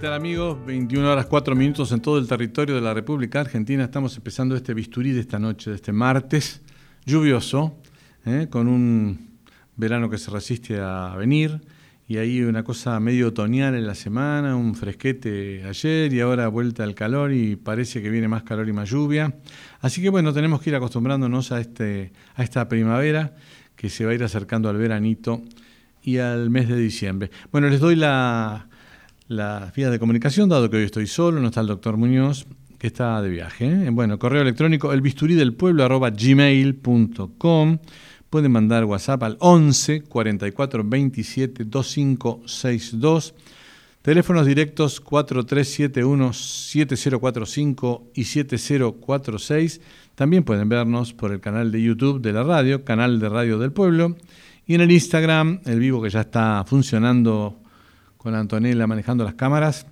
Tal 0.00 0.14
amigos? 0.14 0.56
21 0.64 1.12
horas 1.12 1.26
4 1.26 1.54
minutos 1.54 1.92
en 1.92 2.00
todo 2.00 2.16
el 2.16 2.26
territorio 2.26 2.74
de 2.74 2.80
la 2.80 2.94
República 2.94 3.40
Argentina. 3.40 3.84
Estamos 3.84 4.16
empezando 4.16 4.56
este 4.56 4.72
bisturí 4.72 5.12
de 5.12 5.20
esta 5.20 5.38
noche, 5.38 5.68
de 5.68 5.76
este 5.76 5.92
martes 5.92 6.62
lluvioso, 7.04 7.76
¿eh? 8.24 8.46
con 8.48 8.66
un 8.66 9.28
verano 9.76 10.08
que 10.08 10.16
se 10.16 10.30
resiste 10.30 10.80
a 10.80 11.14
venir 11.18 11.60
y 12.08 12.16
ahí 12.16 12.40
una 12.40 12.64
cosa 12.64 12.98
medio 12.98 13.28
otoñal 13.28 13.74
en 13.74 13.86
la 13.86 13.94
semana, 13.94 14.56
un 14.56 14.74
fresquete 14.74 15.64
ayer 15.68 16.10
y 16.14 16.20
ahora 16.20 16.48
vuelta 16.48 16.82
al 16.82 16.94
calor 16.94 17.30
y 17.34 17.56
parece 17.56 18.00
que 18.00 18.08
viene 18.08 18.26
más 18.26 18.42
calor 18.42 18.70
y 18.70 18.72
más 18.72 18.88
lluvia. 18.88 19.34
Así 19.82 20.00
que 20.00 20.08
bueno, 20.08 20.32
tenemos 20.32 20.62
que 20.62 20.70
ir 20.70 20.76
acostumbrándonos 20.76 21.52
a, 21.52 21.60
este, 21.60 22.14
a 22.36 22.42
esta 22.42 22.66
primavera 22.68 23.34
que 23.76 23.90
se 23.90 24.06
va 24.06 24.12
a 24.12 24.14
ir 24.14 24.24
acercando 24.24 24.70
al 24.70 24.78
veranito 24.78 25.42
y 26.02 26.16
al 26.16 26.48
mes 26.48 26.70
de 26.70 26.76
diciembre. 26.76 27.30
Bueno, 27.52 27.68
les 27.68 27.80
doy 27.80 27.96
la 27.96 28.66
la 29.30 29.72
vía 29.76 29.90
de 29.90 30.00
comunicación, 30.00 30.48
dado 30.48 30.68
que 30.68 30.76
hoy 30.76 30.82
estoy 30.82 31.06
solo, 31.06 31.40
no 31.40 31.46
está 31.46 31.60
el 31.60 31.68
doctor 31.68 31.96
Muñoz, 31.96 32.48
que 32.78 32.88
está 32.88 33.22
de 33.22 33.28
viaje. 33.28 33.66
¿eh? 33.66 33.90
Bueno, 33.90 34.18
correo 34.18 34.42
electrónico 34.42 34.92
elbisturídelpueblo 34.92 35.84
arroba 35.84 36.10
gmail.com. 36.10 37.78
Pueden 38.28 38.50
mandar 38.50 38.84
WhatsApp 38.86 39.22
al 39.22 39.36
11 39.38 40.02
44 40.02 40.82
27 40.84 41.64
2562. 41.64 43.34
Teléfonos 44.02 44.46
directos 44.46 45.00
4371 45.00 46.32
7045 46.32 48.10
y 48.12 48.24
7046. 48.24 49.80
También 50.16 50.42
pueden 50.42 50.68
vernos 50.68 51.12
por 51.12 51.30
el 51.30 51.40
canal 51.40 51.70
de 51.70 51.80
YouTube 51.80 52.20
de 52.20 52.32
la 52.32 52.42
radio, 52.42 52.84
canal 52.84 53.20
de 53.20 53.28
Radio 53.28 53.60
del 53.60 53.70
Pueblo. 53.70 54.16
Y 54.66 54.74
en 54.74 54.80
el 54.80 54.90
Instagram, 54.90 55.60
el 55.66 55.78
vivo 55.78 56.02
que 56.02 56.10
ya 56.10 56.22
está 56.22 56.64
funcionando 56.66 57.59
con 58.20 58.34
Antonella 58.34 58.86
manejando 58.86 59.24
las 59.24 59.32
cámaras, 59.32 59.86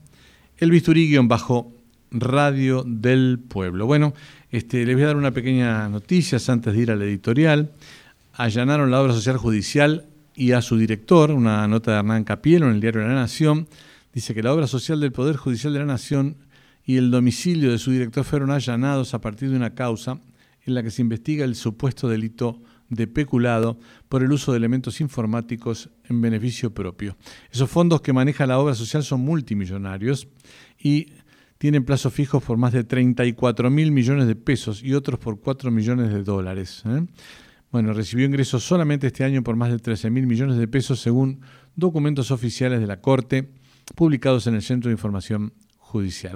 el 0.58 0.70
bisturí-bajo 0.70 1.72
Radio 2.10 2.84
del 2.86 3.38
Pueblo. 3.38 3.86
Bueno, 3.86 4.12
este, 4.50 4.84
les 4.84 4.94
voy 4.94 5.04
a 5.04 5.06
dar 5.06 5.16
una 5.16 5.30
pequeña 5.30 5.88
noticia 5.88 6.38
antes 6.48 6.74
de 6.74 6.78
ir 6.78 6.90
al 6.90 7.00
editorial. 7.00 7.72
Allanaron 8.34 8.90
la 8.90 9.00
obra 9.00 9.14
social 9.14 9.38
judicial 9.38 10.04
y 10.34 10.52
a 10.52 10.60
su 10.60 10.76
director, 10.76 11.30
una 11.30 11.66
nota 11.68 11.92
de 11.92 11.98
Hernán 12.00 12.24
Capielo 12.24 12.66
en 12.66 12.74
el 12.74 12.82
diario 12.82 13.00
La 13.00 13.14
Nación, 13.14 13.66
dice 14.12 14.34
que 14.34 14.42
la 14.42 14.52
obra 14.52 14.66
social 14.66 15.00
del 15.00 15.12
Poder 15.12 15.36
Judicial 15.36 15.72
de 15.72 15.78
la 15.78 15.86
Nación 15.86 16.36
y 16.84 16.98
el 16.98 17.10
domicilio 17.10 17.70
de 17.70 17.78
su 17.78 17.92
director 17.92 18.24
fueron 18.24 18.50
allanados 18.50 19.14
a 19.14 19.22
partir 19.22 19.48
de 19.48 19.56
una 19.56 19.74
causa 19.74 20.20
en 20.66 20.74
la 20.74 20.82
que 20.82 20.90
se 20.90 21.00
investiga 21.00 21.46
el 21.46 21.54
supuesto 21.54 22.10
delito 22.10 22.60
de 22.90 23.06
peculado 23.06 23.78
por 24.10 24.22
el 24.22 24.32
uso 24.32 24.52
de 24.52 24.58
elementos 24.58 25.00
informáticos 25.00 25.88
en 26.08 26.20
beneficio 26.20 26.72
propio. 26.72 27.16
Esos 27.50 27.70
fondos 27.70 28.00
que 28.00 28.12
maneja 28.12 28.46
la 28.46 28.58
obra 28.58 28.74
social 28.74 29.02
son 29.02 29.20
multimillonarios 29.20 30.28
y 30.78 31.12
tienen 31.58 31.84
plazos 31.84 32.12
fijos 32.12 32.42
por 32.42 32.56
más 32.56 32.72
de 32.72 32.84
34 32.84 33.70
mil 33.70 33.90
millones 33.90 34.26
de 34.26 34.36
pesos 34.36 34.82
y 34.82 34.94
otros 34.94 35.18
por 35.18 35.40
4 35.40 35.70
millones 35.70 36.12
de 36.12 36.22
dólares. 36.22 36.82
¿eh? 36.86 37.04
Bueno, 37.70 37.92
recibió 37.92 38.26
ingresos 38.26 38.62
solamente 38.64 39.08
este 39.08 39.24
año 39.24 39.42
por 39.42 39.56
más 39.56 39.70
de 39.70 39.78
13 39.78 40.10
mil 40.10 40.26
millones 40.26 40.56
de 40.56 40.68
pesos 40.68 41.00
según 41.00 41.40
documentos 41.74 42.30
oficiales 42.30 42.80
de 42.80 42.86
la 42.86 43.00
Corte 43.00 43.50
publicados 43.94 44.46
en 44.46 44.54
el 44.54 44.62
Centro 44.62 44.88
de 44.88 44.94
Información 44.94 45.52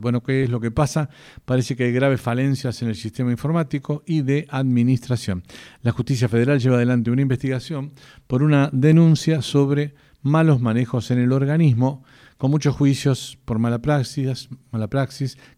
Bueno, 0.00 0.22
¿qué 0.22 0.44
es 0.44 0.50
lo 0.50 0.60
que 0.60 0.70
pasa? 0.70 1.10
Parece 1.44 1.76
que 1.76 1.84
hay 1.84 1.92
graves 1.92 2.20
falencias 2.20 2.80
en 2.82 2.88
el 2.88 2.96
sistema 2.96 3.30
informático 3.30 4.02
y 4.06 4.22
de 4.22 4.46
administración. 4.48 5.42
La 5.82 5.92
justicia 5.92 6.28
federal 6.28 6.58
lleva 6.58 6.76
adelante 6.76 7.10
una 7.10 7.22
investigación 7.22 7.92
por 8.26 8.42
una 8.42 8.70
denuncia 8.72 9.42
sobre 9.42 9.94
malos 10.22 10.60
manejos 10.60 11.10
en 11.10 11.18
el 11.18 11.32
organismo, 11.32 12.02
con 12.38 12.50
muchos 12.50 12.74
juicios 12.74 13.38
por 13.44 13.58
mala 13.58 13.80
praxis, 13.80 14.48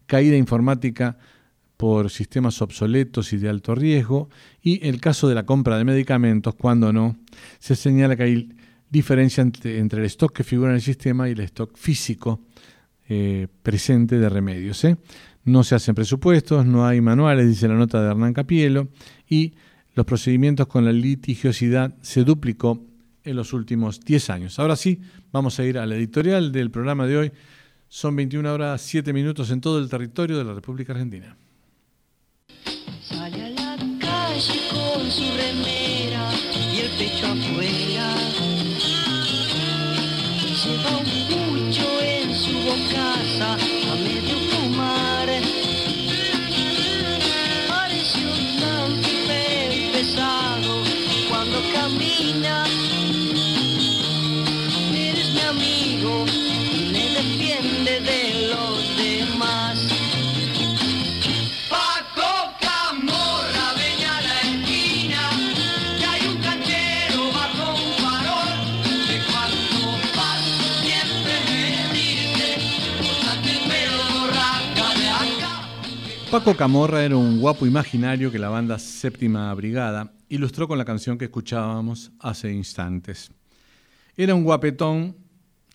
caída 0.05 0.35
informática 0.35 1.17
por 1.77 2.09
sistemas 2.09 2.61
obsoletos 2.61 3.33
y 3.33 3.37
de 3.37 3.49
alto 3.49 3.75
riesgo, 3.75 4.29
y 4.61 4.85
el 4.87 4.99
caso 4.99 5.27
de 5.27 5.35
la 5.35 5.45
compra 5.45 5.77
de 5.77 5.85
medicamentos, 5.85 6.55
cuando 6.55 6.91
no, 6.91 7.17
se 7.59 7.75
señala 7.75 8.15
que 8.15 8.23
hay 8.23 8.49
diferencia 8.89 9.41
entre 9.41 9.99
el 9.99 10.05
stock 10.05 10.33
que 10.33 10.43
figura 10.43 10.69
en 10.69 10.75
el 10.75 10.81
sistema 10.81 11.27
y 11.27 11.33
el 11.33 11.41
stock 11.41 11.77
físico 11.77 12.41
eh, 13.07 13.47
presente 13.63 14.17
de 14.17 14.29
remedios. 14.29 14.83
¿eh? 14.83 14.97
No 15.43 15.63
se 15.63 15.75
hacen 15.75 15.95
presupuestos, 15.95 16.65
no 16.65 16.85
hay 16.87 17.01
manuales, 17.01 17.47
dice 17.47 17.67
la 17.67 17.75
nota 17.75 18.01
de 18.01 18.09
Hernán 18.09 18.33
Capielo, 18.33 18.87
y 19.29 19.53
los 19.93 20.05
procedimientos 20.05 20.67
con 20.67 20.85
la 20.85 20.91
litigiosidad 20.91 21.95
se 22.01 22.23
duplicó 22.23 22.83
en 23.23 23.35
los 23.35 23.53
últimos 23.53 23.99
10 24.01 24.29
años. 24.29 24.59
Ahora 24.59 24.75
sí, 24.75 24.99
vamos 25.31 25.59
a 25.59 25.65
ir 25.65 25.77
al 25.77 25.91
editorial 25.93 26.51
del 26.51 26.71
programa 26.71 27.07
de 27.07 27.17
hoy. 27.17 27.31
Son 27.87 28.15
21 28.15 28.53
horas 28.53 28.81
7 28.81 29.13
minutos 29.13 29.51
en 29.51 29.61
todo 29.61 29.79
el 29.79 29.89
territorio 29.89 30.37
de 30.37 30.43
la 30.43 30.53
República 30.53 30.93
Argentina. 30.93 31.37
Sale 33.01 33.43
a 33.43 33.49
la 33.49 33.77
calle 33.99 34.59
con 34.69 35.11
su 35.11 35.23
remera 35.37 36.31
y 36.73 36.79
el 36.79 36.89
pecho 36.97 37.27
afuera. 37.27 38.15
a 40.67 41.44
medio 43.37 43.64
Paco 76.35 76.53
Camorra 76.53 77.05
era 77.05 77.15
un 77.15 77.39
guapo 77.39 77.65
imaginario 77.65 78.29
que 78.29 78.37
la 78.37 78.49
banda 78.49 78.77
Séptima 78.77 79.53
Brigada 79.53 80.11
ilustró 80.27 80.67
con 80.67 80.77
la 80.77 80.83
canción 80.83 81.17
que 81.17 81.23
escuchábamos 81.23 82.11
hace 82.19 82.51
instantes. 82.51 83.31
Era 84.17 84.35
un 84.35 84.43
guapetón 84.43 85.15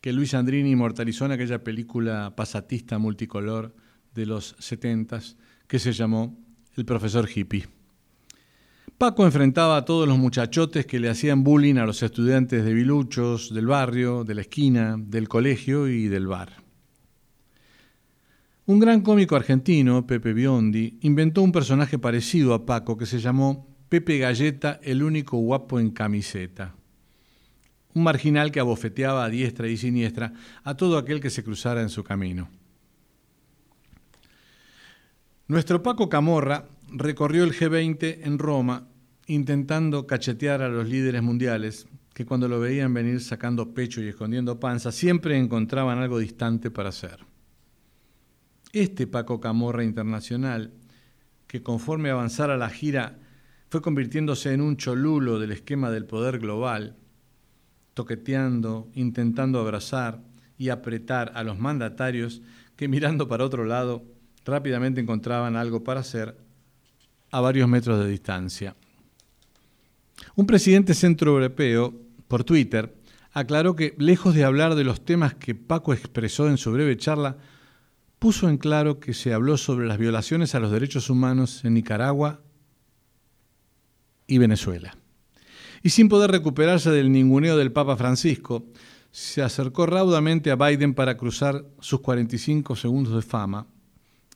que 0.02 0.12
Luis 0.12 0.34
Andrini 0.34 0.72
inmortalizó 0.72 1.24
en 1.24 1.32
aquella 1.32 1.64
película 1.64 2.34
pasatista 2.36 2.98
multicolor 2.98 3.74
de 4.14 4.26
los 4.26 4.54
setentas 4.58 5.38
que 5.66 5.78
se 5.78 5.94
llamó 5.94 6.38
El 6.76 6.84
profesor 6.84 7.26
hippie. 7.34 7.66
Paco 8.98 9.24
enfrentaba 9.24 9.78
a 9.78 9.86
todos 9.86 10.06
los 10.06 10.18
muchachotes 10.18 10.84
que 10.84 11.00
le 11.00 11.08
hacían 11.08 11.42
bullying 11.42 11.76
a 11.76 11.86
los 11.86 12.02
estudiantes 12.02 12.66
de 12.66 12.74
biluchos, 12.74 13.54
del 13.54 13.66
barrio, 13.66 14.24
de 14.24 14.34
la 14.34 14.42
esquina, 14.42 14.96
del 14.98 15.26
colegio 15.26 15.88
y 15.88 16.08
del 16.08 16.26
bar. 16.26 16.69
Un 18.70 18.78
gran 18.78 19.00
cómico 19.00 19.34
argentino, 19.34 20.06
Pepe 20.06 20.32
Biondi, 20.32 20.96
inventó 21.00 21.42
un 21.42 21.50
personaje 21.50 21.98
parecido 21.98 22.54
a 22.54 22.66
Paco 22.66 22.96
que 22.96 23.04
se 23.04 23.18
llamó 23.18 23.66
Pepe 23.88 24.18
Galleta, 24.18 24.78
el 24.84 25.02
único 25.02 25.38
guapo 25.38 25.80
en 25.80 25.90
camiseta. 25.90 26.76
Un 27.94 28.04
marginal 28.04 28.52
que 28.52 28.60
abofeteaba 28.60 29.24
a 29.24 29.28
diestra 29.28 29.66
y 29.66 29.76
siniestra 29.76 30.34
a 30.62 30.76
todo 30.76 30.98
aquel 30.98 31.20
que 31.20 31.30
se 31.30 31.42
cruzara 31.42 31.82
en 31.82 31.88
su 31.88 32.04
camino. 32.04 32.48
Nuestro 35.48 35.82
Paco 35.82 36.08
Camorra 36.08 36.68
recorrió 36.92 37.42
el 37.42 37.52
G20 37.52 38.20
en 38.22 38.38
Roma 38.38 38.86
intentando 39.26 40.06
cachetear 40.06 40.62
a 40.62 40.68
los 40.68 40.88
líderes 40.88 41.24
mundiales 41.24 41.88
que 42.14 42.24
cuando 42.24 42.46
lo 42.46 42.60
veían 42.60 42.94
venir 42.94 43.20
sacando 43.20 43.74
pecho 43.74 44.00
y 44.00 44.06
escondiendo 44.06 44.60
panza 44.60 44.92
siempre 44.92 45.36
encontraban 45.36 45.98
algo 45.98 46.20
distante 46.20 46.70
para 46.70 46.90
hacer. 46.90 47.29
Este 48.72 49.06
Paco 49.06 49.40
Camorra 49.40 49.82
internacional, 49.82 50.72
que 51.46 51.62
conforme 51.62 52.10
avanzara 52.10 52.56
la 52.56 52.70
gira 52.70 53.18
fue 53.68 53.82
convirtiéndose 53.82 54.52
en 54.52 54.60
un 54.60 54.76
cholulo 54.76 55.38
del 55.40 55.52
esquema 55.52 55.90
del 55.90 56.06
poder 56.06 56.38
global, 56.38 56.96
toqueteando, 57.94 58.88
intentando 58.94 59.60
abrazar 59.60 60.22
y 60.56 60.68
apretar 60.68 61.32
a 61.34 61.42
los 61.42 61.58
mandatarios 61.58 62.42
que 62.76 62.86
mirando 62.86 63.26
para 63.26 63.44
otro 63.44 63.64
lado 63.64 64.04
rápidamente 64.44 65.00
encontraban 65.00 65.56
algo 65.56 65.82
para 65.82 66.00
hacer 66.00 66.36
a 67.30 67.40
varios 67.40 67.68
metros 67.68 67.98
de 67.98 68.08
distancia. 68.08 68.76
Un 70.36 70.46
presidente 70.46 70.94
centroeuropeo, 70.94 71.94
por 72.28 72.44
Twitter, 72.44 72.94
aclaró 73.32 73.74
que, 73.74 73.94
lejos 73.98 74.34
de 74.34 74.44
hablar 74.44 74.74
de 74.74 74.84
los 74.84 75.04
temas 75.04 75.34
que 75.34 75.54
Paco 75.54 75.92
expresó 75.92 76.48
en 76.48 76.56
su 76.56 76.72
breve 76.72 76.96
charla, 76.96 77.36
puso 78.20 78.48
en 78.48 78.56
claro 78.56 79.00
que 79.00 79.12
se 79.12 79.34
habló 79.34 79.56
sobre 79.56 79.88
las 79.88 79.98
violaciones 79.98 80.54
a 80.54 80.60
los 80.60 80.70
derechos 80.70 81.10
humanos 81.10 81.64
en 81.64 81.74
Nicaragua 81.74 82.40
y 84.28 84.38
Venezuela. 84.38 84.96
Y 85.82 85.90
sin 85.90 86.08
poder 86.08 86.30
recuperarse 86.30 86.92
del 86.92 87.10
ninguneo 87.10 87.56
del 87.56 87.72
Papa 87.72 87.96
Francisco, 87.96 88.66
se 89.10 89.42
acercó 89.42 89.86
raudamente 89.86 90.52
a 90.52 90.56
Biden 90.56 90.94
para 90.94 91.16
cruzar 91.16 91.64
sus 91.80 91.98
45 91.98 92.76
segundos 92.76 93.16
de 93.16 93.22
fama 93.22 93.66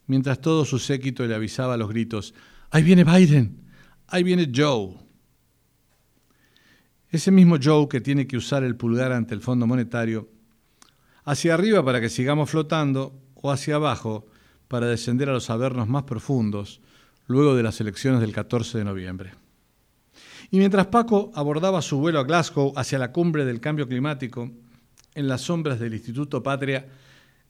mientras 0.06 0.40
todo 0.40 0.64
su 0.64 0.78
séquito 0.78 1.26
le 1.26 1.34
avisaba 1.34 1.74
a 1.74 1.76
los 1.76 1.88
gritos, 1.88 2.34
ahí 2.70 2.82
viene 2.82 3.04
Biden, 3.04 3.62
ahí 4.08 4.22
viene 4.22 4.50
Joe. 4.54 4.94
Ese 7.10 7.30
mismo 7.30 7.56
Joe 7.62 7.88
que 7.88 8.00
tiene 8.00 8.26
que 8.26 8.36
usar 8.36 8.64
el 8.64 8.76
pulgar 8.76 9.12
ante 9.12 9.34
el 9.34 9.40
Fondo 9.40 9.66
Monetario, 9.66 10.28
hacia 11.24 11.54
arriba 11.54 11.84
para 11.84 12.00
que 12.00 12.08
sigamos 12.08 12.50
flotando 12.50 13.20
o 13.44 13.50
hacia 13.50 13.74
abajo 13.74 14.26
para 14.68 14.86
descender 14.86 15.28
a 15.28 15.34
los 15.34 15.50
avernos 15.50 15.86
más 15.86 16.04
profundos 16.04 16.80
luego 17.26 17.54
de 17.54 17.62
las 17.62 17.78
elecciones 17.78 18.22
del 18.22 18.32
14 18.32 18.78
de 18.78 18.84
noviembre. 18.84 19.34
Y 20.50 20.56
mientras 20.56 20.86
Paco 20.86 21.30
abordaba 21.34 21.82
su 21.82 21.98
vuelo 21.98 22.20
a 22.20 22.24
Glasgow 22.24 22.72
hacia 22.74 22.98
la 22.98 23.12
cumbre 23.12 23.44
del 23.44 23.60
cambio 23.60 23.86
climático, 23.86 24.50
en 25.14 25.28
las 25.28 25.42
sombras 25.42 25.78
del 25.78 25.92
Instituto 25.92 26.42
Patria 26.42 26.88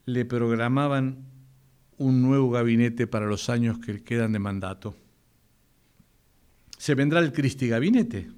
le 0.04 0.24
programaban 0.24 1.26
un 1.96 2.22
nuevo 2.22 2.50
gabinete 2.50 3.06
para 3.06 3.26
los 3.26 3.48
años 3.48 3.78
que 3.78 4.02
quedan 4.02 4.32
de 4.32 4.40
mandato. 4.40 4.96
Se 6.76 6.96
vendrá 6.96 7.20
el 7.20 7.32
Cristi 7.32 7.68
Gabinete. 7.68 8.32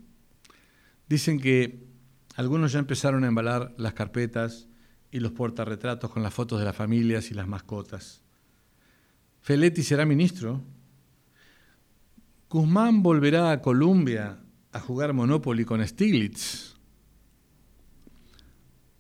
Dicen 1.09 1.41
que 1.41 1.87
algunos 2.35 2.73
ya 2.73 2.81
empezaron 2.81 3.25
a 3.25 3.29
embalar 3.29 3.75
las 3.79 3.95
carpetas 3.95 4.69
y 5.17 5.21
los 5.21 5.33
portarretratos 5.33 6.11
con 6.11 6.23
las 6.23 6.35
fotos 6.35 6.59
de 6.59 6.67
las 6.67 6.77
familias 6.77 7.31
y 7.31 7.35
las 7.35 7.49
mascotas. 7.49 8.21
Feletti 9.41 9.83
será 9.83 10.05
ministro. 10.05 10.63
Guzmán 12.51 13.03
volverá 13.03 13.51
a 13.51 13.63
Colombia 13.63 14.39
a 14.73 14.79
jugar 14.79 15.15
Monopoly 15.15 15.65
con 15.65 15.87
Stiglitz. 15.87 16.77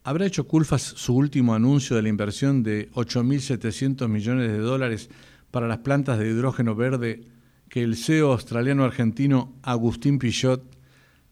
¿Habrá 0.04 0.24
hecho 0.24 0.48
Culfas 0.48 0.80
su 0.80 1.14
último 1.14 1.54
anuncio 1.54 1.96
de 1.96 2.02
la 2.02 2.08
inversión 2.08 2.62
de 2.62 2.90
8.700 2.92 4.08
millones 4.08 4.50
de 4.50 4.58
dólares 4.58 5.10
para 5.50 5.68
las 5.68 5.78
plantas 5.78 6.18
de 6.18 6.30
hidrógeno 6.30 6.74
verde 6.74 7.26
que 7.68 7.82
el 7.82 7.94
CEO 7.94 8.32
australiano-argentino 8.32 9.52
Agustín 9.62 10.18
Pichot 10.18 10.64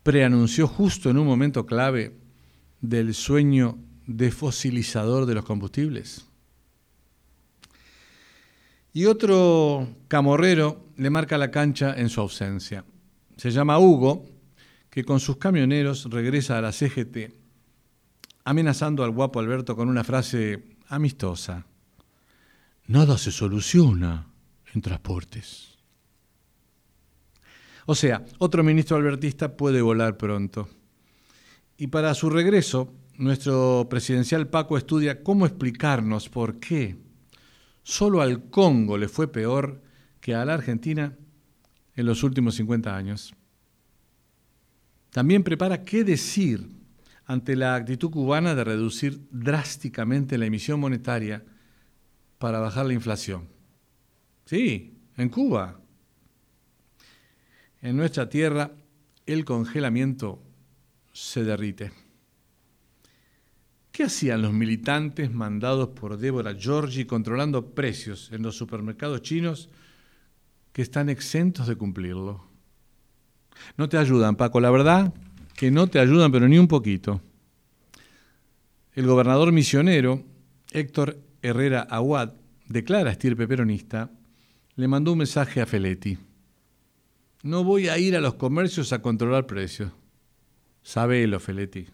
preanunció 0.03 0.69
justo 0.69 1.09
en 1.09 1.17
un 1.17 1.27
momento 1.27 1.65
clave 1.65 2.19
del 2.83 3.15
sueño 3.15 3.79
defosilizador 4.07 5.27
de 5.27 5.35
los 5.35 5.45
combustibles? 5.45 6.27
Y 8.93 9.07
otro 9.07 9.89
camorrero 10.09 10.87
le 10.97 11.11
marca 11.11 11.37
la 11.37 11.51
cancha 11.51 11.95
en 11.97 12.09
su 12.09 12.21
ausencia. 12.21 12.85
Se 13.37 13.51
llama 13.51 13.79
Hugo, 13.79 14.27
que 14.89 15.05
con 15.05 15.19
sus 15.19 15.37
camioneros 15.39 16.09
regresa 16.11 16.57
a 16.59 16.61
la 16.61 16.71
CGT 16.71 17.45
amenazando 18.45 19.03
al 19.03 19.11
guapo 19.11 19.41
Alberto 19.41 19.75
con 19.75 19.89
una 19.89 20.05
frase 20.05 20.63
amistosa. 20.89 21.67
Nada 22.87 23.17
se 23.17 23.33
soluciona 23.33 24.27
en 24.73 24.83
transportes. 24.83 25.79
O 27.87 27.95
sea, 27.95 28.25
otro 28.39 28.63
ministro 28.63 28.97
albertista 28.97 29.57
puede 29.57 29.83
volar 29.83 30.17
pronto. 30.17 30.69
Y 31.77 31.89
para 31.89 32.15
su 32.15 32.31
regreso, 32.31 32.93
nuestro 33.17 33.87
presidencial 33.89 34.49
Paco 34.49 34.77
estudia 34.77 35.23
cómo 35.23 35.47
explicarnos 35.47 36.29
por 36.29 36.59
qué 36.59 36.97
solo 37.83 38.21
al 38.21 38.51
Congo 38.51 38.99
le 38.99 39.09
fue 39.09 39.31
peor 39.31 39.83
que 40.21 40.35
a 40.35 40.45
la 40.45 40.55
Argentina 40.55 41.17
en 41.95 42.07
los 42.07 42.23
últimos 42.23 42.57
50 42.57 42.97
años. 42.97 43.35
También 45.11 45.45
prepara 45.45 45.85
qué 45.85 46.03
decir 46.03 46.69
ante 47.27 47.57
la 47.57 47.75
actitud 47.75 48.11
cubana 48.11 48.55
de 48.55 48.65
reducir 48.65 49.21
drásticamente 49.31 50.37
la 50.39 50.47
emisión 50.47 50.81
monetaria 50.81 51.45
para 52.39 52.59
bajar 52.59 52.87
la 52.87 52.95
inflación. 52.95 53.49
Sí, 54.45 54.99
en 55.17 55.29
Cuba. 55.29 55.81
En 57.81 57.97
nuestra 57.97 58.29
tierra 58.29 58.73
el 59.27 59.45
congelamiento 59.45 60.43
se 61.13 61.45
derrite. 61.45 62.04
¿Qué 63.95 64.03
hacían 64.03 64.43
los 64.43 64.53
militantes 64.53 65.33
mandados 65.33 65.91
por 65.91 66.19
Débora 66.19 66.59
Giorgi 66.59 67.05
controlando 67.05 67.77
precios 67.77 68.29
en 68.33 68.43
los 68.43 68.57
supermercados 68.57 69.23
chinos 69.23 69.69
que 70.73 70.83
están 70.83 71.09
exentos 71.09 71.69
de 71.69 71.77
cumplirlo? 71.77 72.45
No 73.77 73.89
te 73.89 73.97
ayudan, 73.97 74.35
Paco, 74.35 74.59
la 74.59 74.73
verdad 74.73 75.15
que 75.55 75.71
no 75.71 75.87
te 75.87 76.01
ayudan, 76.01 76.33
pero 76.33 76.49
ni 76.49 76.59
un 76.59 76.67
poquito. 76.67 77.21
El 78.95 79.07
gobernador 79.07 79.53
misionero, 79.53 80.25
Héctor 80.73 81.17
Herrera 81.41 81.83
Aguad, 81.83 82.33
declara 82.67 83.13
estirpe 83.13 83.47
peronista, 83.47 84.11
le 84.75 84.89
mandó 84.89 85.13
un 85.13 85.19
mensaje 85.19 85.61
a 85.61 85.67
Feletti. 85.67 86.19
No 87.45 87.63
voy 87.63 87.87
a 87.87 87.97
ir 87.97 88.17
a 88.17 88.21
los 88.21 88.35
comercios 88.35 88.93
a 88.93 89.01
controlar 89.01 89.47
precios. 89.47 89.93
Sabelo, 90.83 91.39
Feletti, 91.39 91.87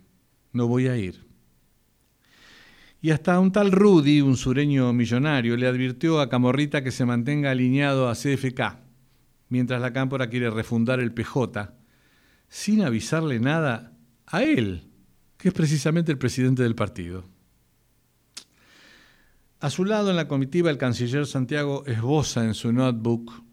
no 0.55 0.67
voy 0.67 0.89
a 0.89 0.97
ir. 0.97 1.30
Y 3.03 3.11
hasta 3.11 3.41
un 3.41 3.51
tal 3.51 3.73
Rudy, 3.73 4.21
un 4.21 4.37
sureño 4.37 4.93
millonario, 4.93 5.57
le 5.57 5.67
advirtió 5.67 6.21
a 6.21 6.29
Camorrita 6.29 6.85
que 6.85 6.91
se 6.91 7.07
mantenga 7.07 7.51
alineado 7.51 8.09
a 8.09 8.15
CFK, 8.15 8.79
mientras 9.49 9.81
la 9.81 9.93
cámpora 9.93 10.29
quiere 10.29 10.51
refundar 10.51 11.01
el 11.01 11.13
PJ 11.13 11.73
sin 12.49 12.83
avisarle 12.83 13.41
nada 13.41 13.97
a 14.27 14.43
él, 14.43 14.91
que 15.39 15.49
es 15.49 15.55
precisamente 15.55 16.13
el 16.13 16.19
presidente 16.19 16.63
del 16.63 16.75
partido. 16.75 17.25
A 19.61 19.71
su 19.71 19.85
lado 19.85 20.11
en 20.11 20.17
la 20.17 20.29
comitiva 20.29 20.71
el 20.71 20.79
canciller 20.79 21.27
Santiago 21.27 21.85
esboza 21.87 22.45
en 22.45 22.55
su 22.55 22.73
notebook 22.73 23.45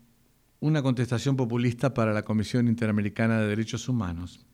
una 0.60 0.82
contestación 0.82 1.36
populista 1.36 1.94
para 1.94 2.14
la 2.14 2.24
Comisión 2.24 2.68
Interamericana 2.68 3.40
de 3.40 3.48
Derechos 3.48 3.88
Humanos, 3.88 4.46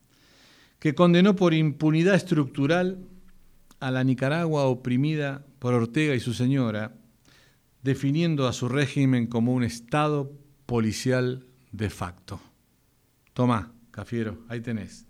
que 0.79 0.93
condenó 0.93 1.35
por 1.35 1.53
impunidad 1.53 2.15
estructural 2.15 3.07
a 3.83 3.91
la 3.91 4.05
Nicaragua 4.05 4.63
oprimida 4.63 5.45
por 5.59 5.73
Ortega 5.73 6.15
y 6.15 6.21
su 6.21 6.33
señora, 6.33 6.95
definiendo 7.81 8.47
a 8.47 8.53
su 8.53 8.69
régimen 8.69 9.27
como 9.27 9.53
un 9.53 9.65
Estado 9.65 10.31
policial 10.65 11.45
de 11.73 11.89
facto. 11.89 12.39
Tomá, 13.33 13.73
Cafiero, 13.91 14.45
ahí 14.47 14.61
tenés. 14.61 15.05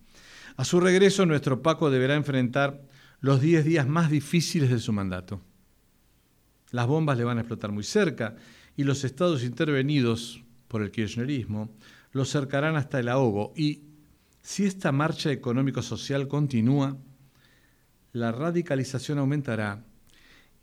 A 0.57 0.65
su 0.65 0.79
regreso, 0.79 1.27
nuestro 1.27 1.61
Paco 1.61 1.91
deberá 1.91 2.15
enfrentar 2.15 2.81
los 3.19 3.41
10 3.41 3.63
días 3.63 3.87
más 3.87 4.09
difíciles 4.09 4.71
de 4.71 4.79
su 4.79 4.91
mandato. 4.91 5.39
Las 6.71 6.87
bombas 6.87 7.15
le 7.19 7.25
van 7.25 7.37
a 7.37 7.41
explotar 7.41 7.71
muy 7.71 7.83
cerca 7.83 8.37
y 8.75 8.85
los 8.85 9.03
estados 9.03 9.43
intervenidos 9.43 10.43
por 10.67 10.81
el 10.81 10.89
kirchnerismo 10.89 11.69
lo 12.11 12.25
cercarán 12.25 12.75
hasta 12.75 12.99
el 12.99 13.09
ahogo. 13.09 13.53
Y 13.55 13.83
si 14.41 14.65
esta 14.65 14.91
marcha 14.91 15.31
económico-social 15.31 16.27
continúa, 16.27 16.97
la 18.13 18.31
radicalización 18.31 19.17
aumentará 19.17 19.83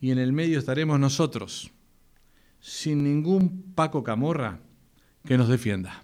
y 0.00 0.12
en 0.12 0.18
el 0.18 0.32
medio 0.32 0.58
estaremos 0.58 0.98
nosotros, 0.98 1.70
sin 2.60 3.04
ningún 3.04 3.72
Paco 3.74 4.02
Camorra 4.02 4.60
que 5.26 5.36
nos 5.36 5.48
defienda. 5.48 6.02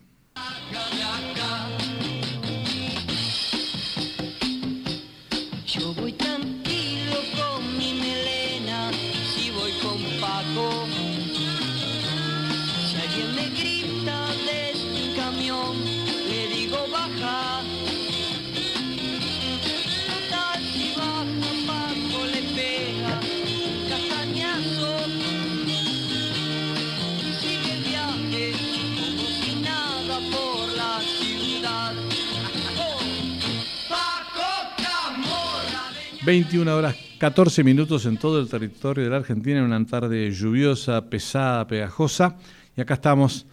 21 36.27 36.77
horas 36.77 36.97
14 37.21 37.63
minutos 37.63 38.05
en 38.05 38.17
todo 38.17 38.41
el 38.41 38.49
territorio 38.49 39.05
de 39.05 39.11
la 39.11 39.19
Argentina 39.19 39.59
en 39.61 39.65
una 39.65 39.87
tarde 39.87 40.29
lluviosa, 40.33 41.09
pesada, 41.09 41.69
pegajosa. 41.69 42.37
Y 42.77 42.81
acá 42.81 42.95
estamos 42.95 43.47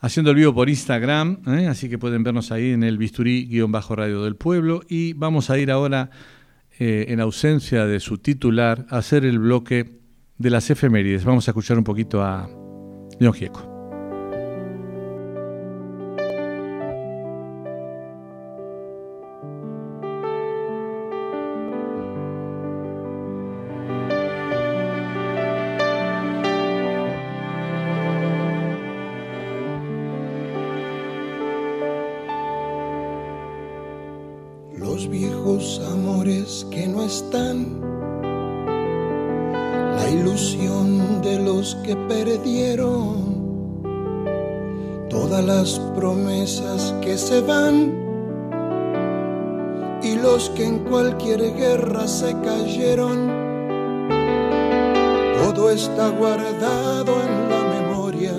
haciendo 0.00 0.32
el 0.32 0.36
vivo 0.36 0.52
por 0.52 0.68
Instagram, 0.68 1.38
¿eh? 1.46 1.68
así 1.68 1.88
que 1.88 1.98
pueden 1.98 2.24
vernos 2.24 2.50
ahí 2.50 2.72
en 2.72 2.82
el 2.82 2.98
bisturí-radio 2.98 4.24
del 4.24 4.34
pueblo. 4.34 4.82
Y 4.88 5.12
vamos 5.12 5.50
a 5.50 5.58
ir 5.58 5.70
ahora, 5.70 6.10
eh, 6.80 7.06
en 7.10 7.20
ausencia 7.20 7.86
de 7.86 8.00
su 8.00 8.18
titular, 8.18 8.86
a 8.90 8.98
hacer 8.98 9.24
el 9.24 9.38
bloque 9.38 10.00
de 10.36 10.50
las 10.50 10.68
efemérides. 10.68 11.24
Vamos 11.24 11.46
a 11.46 11.52
escuchar 11.52 11.78
un 11.78 11.84
poquito 11.84 12.24
a 12.24 12.50
León 13.20 13.34
Gieco. 13.34 13.69
Se 52.20 52.32
cayeron. 52.42 53.28
Todo 55.38 55.70
está 55.70 56.10
guardado 56.10 57.14
en 57.22 57.48
la 57.48 57.80
memoria. 57.80 58.32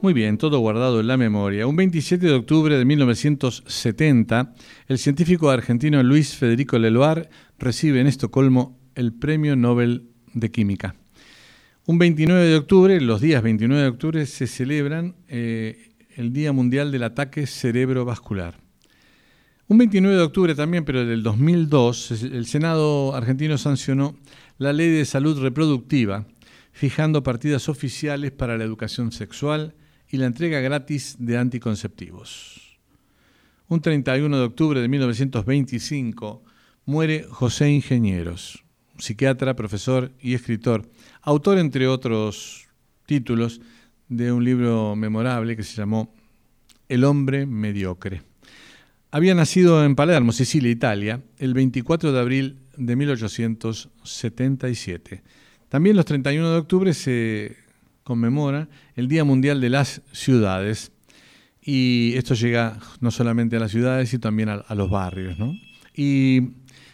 Muy 0.00 0.14
bien, 0.14 0.38
todo 0.38 0.58
guardado 0.60 1.00
en 1.00 1.08
la 1.08 1.18
memoria. 1.18 1.66
Un 1.66 1.76
27 1.76 2.26
de 2.26 2.32
octubre 2.32 2.78
de 2.78 2.84
1970, 2.86 4.54
el 4.88 4.98
científico 4.98 5.50
argentino 5.50 6.02
Luis 6.02 6.34
Federico 6.34 6.78
Leloir 6.78 7.28
recibe 7.58 8.00
en 8.00 8.06
Estocolmo 8.06 8.78
el 8.94 9.12
Premio 9.12 9.54
Nobel 9.54 10.08
de 10.32 10.50
Química. 10.50 10.94
Un 11.84 11.98
29 11.98 12.46
de 12.46 12.56
octubre, 12.56 12.98
los 13.02 13.20
días 13.20 13.42
29 13.42 13.82
de 13.82 13.88
octubre, 13.88 14.24
se 14.24 14.46
celebran 14.46 15.14
eh, 15.28 15.90
el 16.16 16.32
Día 16.32 16.52
Mundial 16.52 16.90
del 16.90 17.02
Ataque 17.02 17.46
Cerebrovascular. 17.46 18.63
Un 19.66 19.78
29 19.78 20.16
de 20.18 20.22
octubre 20.22 20.54
también, 20.54 20.84
pero 20.84 21.06
del 21.06 21.22
2002, 21.22 22.22
el 22.22 22.44
Senado 22.44 23.14
argentino 23.14 23.56
sancionó 23.56 24.14
la 24.58 24.74
Ley 24.74 24.90
de 24.90 25.06
Salud 25.06 25.40
Reproductiva, 25.40 26.26
fijando 26.72 27.22
partidas 27.22 27.70
oficiales 27.70 28.30
para 28.30 28.58
la 28.58 28.64
educación 28.64 29.10
sexual 29.10 29.74
y 30.10 30.18
la 30.18 30.26
entrega 30.26 30.60
gratis 30.60 31.16
de 31.18 31.38
anticonceptivos. 31.38 32.78
Un 33.68 33.80
31 33.80 34.36
de 34.36 34.44
octubre 34.44 34.80
de 34.82 34.88
1925 34.88 36.42
muere 36.84 37.24
José 37.30 37.70
Ingenieros, 37.70 38.62
psiquiatra, 38.98 39.56
profesor 39.56 40.12
y 40.20 40.34
escritor, 40.34 40.90
autor, 41.22 41.56
entre 41.56 41.88
otros 41.88 42.68
títulos, 43.06 43.62
de 44.10 44.30
un 44.30 44.44
libro 44.44 44.94
memorable 44.94 45.56
que 45.56 45.62
se 45.62 45.74
llamó 45.74 46.14
El 46.86 47.04
hombre 47.04 47.46
mediocre. 47.46 48.33
Había 49.14 49.34
nacido 49.36 49.84
en 49.84 49.94
Palermo, 49.94 50.32
Sicilia, 50.32 50.72
Italia, 50.72 51.20
el 51.38 51.54
24 51.54 52.10
de 52.10 52.18
abril 52.18 52.58
de 52.76 52.96
1877. 52.96 55.22
También 55.68 55.94
los 55.94 56.04
31 56.04 56.50
de 56.50 56.58
octubre 56.58 56.92
se 56.94 57.56
conmemora 58.02 58.68
el 58.96 59.06
Día 59.06 59.22
Mundial 59.22 59.60
de 59.60 59.70
las 59.70 60.02
Ciudades 60.10 60.90
y 61.62 62.14
esto 62.16 62.34
llega 62.34 62.80
no 62.98 63.12
solamente 63.12 63.54
a 63.54 63.60
las 63.60 63.70
ciudades, 63.70 64.08
sino 64.08 64.22
también 64.22 64.48
a, 64.48 64.74
los 64.74 64.90
barrios. 64.90 65.38
¿no? 65.38 65.56
Y 65.94 66.48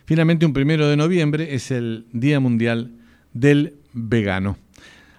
finalmente 0.04 0.44
un 0.44 0.52
primero 0.52 0.88
de 0.88 0.98
noviembre 0.98 1.54
es 1.54 1.70
el 1.70 2.04
Día 2.12 2.38
Mundial 2.38 2.98
del 3.32 3.76
Vegano. 3.94 4.58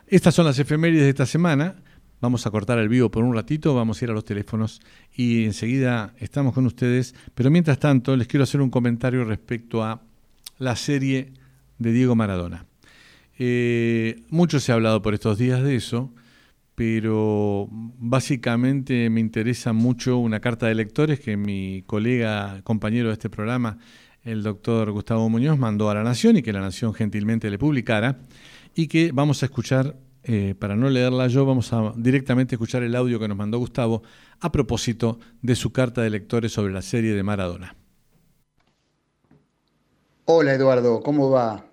Estas 0.06 0.36
son 0.36 0.46
las 0.46 0.60
efemérides 0.60 1.06
de 1.06 1.10
esta 1.10 1.26
semana. 1.26 1.81
Vamos 2.22 2.46
a 2.46 2.52
cortar 2.52 2.78
el 2.78 2.88
vivo 2.88 3.10
por 3.10 3.24
un 3.24 3.34
ratito, 3.34 3.74
vamos 3.74 4.00
a 4.00 4.06
ir 4.06 4.12
a 4.12 4.14
los 4.14 4.24
teléfonos 4.24 4.80
y 5.16 5.44
enseguida 5.46 6.14
estamos 6.20 6.54
con 6.54 6.68
ustedes. 6.68 7.16
Pero 7.34 7.50
mientras 7.50 7.80
tanto, 7.80 8.16
les 8.16 8.28
quiero 8.28 8.44
hacer 8.44 8.62
un 8.62 8.70
comentario 8.70 9.26
respecto 9.26 9.84
a 9.84 10.04
la 10.60 10.76
serie 10.76 11.34
de 11.80 11.92
Diego 11.92 12.16
Maradona. 12.16 12.68
Eh, 13.40 14.22
mucho 14.30 14.60
se 14.60 14.72
ha 14.72 14.76
hablado 14.76 15.02
por 15.02 15.16
estos 15.16 15.40
días 15.40 15.64
de 15.64 15.76
eso, 15.76 16.14
pero 16.76 17.68
básicamente 17.72 19.10
me 19.10 19.20
interesa 19.20 19.74
mucho 19.74 20.20
una 20.20 20.40
carta 20.40 20.68
de 20.68 20.76
lectores 20.76 21.20
que 21.20 21.38
mi 21.38 21.84
colega, 21.88 22.62
compañero 22.64 23.08
de 23.08 23.14
este 23.14 23.32
programa, 23.32 23.80
el 24.24 24.44
doctor 24.44 24.92
Gustavo 24.92 25.28
Muñoz, 25.28 25.58
mandó 25.58 25.90
a 25.90 25.96
la 25.96 26.04
Nación 26.04 26.38
y 26.38 26.44
que 26.44 26.54
la 26.54 26.62
Nación 26.62 26.94
gentilmente 26.94 27.50
le 27.50 27.58
publicara 27.58 28.20
y 28.76 28.86
que 28.88 29.12
vamos 29.12 29.42
a 29.42 29.48
escuchar, 29.48 29.96
eh, 30.24 30.56
para 30.58 30.76
no 30.76 30.90
leerla 30.90 31.28
yo, 31.28 31.46
vamos 31.46 31.74
a 31.74 31.94
directamente 31.96 32.56
escuchar 32.56 32.84
el 32.84 32.96
audio 32.96 33.20
que 33.20 33.28
nos 33.28 33.38
mandó 33.38 33.58
Gustavo 33.58 34.04
a 34.40 34.52
propósito 34.52 35.20
de 35.42 35.56
su 35.56 35.72
carta 35.72 36.02
de 36.02 36.10
lectores 36.10 36.52
sobre 36.54 36.74
la 36.74 36.82
serie 36.82 37.14
de 37.14 37.24
Maradona. 37.24 37.76
Hola 40.26 40.54
Eduardo, 40.54 41.02
¿cómo 41.02 41.30
va? 41.30 41.66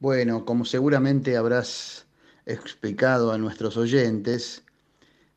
Bueno, 0.00 0.44
como 0.44 0.64
seguramente 0.64 1.36
habrás 1.36 2.06
explicado 2.44 3.32
a 3.32 3.38
nuestros 3.38 3.76
oyentes, 3.76 4.62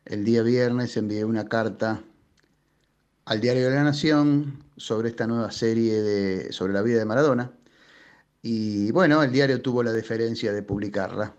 el 0.06 0.26
día 0.26 0.42
viernes 0.44 0.98
envié 0.98 1.24
una 1.26 1.48
carta 1.48 2.04
al 3.26 3.42
Diario 3.42 3.70
de 3.70 3.76
la 3.76 3.84
Nación 3.84 4.64
sobre 4.76 5.10
esta 5.10 5.28
nueva 5.28 5.52
serie 5.52 6.02
de, 6.02 6.52
sobre 6.52 6.74
la 6.74 6.82
vida 6.82 6.98
de 6.98 7.06
Maradona. 7.06 7.52
Y 8.42 8.92
bueno, 8.92 9.22
el 9.22 9.32
diario 9.32 9.62
tuvo 9.62 9.84
la 9.84 9.92
deferencia 9.92 10.52
de 10.52 10.64
publicarla. 10.64 11.36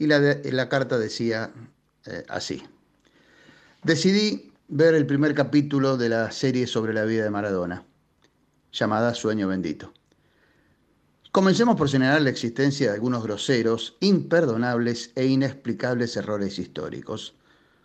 Y 0.00 0.06
la, 0.06 0.68
carta 0.70 0.98
decía 0.98 1.52
eh, 2.06 2.24
así. 2.30 2.62
Decidí 3.84 4.50
ver 4.68 4.94
el 4.94 5.04
primer 5.04 5.34
capítulo 5.34 5.98
de 5.98 6.08
la 6.08 6.30
serie 6.30 6.66
sobre 6.66 6.94
la 6.94 7.04
vida 7.04 7.24
de 7.24 7.28
Maradona, 7.28 7.84
llamada 8.72 9.12
Sueño 9.12 9.46
Bendito. 9.48 9.92
Comencemos 11.32 11.76
por 11.76 11.90
señalar 11.90 12.22
la 12.22 12.30
existencia 12.30 12.86
de 12.86 12.94
algunos 12.94 13.22
groseros, 13.22 13.98
imperdonables 14.00 15.12
e 15.16 15.26
inexplicables 15.26 16.16
errores 16.16 16.58
históricos, 16.58 17.34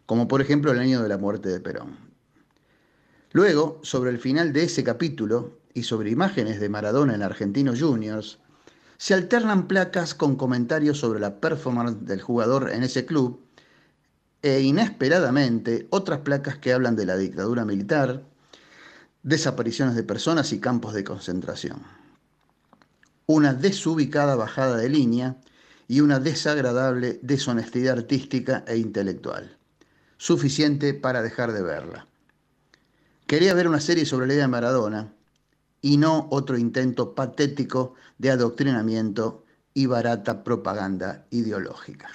como 0.05 0.29
por 0.29 0.41
ejemplo 0.41 0.71
el 0.71 0.79
año 0.79 1.03
de 1.03 1.09
la 1.09 1.17
muerte 1.17 1.49
de 1.49 1.59
Perón. 1.59 1.97
Luego, 3.33 3.81
sobre 3.83 4.11
el 4.11 4.19
final 4.19 4.53
de 4.53 4.63
ese 4.63 4.85
capítulo 4.85 5.59
y 5.73 5.83
sobre 5.83 6.11
imágenes 6.11 6.61
de 6.61 6.69
Maradona 6.69 7.13
en 7.13 7.23
Argentinos 7.23 7.81
Juniors, 7.81 8.39
se 8.97 9.13
alternan 9.13 9.67
placas 9.67 10.13
con 10.13 10.35
comentarios 10.35 10.99
sobre 10.99 11.19
la 11.19 11.39
performance 11.39 12.05
del 12.05 12.21
jugador 12.21 12.71
en 12.71 12.83
ese 12.83 13.05
club 13.05 13.41
e 14.41 14.61
inesperadamente 14.61 15.87
otras 15.89 16.19
placas 16.19 16.57
que 16.57 16.73
hablan 16.73 16.95
de 16.95 17.05
la 17.05 17.17
dictadura 17.17 17.65
militar, 17.65 18.23
desapariciones 19.23 19.95
de 19.95 20.03
personas 20.03 20.53
y 20.53 20.59
campos 20.59 20.93
de 20.93 21.03
concentración 21.03 21.81
una 23.27 23.53
desubicada 23.53 24.35
bajada 24.35 24.77
de 24.77 24.89
línea 24.89 25.37
y 25.87 26.01
una 26.01 26.19
desagradable 26.19 27.19
deshonestidad 27.21 27.97
artística 27.97 28.63
e 28.67 28.77
intelectual, 28.77 29.57
suficiente 30.17 30.93
para 30.93 31.21
dejar 31.21 31.51
de 31.51 31.63
verla. 31.63 32.07
Quería 33.27 33.53
ver 33.53 33.67
una 33.67 33.79
serie 33.79 34.05
sobre 34.05 34.27
la 34.27 34.33
vida 34.33 34.43
de 34.43 34.47
Maradona 34.47 35.13
y 35.85 35.97
no 35.97 36.27
otro 36.31 36.57
intento 36.57 37.13
patético 37.13 37.93
de 38.17 38.31
adoctrinamiento 38.31 39.45
y 39.75 39.85
barata 39.85 40.43
propaganda 40.43 41.27
ideológica. 41.29 42.09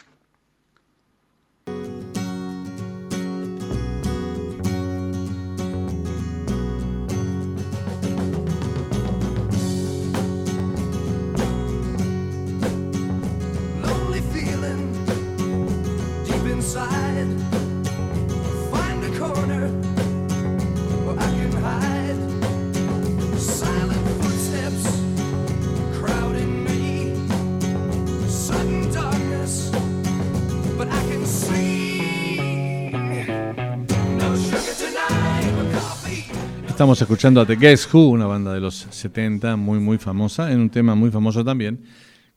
Estamos 36.81 37.03
escuchando 37.03 37.43
a 37.43 37.47
The 37.47 37.57
Guess 37.57 37.93
Who, 37.93 38.09
una 38.09 38.25
banda 38.25 38.55
de 38.55 38.61
los 38.61 38.87
70 38.89 39.57
muy 39.57 39.79
muy 39.81 39.99
famosa, 39.99 40.51
en 40.51 40.61
un 40.61 40.71
tema 40.71 40.95
muy 40.95 41.11
famoso 41.11 41.45
también, 41.45 41.85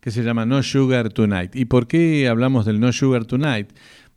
que 0.01 0.11
se 0.11 0.21
llama 0.21 0.45
No 0.45 0.61
Sugar 0.61 1.13
Tonight. 1.13 1.55
¿Y 1.55 1.63
por 1.63 1.87
qué 1.87 2.27
hablamos 2.27 2.65
del 2.65 2.81
No 2.81 2.91
Sugar 2.91 3.23
Tonight? 3.23 3.69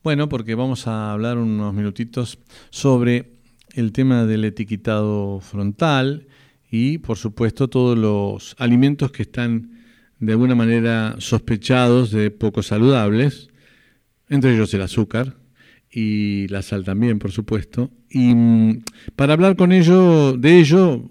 Bueno, 0.02 0.28
porque 0.28 0.56
vamos 0.56 0.88
a 0.88 1.12
hablar 1.12 1.38
unos 1.38 1.72
minutitos 1.72 2.40
sobre 2.70 3.34
el 3.74 3.92
tema 3.92 4.24
del 4.24 4.44
etiquetado 4.44 5.38
frontal 5.38 6.26
y, 6.68 6.98
por 6.98 7.18
supuesto, 7.18 7.68
todos 7.68 7.96
los 7.96 8.56
alimentos 8.58 9.12
que 9.12 9.22
están 9.22 9.78
de 10.18 10.32
alguna 10.32 10.56
manera 10.56 11.14
sospechados 11.18 12.10
de 12.10 12.32
poco 12.32 12.64
saludables, 12.64 13.48
entre 14.28 14.56
ellos 14.56 14.74
el 14.74 14.82
azúcar 14.82 15.36
y 15.98 16.46
la 16.48 16.60
sal 16.60 16.84
también, 16.84 17.18
por 17.18 17.32
supuesto. 17.32 17.90
Y 18.10 18.34
mm, 18.34 18.82
para 19.16 19.32
hablar 19.32 19.56
con 19.56 19.72
ello, 19.72 20.34
de 20.36 20.58
ello, 20.58 21.08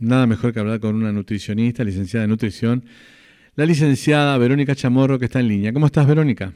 nada 0.00 0.26
mejor 0.26 0.52
que 0.52 0.58
hablar 0.58 0.80
con 0.80 0.96
una 0.96 1.12
nutricionista, 1.12 1.84
licenciada 1.84 2.24
en 2.24 2.30
nutrición, 2.30 2.84
la 3.54 3.64
licenciada 3.64 4.36
Verónica 4.36 4.74
Chamorro, 4.74 5.20
que 5.20 5.26
está 5.26 5.38
en 5.38 5.46
línea. 5.46 5.72
¿Cómo 5.72 5.86
estás, 5.86 6.04
Verónica? 6.04 6.52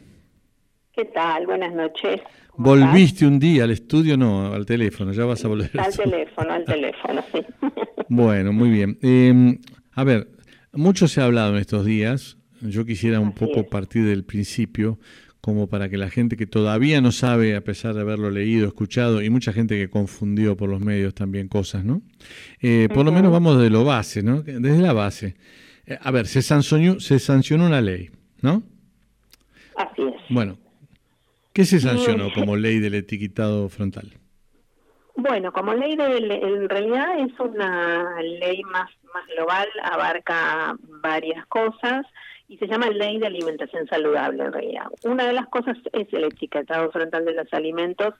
¿Qué 0.92 1.04
tal? 1.04 1.46
Buenas 1.46 1.72
noches. 1.72 2.20
¿Cómo 2.48 2.70
Volviste 2.70 3.28
un 3.28 3.38
día 3.38 3.62
al 3.62 3.70
estudio, 3.70 4.16
no, 4.16 4.52
al 4.52 4.66
teléfono, 4.66 5.12
ya 5.12 5.24
vas 5.24 5.44
a 5.44 5.48
volver. 5.48 5.70
Al 5.78 5.96
teléfono, 5.96 6.52
al 6.52 6.64
teléfono, 6.64 7.22
sí. 7.32 7.42
Bueno, 8.08 8.52
muy 8.52 8.70
bien. 8.70 8.98
Eh, 9.02 9.56
a 9.92 10.02
ver, 10.02 10.28
mucho 10.72 11.06
se 11.06 11.20
ha 11.20 11.26
hablado 11.26 11.54
en 11.54 11.60
estos 11.60 11.86
días. 11.86 12.38
Yo 12.60 12.84
quisiera 12.84 13.20
un 13.20 13.28
Así 13.28 13.38
poco 13.38 13.60
es. 13.60 13.66
partir 13.66 14.04
del 14.04 14.24
principio, 14.24 14.98
como 15.42 15.66
para 15.66 15.88
que 15.88 15.98
la 15.98 16.08
gente 16.08 16.36
que 16.36 16.46
todavía 16.46 17.00
no 17.00 17.10
sabe, 17.10 17.56
a 17.56 17.60
pesar 17.62 17.94
de 17.94 18.00
haberlo 18.02 18.30
leído, 18.30 18.68
escuchado, 18.68 19.20
y 19.22 19.28
mucha 19.28 19.52
gente 19.52 19.76
que 19.76 19.90
confundió 19.90 20.56
por 20.56 20.70
los 20.70 20.80
medios 20.80 21.14
también 21.14 21.48
cosas, 21.48 21.84
¿no? 21.84 22.00
Eh, 22.60 22.88
por 22.94 23.04
lo 23.04 23.10
menos 23.10 23.32
vamos 23.32 23.60
de 23.60 23.68
lo 23.68 23.84
base, 23.84 24.22
¿no? 24.22 24.42
Desde 24.42 24.78
la 24.80 24.92
base. 24.92 25.34
Eh, 25.84 25.98
a 26.00 26.10
ver, 26.12 26.28
se 26.28 26.42
sancionó, 26.42 27.00
se 27.00 27.18
sancionó 27.18 27.66
una 27.66 27.80
ley, 27.80 28.10
¿no? 28.40 28.62
Así 29.76 30.02
es. 30.02 30.14
Bueno, 30.30 30.58
¿qué 31.52 31.64
se 31.64 31.80
sancionó 31.80 32.28
Mm. 32.28 32.32
como 32.34 32.56
ley 32.56 32.78
del 32.78 32.94
etiquetado 32.94 33.68
frontal? 33.68 34.12
Bueno, 35.16 35.52
como 35.52 35.74
ley 35.74 35.96
de, 35.96 36.16
en 36.16 36.68
realidad 36.68 37.18
es 37.18 37.32
una 37.40 38.14
ley 38.22 38.62
más, 38.62 38.88
más 39.12 39.26
global, 39.34 39.66
abarca 39.82 40.76
varias 41.02 41.44
cosas 41.48 42.06
y 42.52 42.58
se 42.58 42.66
llama 42.66 42.90
Ley 42.90 43.18
de 43.18 43.28
Alimentación 43.28 43.86
Saludable 43.86 44.44
en 44.44 44.52
realidad. 44.52 44.84
Una 45.04 45.26
de 45.26 45.32
las 45.32 45.48
cosas 45.48 45.74
es 45.94 46.06
el 46.12 46.24
etiquetado 46.24 46.90
frontal 46.90 47.24
de 47.24 47.32
los 47.32 47.50
alimentos 47.50 48.14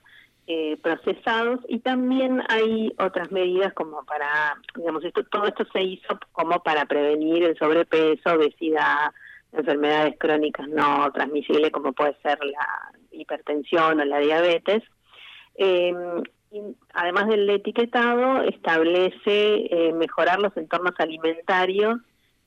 eh, 0.47 0.75
procesados 0.81 1.59
y 1.67 1.79
también 1.79 2.41
hay 2.49 2.91
otras 2.97 3.31
medidas 3.31 3.73
como 3.73 4.03
para, 4.05 4.57
digamos, 4.75 5.05
esto 5.05 5.23
todo 5.25 5.45
esto 5.45 5.65
se 5.71 5.83
hizo 5.83 6.19
como 6.31 6.63
para 6.63 6.85
prevenir 6.85 7.43
el 7.43 7.55
sobrepeso, 7.59 8.33
obesidad, 8.33 9.11
enfermedades 9.51 10.15
crónicas 10.17 10.67
no 10.67 11.11
transmisibles 11.11 11.69
como 11.69 11.93
puede 11.93 12.17
ser 12.23 12.39
la 12.43 12.91
hipertensión 13.11 13.99
o 13.99 14.05
la 14.05 14.17
diabetes. 14.17 14.81
Y 15.59 15.93
además 16.95 17.27
del 17.27 17.47
etiquetado, 17.51 18.41
establece 18.41 19.17
eh, 19.25 19.93
mejorar 19.93 20.39
los 20.39 20.57
entornos 20.57 20.93
alimentarios 20.97 21.99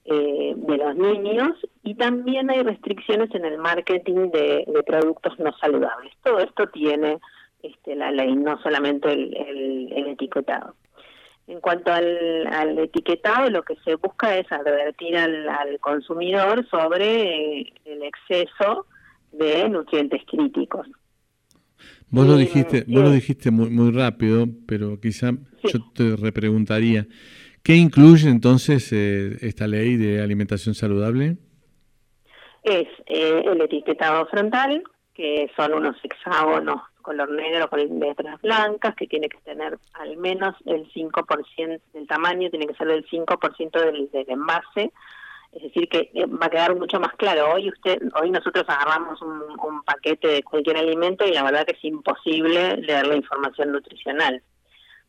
eh, 0.09 0.55
de 0.57 0.77
los 0.77 0.97
niños 0.97 1.53
y 1.83 1.95
también 1.95 2.51
hay 2.51 2.63
restricciones 2.63 3.35
en 3.35 3.45
el 3.45 3.59
marketing 3.59 4.31
de, 4.31 4.65
de 4.67 4.83
productos 4.87 5.39
no 5.39 5.53
saludables. 5.59 6.13
Todo 6.23 6.39
esto 6.39 6.69
tiene 6.69 7.19
este, 7.63 7.97
la 7.97 8.11
ley, 8.11 8.35
no 8.37 8.61
solamente 8.63 9.13
el, 9.13 9.37
el- 9.37 9.93
el 9.93 10.07
etiquetado. 10.09 10.75
En 11.49 11.61
cuanto 11.61 11.93
al, 11.93 12.47
al 12.49 12.79
etiquetado, 12.79 13.49
lo 13.51 13.63
que 13.63 13.77
se 13.85 13.95
busca 13.97 14.37
es 14.37 14.51
advertir 14.51 15.17
al, 15.17 15.49
al 15.49 15.79
consumidor 15.81 16.67
sobre 16.69 17.61
eh, 17.61 17.73
el 17.85 18.03
exceso 18.03 18.87
de 19.33 19.69
nutrientes 19.69 20.23
críticos. 20.31 20.87
Vos 22.09 22.27
lo 22.27 22.35
Eh, 22.37 22.39
dijiste, 22.41 22.85
vos 22.89 23.03
lo 23.03 23.11
eh. 23.11 23.15
dijiste 23.15 23.51
muy, 23.51 23.71
muy 23.71 23.93
rápido, 23.93 24.47
pero 24.67 24.99
quizá 25.01 25.33
Sí. 25.63 25.73
yo 25.73 25.79
te 25.95 26.17
repreguntaría, 26.17 27.07
¿qué 27.67 27.75
incluye 27.75 28.31
entonces 28.31 28.93
eh, 28.93 29.39
esta 29.41 29.67
ley 29.67 29.97
de 29.97 30.23
alimentación 30.23 30.75
saludable? 30.77 31.37
es 32.67 32.89
eh, 33.07 33.43
el 33.45 33.61
etiquetado 33.61 34.27
frontal, 34.27 34.83
que 35.15 35.51
son 35.57 35.73
unos 35.73 35.97
hexágonos 36.03 36.83
color 37.01 37.31
negro 37.31 37.71
con 37.71 38.01
letras 38.01 38.43
blancas, 38.43 38.97
que 38.97 39.07
tiene 39.07 39.29
que 39.29 39.39
tener 39.39 39.79
al 39.95 40.17
menos 40.17 40.57
el 40.65 40.93
5% 40.93 41.81
del 41.95 42.07
tamaño, 42.09 42.51
tiene 42.51 42.67
que 42.67 42.75
ser 42.75 42.89
del 42.89 43.07
5% 43.07 43.71
del, 43.71 44.11
del 44.11 44.29
envase, 44.29 44.93
es 45.53 45.63
decir, 45.63 45.89
que 45.89 46.11
eh, 46.13 46.27
va 46.27 46.47
a 46.47 46.51
quedar 46.51 46.75
mucho 46.75 46.99
más 46.99 47.13
claro. 47.15 47.53
Hoy 47.55 47.69
usted, 47.69 48.03
hoy 48.21 48.33
nosotros 48.33 48.65
agarramos 48.67 49.23
un, 49.23 49.43
un 49.63 49.83
paquete 49.85 50.27
de 50.27 50.43
cualquier 50.43 50.79
alimento 50.79 51.25
y 51.25 51.33
la 51.33 51.45
verdad 51.45 51.65
que 51.65 51.77
es 51.77 51.85
imposible 51.85 52.77
leer 52.79 53.07
la 53.07 53.15
información 53.15 53.71
nutricional. 53.71 54.43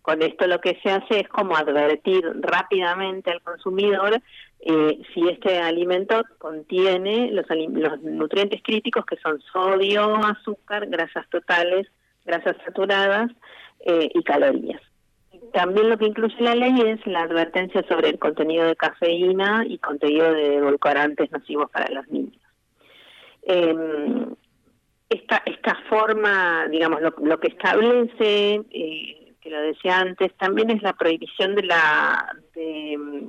Con 0.07 0.21
esto 0.21 0.47
lo 0.47 0.61
que 0.61 0.79
se 0.81 0.89
hace 0.89 1.19
es 1.19 1.27
como 1.27 1.57
advertir 1.57 2.23
rápidamente 2.39 3.29
al 3.29 3.41
consumidor 3.41 4.21
eh, 4.61 5.01
si 5.13 5.27
este 5.27 5.59
alimento 5.59 6.23
contiene 6.37 7.29
los, 7.33 7.45
nutrientes 8.03 8.63
críticos 8.63 9.05
que 9.05 9.17
son 9.17 9.41
sodio, 9.51 10.15
azúcar, 10.15 10.87
grasas 10.87 11.29
totales, 11.29 11.87
grasas 12.23 12.55
saturadas 12.63 13.29
eh, 13.81 14.09
y 14.13 14.23
calorías. 14.23 14.81
También 15.51 15.89
lo 15.89 15.97
que 15.97 16.05
incluye 16.05 16.35
la 16.39 16.55
ley 16.55 16.73
es 16.85 17.05
la 17.05 17.23
advertencia 17.23 17.83
sobre 17.89 18.07
el 18.07 18.17
contenido 18.17 18.65
de 18.65 18.77
cafeína 18.77 19.65
y 19.67 19.77
contenido 19.77 20.31
de 20.31 20.55
edulcorantes 20.55 21.29
nocivos 21.33 21.69
para 21.69 21.91
los 21.91 22.07
niños. 22.07 22.41
Eh, 23.41 23.75
esta, 25.09 25.43
esta 25.45 25.75
forma, 25.89 26.65
digamos, 26.71 27.01
lo, 27.01 27.13
lo 27.21 27.41
que 27.41 27.49
establece, 27.49 28.61
eh, 28.71 29.26
que 29.47 29.53
lo 29.55 29.61
decía 29.61 29.99
antes, 29.99 30.33
también 30.37 30.69
es 30.71 30.81
la 30.81 30.93
prohibición 30.93 31.55
de 31.55 31.63
la 31.63 32.35
de, 32.53 32.97
mm, 32.97 33.27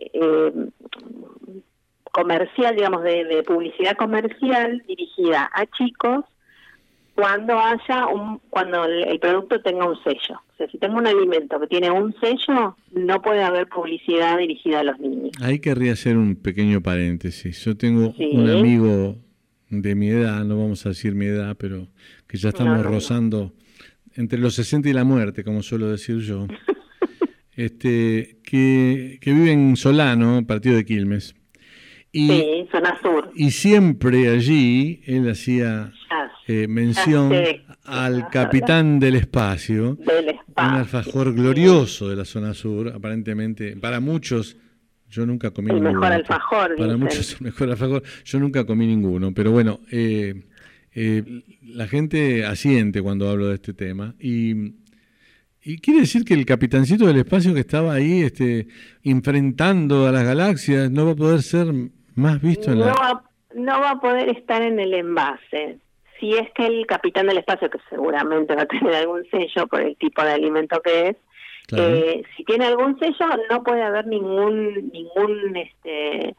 eh, 0.00 0.52
comercial, 2.12 2.74
digamos, 2.74 3.02
de, 3.02 3.24
de 3.24 3.42
publicidad 3.42 3.96
comercial 3.96 4.82
dirigida 4.88 5.50
a 5.52 5.66
chicos 5.66 6.24
cuando 7.14 7.58
haya 7.58 8.06
un, 8.08 8.40
cuando 8.50 8.84
el, 8.84 9.04
el 9.08 9.18
producto 9.18 9.60
tenga 9.62 9.88
un 9.88 9.96
sello. 10.02 10.40
O 10.52 10.56
sea, 10.56 10.68
si 10.68 10.78
tengo 10.78 10.96
un 10.98 11.06
alimento 11.06 11.58
que 11.60 11.66
tiene 11.66 11.90
un 11.90 12.14
sello, 12.20 12.76
no 12.92 13.22
puede 13.22 13.42
haber 13.42 13.68
publicidad 13.68 14.36
dirigida 14.38 14.80
a 14.80 14.84
los 14.84 14.98
niños. 14.98 15.30
Ahí 15.42 15.58
querría 15.60 15.92
hacer 15.92 16.16
un 16.16 16.36
pequeño 16.36 16.82
paréntesis. 16.82 17.64
Yo 17.64 17.76
tengo 17.76 18.12
Sí. 18.16 18.30
un 18.32 18.50
amigo 18.50 19.16
de 19.70 19.94
mi 19.94 20.08
edad, 20.08 20.44
no 20.44 20.58
vamos 20.58 20.84
a 20.86 20.90
decir 20.90 21.14
mi 21.14 21.26
edad, 21.26 21.56
pero 21.58 21.86
que 22.26 22.36
ya 22.38 22.48
estamos 22.50 22.78
No, 22.78 22.82
no, 22.82 22.90
no. 22.90 23.52
Entre 24.16 24.38
los 24.38 24.54
60 24.54 24.88
y 24.88 24.92
la 24.92 25.04
muerte, 25.04 25.44
como 25.44 25.62
suelo 25.62 25.90
decir 25.90 26.18
yo, 26.18 26.46
este, 27.52 28.38
que, 28.44 29.18
que 29.20 29.32
vive 29.32 29.52
en 29.52 29.76
Solano, 29.76 30.44
partido 30.46 30.76
de 30.76 30.84
Quilmes. 30.84 31.34
Y, 32.12 32.28
sí, 32.28 32.68
zona 32.72 32.98
sur. 33.02 33.30
y 33.34 33.50
siempre 33.50 34.28
allí 34.28 35.02
él 35.04 35.28
hacía 35.28 35.92
eh, 36.46 36.66
mención 36.66 37.30
al 37.84 38.28
capitán 38.30 38.98
del 39.00 39.16
espacio, 39.16 39.96
del 39.96 40.34
un 40.56 40.64
alfajor 40.64 41.34
glorioso 41.34 42.08
de 42.08 42.16
la 42.16 42.24
zona 42.24 42.54
sur, 42.54 42.88
aparentemente, 42.88 43.76
para 43.76 44.00
muchos, 44.00 44.56
yo 45.10 45.26
nunca 45.26 45.50
comí 45.50 45.68
El 45.70 45.76
ninguno. 45.76 45.92
mejor 46.00 46.12
alfajor, 46.12 46.76
Para 46.76 46.94
dicen. 46.94 47.00
muchos 47.00 47.32
el 47.34 47.40
mejor 47.42 47.70
alfajor, 47.70 48.02
yo 48.24 48.40
nunca 48.40 48.64
comí 48.64 48.86
ninguno, 48.86 49.34
pero 49.34 49.50
bueno, 49.50 49.80
eh, 49.90 50.44
eh, 50.98 51.22
la 51.62 51.86
gente 51.86 52.44
asiente 52.46 53.02
cuando 53.02 53.28
hablo 53.28 53.48
de 53.48 53.56
este 53.56 53.74
tema 53.74 54.14
y, 54.18 54.72
y 55.62 55.78
quiere 55.78 56.00
decir 56.00 56.24
que 56.24 56.32
el 56.32 56.46
capitancito 56.46 57.06
del 57.06 57.18
espacio 57.18 57.52
que 57.52 57.60
estaba 57.60 57.92
ahí 57.92 58.22
este, 58.22 58.66
enfrentando 59.04 60.06
a 60.06 60.12
las 60.12 60.24
galaxias 60.24 60.90
no 60.90 61.04
va 61.04 61.12
a 61.12 61.16
poder 61.16 61.42
ser 61.42 61.66
más 62.14 62.40
visto 62.40 62.72
en 62.72 62.78
no, 62.78 62.86
la... 62.86 62.92
va, 62.94 63.24
no 63.54 63.78
va 63.80 63.90
a 63.90 64.00
poder 64.00 64.30
estar 64.30 64.62
en 64.62 64.80
el 64.80 64.94
envase. 64.94 65.78
Si 66.18 66.32
es 66.32 66.50
que 66.54 66.66
el 66.66 66.86
capitán 66.86 67.26
del 67.26 67.36
espacio, 67.38 67.68
que 67.68 67.78
seguramente 67.90 68.54
va 68.54 68.62
a 68.62 68.66
tener 68.66 68.94
algún 68.94 69.22
sello 69.30 69.66
por 69.66 69.82
el 69.82 69.96
tipo 69.98 70.22
de 70.22 70.32
alimento 70.32 70.80
que 70.82 71.08
es, 71.10 71.16
Claro. 71.66 71.94
eh, 71.96 72.22
si 72.36 72.44
tiene 72.44 72.64
algún 72.64 72.96
sello, 73.00 73.26
no 73.50 73.62
puede 73.64 73.82
haber 73.82 74.06
ningún 74.06 74.88
ningún 74.92 75.56
este 75.56 76.36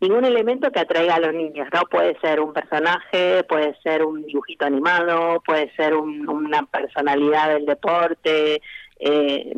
ningún 0.00 0.24
elemento 0.24 0.70
que 0.70 0.80
atraiga 0.80 1.14
a 1.16 1.20
los 1.20 1.32
niños. 1.34 1.68
No 1.72 1.82
puede 1.90 2.18
ser 2.20 2.40
un 2.40 2.52
personaje, 2.52 3.44
puede 3.44 3.74
ser 3.82 4.04
un 4.04 4.24
dibujito 4.26 4.64
animado, 4.66 5.42
puede 5.46 5.70
ser 5.76 5.94
un- 5.94 6.28
una 6.28 6.66
personalidad 6.66 7.54
del 7.54 7.66
deporte, 7.66 8.60
eh, 9.00 9.54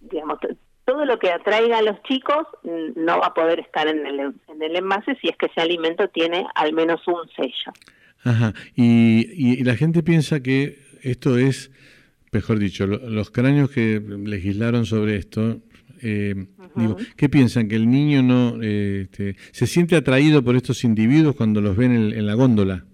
digamos, 0.00 0.38
todo 0.84 1.04
lo 1.06 1.18
que 1.18 1.30
atraiga 1.30 1.78
a 1.78 1.82
los 1.82 2.02
chicos 2.02 2.46
mm, 2.62 3.02
no 3.04 3.18
va 3.20 3.28
a 3.28 3.34
poder 3.34 3.60
estar 3.60 3.88
en 3.88 4.06
el, 4.06 4.20
en 4.20 4.62
el 4.62 4.76
envase 4.76 5.16
si 5.20 5.28
es 5.28 5.36
que 5.36 5.46
ese 5.46 5.60
alimento 5.60 6.08
tiene 6.08 6.46
al 6.54 6.72
menos 6.74 7.00
un 7.08 7.26
sello. 7.36 7.72
Ajá. 8.24 8.52
Y, 8.74 9.26
y- 9.32 9.60
y 9.60 9.64
la 9.64 9.76
gente 9.76 10.02
piensa 10.02 10.40
que 10.42 10.78
esto 11.02 11.38
es 11.38 11.70
mejor 12.32 12.58
dicho, 12.58 12.86
lo- 12.86 12.98
los 13.08 13.30
cráneos 13.30 13.70
que 13.70 14.00
legislaron 14.00 14.86
sobre 14.86 15.16
esto, 15.16 15.58
eh, 16.04 16.34
digo, 16.74 16.96
¿qué 17.16 17.28
piensan? 17.28 17.68
¿Que 17.68 17.76
el 17.76 17.90
niño 17.90 18.22
no 18.22 18.62
eh, 18.62 19.02
este, 19.02 19.36
se 19.52 19.66
siente 19.66 19.96
atraído 19.96 20.44
por 20.44 20.54
estos 20.56 20.84
individuos 20.84 21.34
cuando 21.34 21.60
los 21.60 21.76
ven 21.76 21.92
en, 21.92 22.12
en 22.12 22.26
la 22.26 22.34
góndola? 22.34 22.84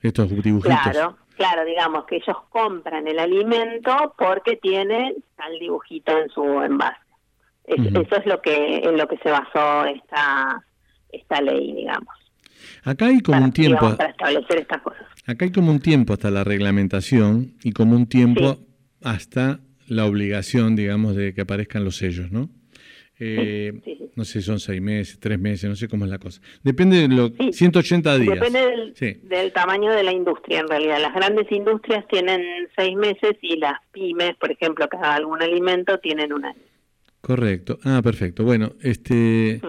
Estos 0.00 0.30
dibujitos. 0.30 0.78
Claro, 0.82 1.18
claro, 1.36 1.64
digamos 1.64 2.04
que 2.06 2.16
ellos 2.16 2.36
compran 2.50 3.08
el 3.08 3.18
alimento 3.18 4.14
porque 4.16 4.56
tiene 4.56 5.14
tal 5.36 5.58
dibujito 5.58 6.16
en 6.16 6.28
su 6.30 6.42
envase. 6.62 6.96
Es-. 7.64 7.86
Eso 7.86 8.16
es 8.16 8.26
lo 8.26 8.40
que 8.40 8.78
en 8.78 8.96
lo 8.96 9.08
que 9.08 9.18
se 9.18 9.30
basó 9.30 9.84
esta 9.86 10.62
esta 11.10 11.40
ley, 11.40 11.72
digamos, 11.72 12.14
Acá 12.84 13.06
hay 13.06 13.20
como 13.20 13.36
para, 13.36 13.44
un 13.46 13.52
tiempo, 13.52 13.76
digamos, 13.76 13.96
para 13.96 14.10
establecer 14.10 14.58
estas 14.58 14.82
cosas. 14.82 15.02
acá 15.26 15.44
hay 15.44 15.52
como 15.52 15.70
un 15.70 15.80
tiempo 15.80 16.12
hasta 16.12 16.30
la 16.30 16.44
reglamentación 16.44 17.54
y 17.62 17.72
como 17.72 17.96
un 17.96 18.06
tiempo 18.06 18.58
hasta 19.02 19.60
la 19.88 20.06
obligación, 20.06 20.76
digamos, 20.76 21.16
de 21.16 21.34
que 21.34 21.40
aparezcan 21.40 21.84
los 21.84 21.96
sellos, 21.96 22.30
¿no? 22.30 22.50
Eh, 23.18 23.72
Sí, 23.84 23.96
sí. 23.98 24.06
No 24.14 24.24
sé, 24.24 24.40
son 24.40 24.60
seis 24.60 24.80
meses, 24.80 25.20
tres 25.20 25.38
meses, 25.38 25.68
no 25.68 25.76
sé 25.76 25.88
cómo 25.88 26.06
es 26.06 26.10
la 26.10 26.18
cosa. 26.18 26.40
Depende 26.62 27.06
de 27.06 27.08
lo... 27.08 27.28
Sí. 27.28 27.52
180 27.52 28.18
días. 28.18 28.34
Depende 28.34 28.94
del, 29.22 29.52
tamaño 29.52 29.92
de 29.92 30.02
la 30.02 30.12
industria, 30.12 30.60
en 30.60 30.68
realidad. 30.68 31.00
Las 31.00 31.14
grandes 31.14 31.50
industrias 31.52 32.06
tienen 32.08 32.40
seis 32.74 32.96
meses 32.96 33.36
y 33.42 33.56
las 33.56 33.74
pymes, 33.92 34.34
por 34.36 34.50
ejemplo, 34.50 34.88
que 34.88 34.96
hagan 34.96 35.16
algún 35.16 35.42
alimento, 35.42 35.98
tienen 35.98 36.32
un 36.32 36.46
año. 36.46 36.60
Correcto. 37.20 37.78
Ah, 37.84 38.00
perfecto. 38.02 38.42
Bueno, 38.42 38.72
este, 38.80 39.60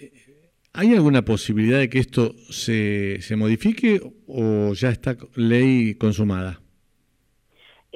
eh, 0.00 0.12
¿hay 0.72 0.92
alguna 0.92 1.24
posibilidad 1.24 1.78
de 1.78 1.88
que 1.88 2.00
esto 2.00 2.34
se, 2.50 3.18
se 3.20 3.36
modifique 3.36 4.00
o 4.26 4.72
ya 4.74 4.88
está 4.88 5.16
ley 5.36 5.94
consumada? 5.94 6.60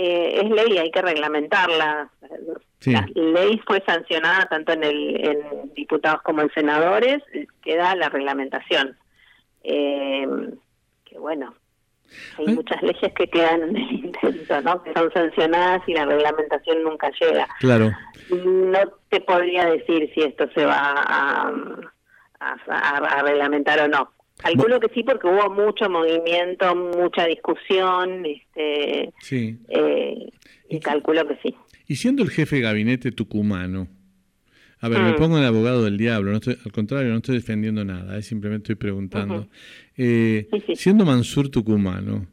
Eh, 0.00 0.42
es 0.44 0.50
ley, 0.50 0.78
hay 0.78 0.92
que 0.92 1.02
reglamentarla. 1.02 2.08
Sí. 2.78 2.92
La 2.92 3.04
ley 3.16 3.60
fue 3.66 3.82
sancionada 3.84 4.46
tanto 4.46 4.70
en, 4.72 4.84
el, 4.84 5.26
en 5.28 5.74
diputados 5.74 6.22
como 6.22 6.42
en 6.42 6.50
senadores, 6.52 7.18
eh, 7.32 7.48
queda 7.62 7.96
la 7.96 8.08
reglamentación. 8.08 8.96
Eh, 9.64 10.24
que 11.04 11.18
bueno, 11.18 11.52
hay 12.38 12.44
Ay. 12.46 12.54
muchas 12.54 12.80
leyes 12.80 13.12
que 13.12 13.26
quedan 13.28 13.62
en 13.62 13.76
el 13.76 13.92
intento, 14.04 14.60
¿no? 14.62 14.82
Que 14.84 14.92
son 14.92 15.12
sancionadas 15.12 15.82
y 15.88 15.94
la 15.94 16.04
reglamentación 16.06 16.84
nunca 16.84 17.10
llega. 17.20 17.48
Claro. 17.58 17.90
No 18.30 18.78
te 19.08 19.20
podría 19.20 19.66
decir 19.66 20.12
si 20.14 20.20
esto 20.22 20.48
se 20.54 20.64
va 20.64 20.76
a, 20.78 21.48
a, 22.38 22.56
a- 22.68 22.98
a 23.18 23.22
reglamentar 23.22 23.80
o 23.80 23.88
no. 23.88 24.12
Calculo 24.38 24.80
que 24.80 24.88
sí 24.94 25.02
porque 25.02 25.26
hubo 25.26 25.50
mucho 25.50 25.90
movimiento, 25.90 26.74
mucha 26.74 27.26
discusión, 27.26 28.24
este, 28.24 29.12
Sí. 29.20 29.58
eh, 29.68 30.30
y 30.70 30.80
calculo 30.80 31.26
que 31.26 31.36
sí. 31.42 31.54
Y 31.86 31.96
siendo 31.96 32.22
el 32.22 32.30
jefe 32.30 32.56
de 32.56 32.62
gabinete 32.62 33.10
tucumano, 33.12 33.88
a 34.80 34.88
ver, 34.88 35.00
me 35.02 35.12
Mm. 35.12 35.16
pongo 35.16 35.38
en 35.38 35.44
abogado 35.44 35.84
del 35.84 35.96
diablo, 35.98 36.30
no 36.30 36.36
estoy, 36.36 36.56
al 36.64 36.70
contrario, 36.72 37.10
no 37.10 37.16
estoy 37.16 37.36
defendiendo 37.36 37.84
nada, 37.84 38.16
eh, 38.16 38.22
simplemente 38.22 38.72
estoy 38.72 38.76
preguntando. 38.76 39.48
Eh, 39.96 40.46
Sí, 40.52 40.62
sí. 40.68 40.76
Siendo 40.76 41.04
Mansur 41.04 41.48
tucumano, 41.48 42.26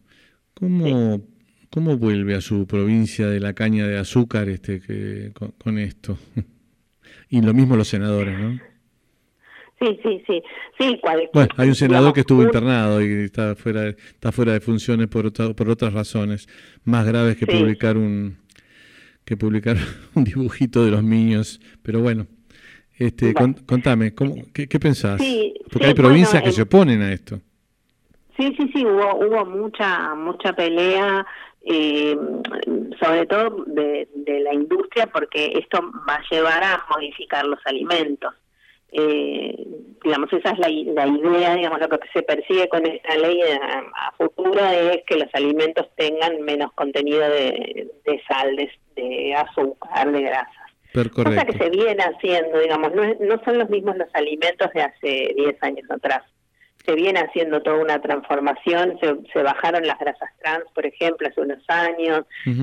¿cómo, 0.53 1.21
¿cómo 1.71 1.97
vuelve 1.97 2.35
a 2.35 2.41
su 2.41 2.67
provincia 2.67 3.27
de 3.27 3.39
la 3.39 3.53
caña 3.53 3.87
de 3.87 3.97
azúcar 3.97 4.47
este, 4.49 4.79
que, 4.79 5.31
con, 5.33 5.51
con 5.53 5.79
esto? 5.79 6.19
y 7.29 7.41
lo 7.41 7.53
mismo 7.55 7.75
los 7.75 7.87
senadores, 7.87 8.37
¿no? 8.37 8.59
Sí, 9.79 9.99
sí, 10.03 10.23
sí. 10.25 10.41
Sí, 10.79 10.99
Bueno, 11.33 11.49
hay 11.57 11.67
un 11.67 11.75
senador 11.75 11.99
digamos, 11.99 12.13
que 12.13 12.19
estuvo 12.21 12.39
un- 12.39 12.45
internado 12.45 13.01
y 13.01 13.25
está 13.25 13.55
fuera 13.55 13.81
de, 13.81 13.89
está 13.89 14.31
fuera 14.31 14.53
de 14.53 14.61
funciones 14.61 15.07
por, 15.07 15.25
otra- 15.25 15.53
por 15.53 15.69
otras 15.69 15.93
razones 15.93 16.47
más 16.85 17.05
graves 17.05 17.35
que 17.38 17.45
Sí. 17.45 17.51
publicar 17.59 17.97
un 17.97 18.38
que 19.25 19.35
publicar 19.35 19.75
un 20.15 20.23
dibujito 20.23 20.85
de 20.85 20.91
los 20.91 21.03
niños. 21.03 21.59
Pero 21.83 21.99
bueno, 21.99 22.27
este, 22.97 23.33
Bueno. 23.33 23.55
con- 23.55 23.65
contame, 23.65 24.13
¿cómo, 24.13 24.35
qué, 24.53 24.67
qué 24.67 24.79
pensás? 24.79 25.19
Sí, 25.19 25.53
Porque 25.63 25.79
sí, 25.79 25.85
hay 25.89 25.93
provincias 25.93 26.33
bueno, 26.33 26.45
que 26.45 26.51
se 26.51 26.61
oponen 26.61 27.01
a 27.01 27.11
esto. 27.11 27.41
Sí, 28.38 28.53
sí, 28.57 28.69
sí, 28.73 28.85
hubo, 28.85 29.15
hubo 29.25 29.45
mucha, 29.45 30.13
mucha 30.15 30.53
pelea, 30.53 31.25
eh, 31.65 32.15
sobre 33.01 33.25
todo 33.25 33.63
de, 33.67 34.07
de 34.13 34.39
la 34.41 34.53
industria, 34.53 35.07
porque 35.07 35.53
esto 35.57 35.79
va 36.07 36.15
a 36.15 36.23
llevar 36.29 36.63
a 36.63 36.85
modificar 36.91 37.45
los 37.45 37.59
alimentos. 37.65 38.33
Eh, 38.97 39.55
digamos, 40.03 40.31
esa 40.31 40.51
es 40.51 40.60
la, 40.60 40.69
idea, 40.69 41.55
digamos, 41.55 41.79
lo 41.79 41.89
que 41.89 41.99
se 42.13 42.21
persigue 42.23 42.69
con 42.69 42.86
esta 42.86 43.15
ley 43.17 43.41
a, 43.41 44.08
a 44.08 44.12
futuro 44.13 44.63
es 44.65 45.01
que 45.05 45.17
los 45.17 45.27
alimentos 45.34 45.88
tengan 45.97 46.41
menos 46.41 46.71
contenido 46.73 47.21
de, 47.27 47.88
de 48.05 48.21
sal, 48.27 48.55
de, 48.55 48.69
de 48.95 49.34
azúcar, 49.36 50.12
de 50.12 50.21
grasas. 50.21 50.53
Cosa 51.36 51.45
que 51.45 51.58
se 51.58 51.69
viene 51.71 52.01
haciendo, 52.03 52.60
digamos, 52.60 52.93
no, 52.93 53.03
es- 53.03 53.19
no 53.19 53.41
son 53.43 53.58
los 53.58 53.69
mismos 53.69 53.97
los 53.97 54.08
alimentos 54.13 54.71
de 54.73 54.81
hace 54.84 55.34
10 55.36 55.62
años 55.62 55.89
atrás. 55.91 56.21
Se 56.86 56.93
viene 56.93 57.19
haciendo 57.19 57.62
toda 57.63 57.77
una 57.77 57.99
transformación, 57.99 58.97
se, 59.01 59.15
se 59.34 59.41
bajaron 59.41 59.86
las 59.88 59.97
grasas 59.97 60.29
trans, 60.39 60.65
por 60.75 60.86
ejemplo, 60.86 61.27
hace 61.27 61.41
unos 61.41 61.63
años, 61.67 62.21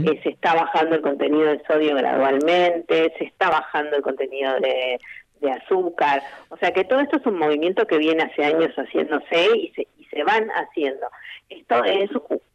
eh, 0.08 0.20
se 0.22 0.28
está 0.30 0.54
bajando 0.54 0.94
el 0.94 1.02
contenido 1.02 1.46
de 1.46 1.60
sodio 1.66 1.96
gradualmente, 1.96 3.12
se 3.18 3.24
está 3.24 3.50
bajando 3.50 3.96
el 3.96 4.02
contenido 4.02 4.54
de, 4.60 4.98
de 5.42 5.52
azúcar. 5.52 6.22
O 6.48 6.56
sea 6.56 6.72
que 6.72 6.84
todo 6.84 7.00
esto 7.00 7.18
es 7.18 7.26
un 7.26 7.38
movimiento 7.38 7.86
que 7.86 7.98
viene 7.98 8.22
hace 8.22 8.44
años 8.44 8.72
haciéndose 8.76 9.48
y 9.56 9.72
se, 9.74 9.88
y 9.98 10.04
se 10.06 10.22
van 10.24 10.48
haciendo. 10.50 11.06
Esto 11.48 11.84
es 11.84 12.10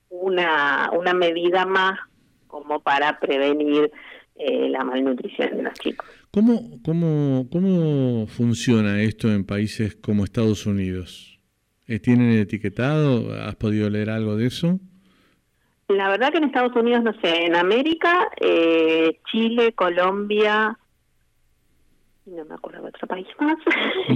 una, 0.09 0.89
una 0.93 1.13
medida 1.13 1.65
más 1.65 1.99
como 2.47 2.79
para 2.79 3.19
prevenir 3.19 3.91
eh, 4.35 4.69
la 4.69 4.83
malnutrición 4.83 5.57
de 5.57 5.63
los 5.63 5.73
chicos. 5.73 6.07
¿Cómo, 6.31 6.79
cómo, 6.83 7.47
¿Cómo 7.51 8.27
funciona 8.27 9.01
esto 9.01 9.31
en 9.31 9.45
países 9.45 9.95
como 9.95 10.23
Estados 10.23 10.65
Unidos? 10.65 11.39
Eh, 11.87 11.99
¿Tienen 11.99 12.37
etiquetado? 12.37 13.33
¿Has 13.33 13.55
podido 13.55 13.89
leer 13.89 14.09
algo 14.09 14.35
de 14.35 14.47
eso? 14.47 14.79
La 15.87 16.09
verdad 16.09 16.31
que 16.31 16.37
en 16.37 16.43
Estados 16.43 16.75
Unidos, 16.75 17.01
no 17.03 17.13
sé, 17.21 17.45
en 17.45 17.55
América, 17.55 18.29
eh, 18.41 19.19
Chile, 19.31 19.71
Colombia, 19.73 20.77
no 22.27 22.45
me 22.45 22.55
acuerdo 22.55 22.81
de 22.83 22.89
otro 22.89 23.07
país 23.07 23.25
más, 23.39 23.57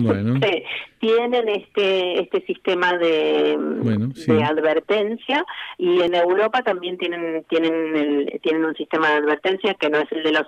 Bueno. 0.02 0.36
Sí, 0.42 0.64
tienen 1.00 1.48
este 1.50 2.22
este 2.22 2.42
sistema 2.46 2.98
de, 2.98 3.58
Bueno, 3.58 4.12
sí. 4.16 4.32
de 4.32 4.44
advertencia 4.44 5.44
y 5.78 6.02
en 6.02 6.14
Europa 6.16 6.62
también 6.62 6.98
tienen 6.98 7.44
tienen 7.50 7.74
el- 7.96 8.40
tienen 8.44 8.66
un 8.66 8.76
sistema 8.76 9.10
de 9.10 9.16
advertencia 9.16 9.74
que 9.76 9.90
no 9.90 9.98
es 10.00 10.12
el 10.12 10.24
de 10.24 10.32
los 10.34 10.46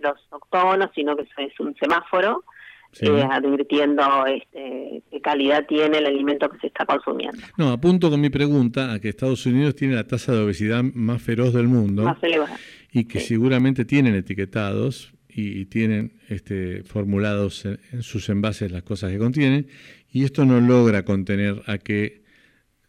los 0.00 0.18
octógonos, 0.30 0.90
sino 0.94 1.16
que 1.16 1.22
es 1.38 1.60
un 1.60 1.74
semáforo 1.76 2.44
Sí. 2.90 3.04
eh, 3.06 3.22
advirtiendo 3.30 4.02
este, 4.26 5.02
qué 5.10 5.20
calidad 5.20 5.66
tiene 5.66 5.98
el 5.98 6.06
alimento 6.06 6.48
que 6.48 6.58
se 6.58 6.68
está 6.68 6.86
consumiendo. 6.86 7.36
No, 7.58 7.68
apunto 7.68 8.08
con 8.08 8.18
mi 8.18 8.30
pregunta 8.30 8.94
a 8.94 8.98
que 8.98 9.10
Estados 9.10 9.44
Unidos 9.44 9.74
tiene 9.76 9.94
la 9.94 10.04
tasa 10.06 10.32
de 10.32 10.42
obesidad 10.42 10.82
más 10.94 11.20
feroz 11.20 11.52
del 11.52 11.68
mundo 11.68 12.04
Más 12.04 12.16
elevada. 12.22 12.56
y 12.90 13.04
que 13.06 13.20
seguramente 13.20 13.84
tienen 13.84 14.14
etiquetados 14.14 15.12
y, 15.40 15.66
tienen 15.66 16.12
este, 16.28 16.82
formulados 16.84 17.64
en, 17.64 17.78
en 17.92 18.02
sus 18.02 18.28
envases 18.28 18.72
las 18.72 18.82
cosas 18.82 19.12
que 19.12 19.18
contienen 19.18 19.68
y 20.10 20.24
esto 20.24 20.44
no 20.44 20.60
logra 20.60 21.04
contener 21.04 21.62
a 21.66 21.78
que 21.78 22.22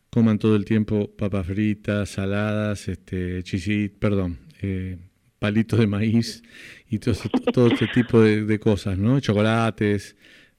coman 0.10 0.40
todo 0.40 0.56
el 0.56 0.66
tiempo 0.66 1.10
papas 1.16 1.46
fritas, 1.46 2.10
saladas, 2.10 2.88
este, 2.88 3.44
chisit, 3.44 3.94
perdón, 4.00 4.40
eh, 4.62 4.98
palitos 5.38 5.80
de 5.80 5.88
maíz 5.88 6.44
y 6.90 6.98
todo, 7.00 7.12
ese- 7.12 7.30
todo 7.30 7.68
este 7.68 7.88
tipo 7.88 8.22
de, 8.22 8.44
de 8.46 8.60
cosas, 8.60 8.98
¿no? 8.98 9.20
Chocolates, 9.20 10.16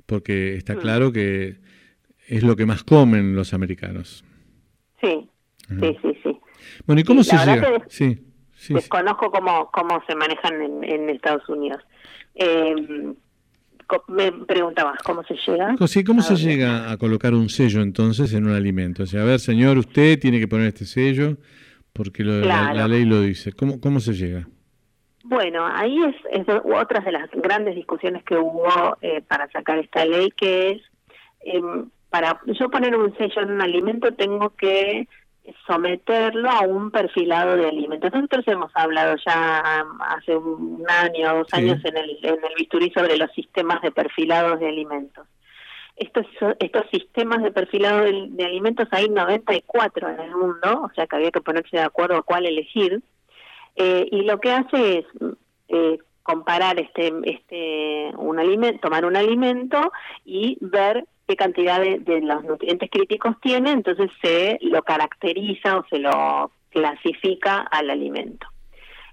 porque 0.07 0.55
está 0.57 0.77
claro 0.77 1.13
que 1.13 1.59
es 2.29 2.43
lo 2.45 2.55
que 2.57 2.67
más 2.67 2.85
comen 2.85 3.35
los 3.35 3.53
americanos. 3.53 4.25
Sí, 5.01 5.29
sí, 5.69 5.97
sí, 6.03 6.13
sí. 6.23 6.39
Bueno, 6.87 7.01
¿y 7.01 7.05
cómo 7.05 7.25
Sí, 7.25 7.31
se 7.37 7.37
llega? 7.47 7.79
que- 7.79 7.85
Sí, 7.89 8.19
sí, 8.61 8.67
sí. 8.69 8.75
Desconozco 8.75 9.31
cómo, 9.31 9.71
cómo 9.73 10.03
se 10.07 10.15
manejan 10.15 10.61
en, 10.63 10.85
en 10.85 11.11
Estados 11.11 11.49
Unidos. 11.49 11.83
Eh, 12.35 12.75
me 14.09 14.31
preguntabas, 14.47 15.03
¿cómo 15.03 15.25
se 15.25 15.35
llega? 15.35 15.75
Sí, 15.89 16.05
¿Cómo 16.05 16.21
¿A 16.21 16.23
se 16.23 16.35
dónde? 16.35 16.49
llega 16.49 16.93
a 16.93 16.97
colocar 16.97 17.35
un 17.35 17.49
sello 17.49 17.83
entonces 17.83 18.33
en 18.35 18.45
un 18.47 18.55
alimento? 18.55 19.03
O 19.03 19.07
sea, 19.07 19.23
a 19.23 19.25
ver, 19.25 19.41
señor, 19.41 19.79
usted 19.79 20.19
tiene 20.21 20.39
que 20.39 20.47
poner 20.47 20.69
este 20.69 20.85
sello 20.85 21.37
porque 21.93 22.23
lo- 22.23 22.41
la- 22.41 22.67
la, 22.67 22.73
Claro. 22.73 22.89
ley 22.89 23.05
lo 23.05 23.21
dice. 23.21 23.53
¿Cómo, 23.53 23.81
cómo 23.81 23.99
se 23.99 24.13
llega? 24.13 24.47
Bueno, 25.25 25.67
ahí 25.67 25.97
es, 26.05 26.15
es 26.31 26.47
otra 26.65 27.01
de 27.01 27.13
las 27.13 27.29
grandes 27.33 27.75
discusiones 27.75 28.23
que 28.25 28.37
hubo 28.37 28.97
eh, 29.01 29.23
para 29.27 29.51
sacar 29.51 29.79
esta 29.79 30.05
ley, 30.05 30.31
que 30.37 30.71
es, 30.71 30.83
em, 31.41 31.91
para 32.11 32.41
yo 32.47 32.71
poner 32.71 32.95
un 32.97 33.17
sello 33.17 33.43
en 33.43 33.51
un 33.53 33.61
alimento 33.61 34.13
tengo 34.15 34.51
que 34.57 35.09
someterlo 35.67 36.51
a 36.51 36.61
un 36.61 36.91
perfilado 36.91 37.57
de 37.57 37.69
alimentos. 37.69 38.13
Nosotros 38.13 38.47
hemos 38.49 38.71
hablado 38.75 39.17
ya 39.27 39.85
um, 39.85 40.01
hace 40.03 40.37
un 40.37 40.85
año, 40.89 41.35
dos 41.37 41.49
Sí. 41.53 41.59
años 41.59 41.85
en 41.85 41.97
el, 41.97 42.19
en 42.23 42.35
el 42.45 42.55
bisturí 42.57 42.91
sobre 42.91 43.17
los 43.17 43.31
sistemas 43.33 43.81
de 43.83 43.91
perfilados 43.91 44.61
de 44.61 44.69
alimentos. 44.69 45.27
Estos, 45.97 46.27
estos 46.61 46.85
sistemas 46.91 47.43
de 47.43 47.53
perfilado 47.53 48.05
de, 48.05 48.29
de 48.31 48.45
alimentos 48.45 48.89
hay 48.91 49.09
94 49.09 50.09
en 50.09 50.21
el 50.21 50.31
mundo, 50.35 50.83
o 50.83 50.91
sea 50.95 51.07
que 51.07 51.17
había 51.17 51.31
que 51.31 51.43
ponerse 51.43 51.77
de 51.77 51.83
acuerdo 51.83 52.17
a 52.17 52.23
cuál 52.23 52.47
elegir. 52.47 53.03
Eh, 53.77 54.09
y 54.11 54.23
lo 54.23 54.41
que 54.41 54.53
hace 54.53 54.99
es 54.99 55.07
eh, 55.69 55.99
comparar 56.23 56.79
este, 56.81 57.13
este, 57.25 58.13
un 58.17 58.39
alimento, 58.39 58.81
tomar 58.81 59.05
un 59.05 59.17
alimento 59.17 59.93
y 60.25 60.57
ver 60.61 61.05
qué 61.31 61.37
cantidad 61.37 61.81
de, 61.81 62.01
de 62.01 62.21
los 62.23 62.43
nutrientes 62.43 62.91
críticos 62.91 63.37
tiene, 63.41 63.71
entonces 63.71 64.11
se 64.21 64.59
lo 64.63 64.83
caracteriza 64.83 65.79
o 65.79 65.87
se 65.89 66.01
lo 66.01 66.51
clasifica 66.71 67.59
al 67.71 67.89
alimento. 67.89 68.49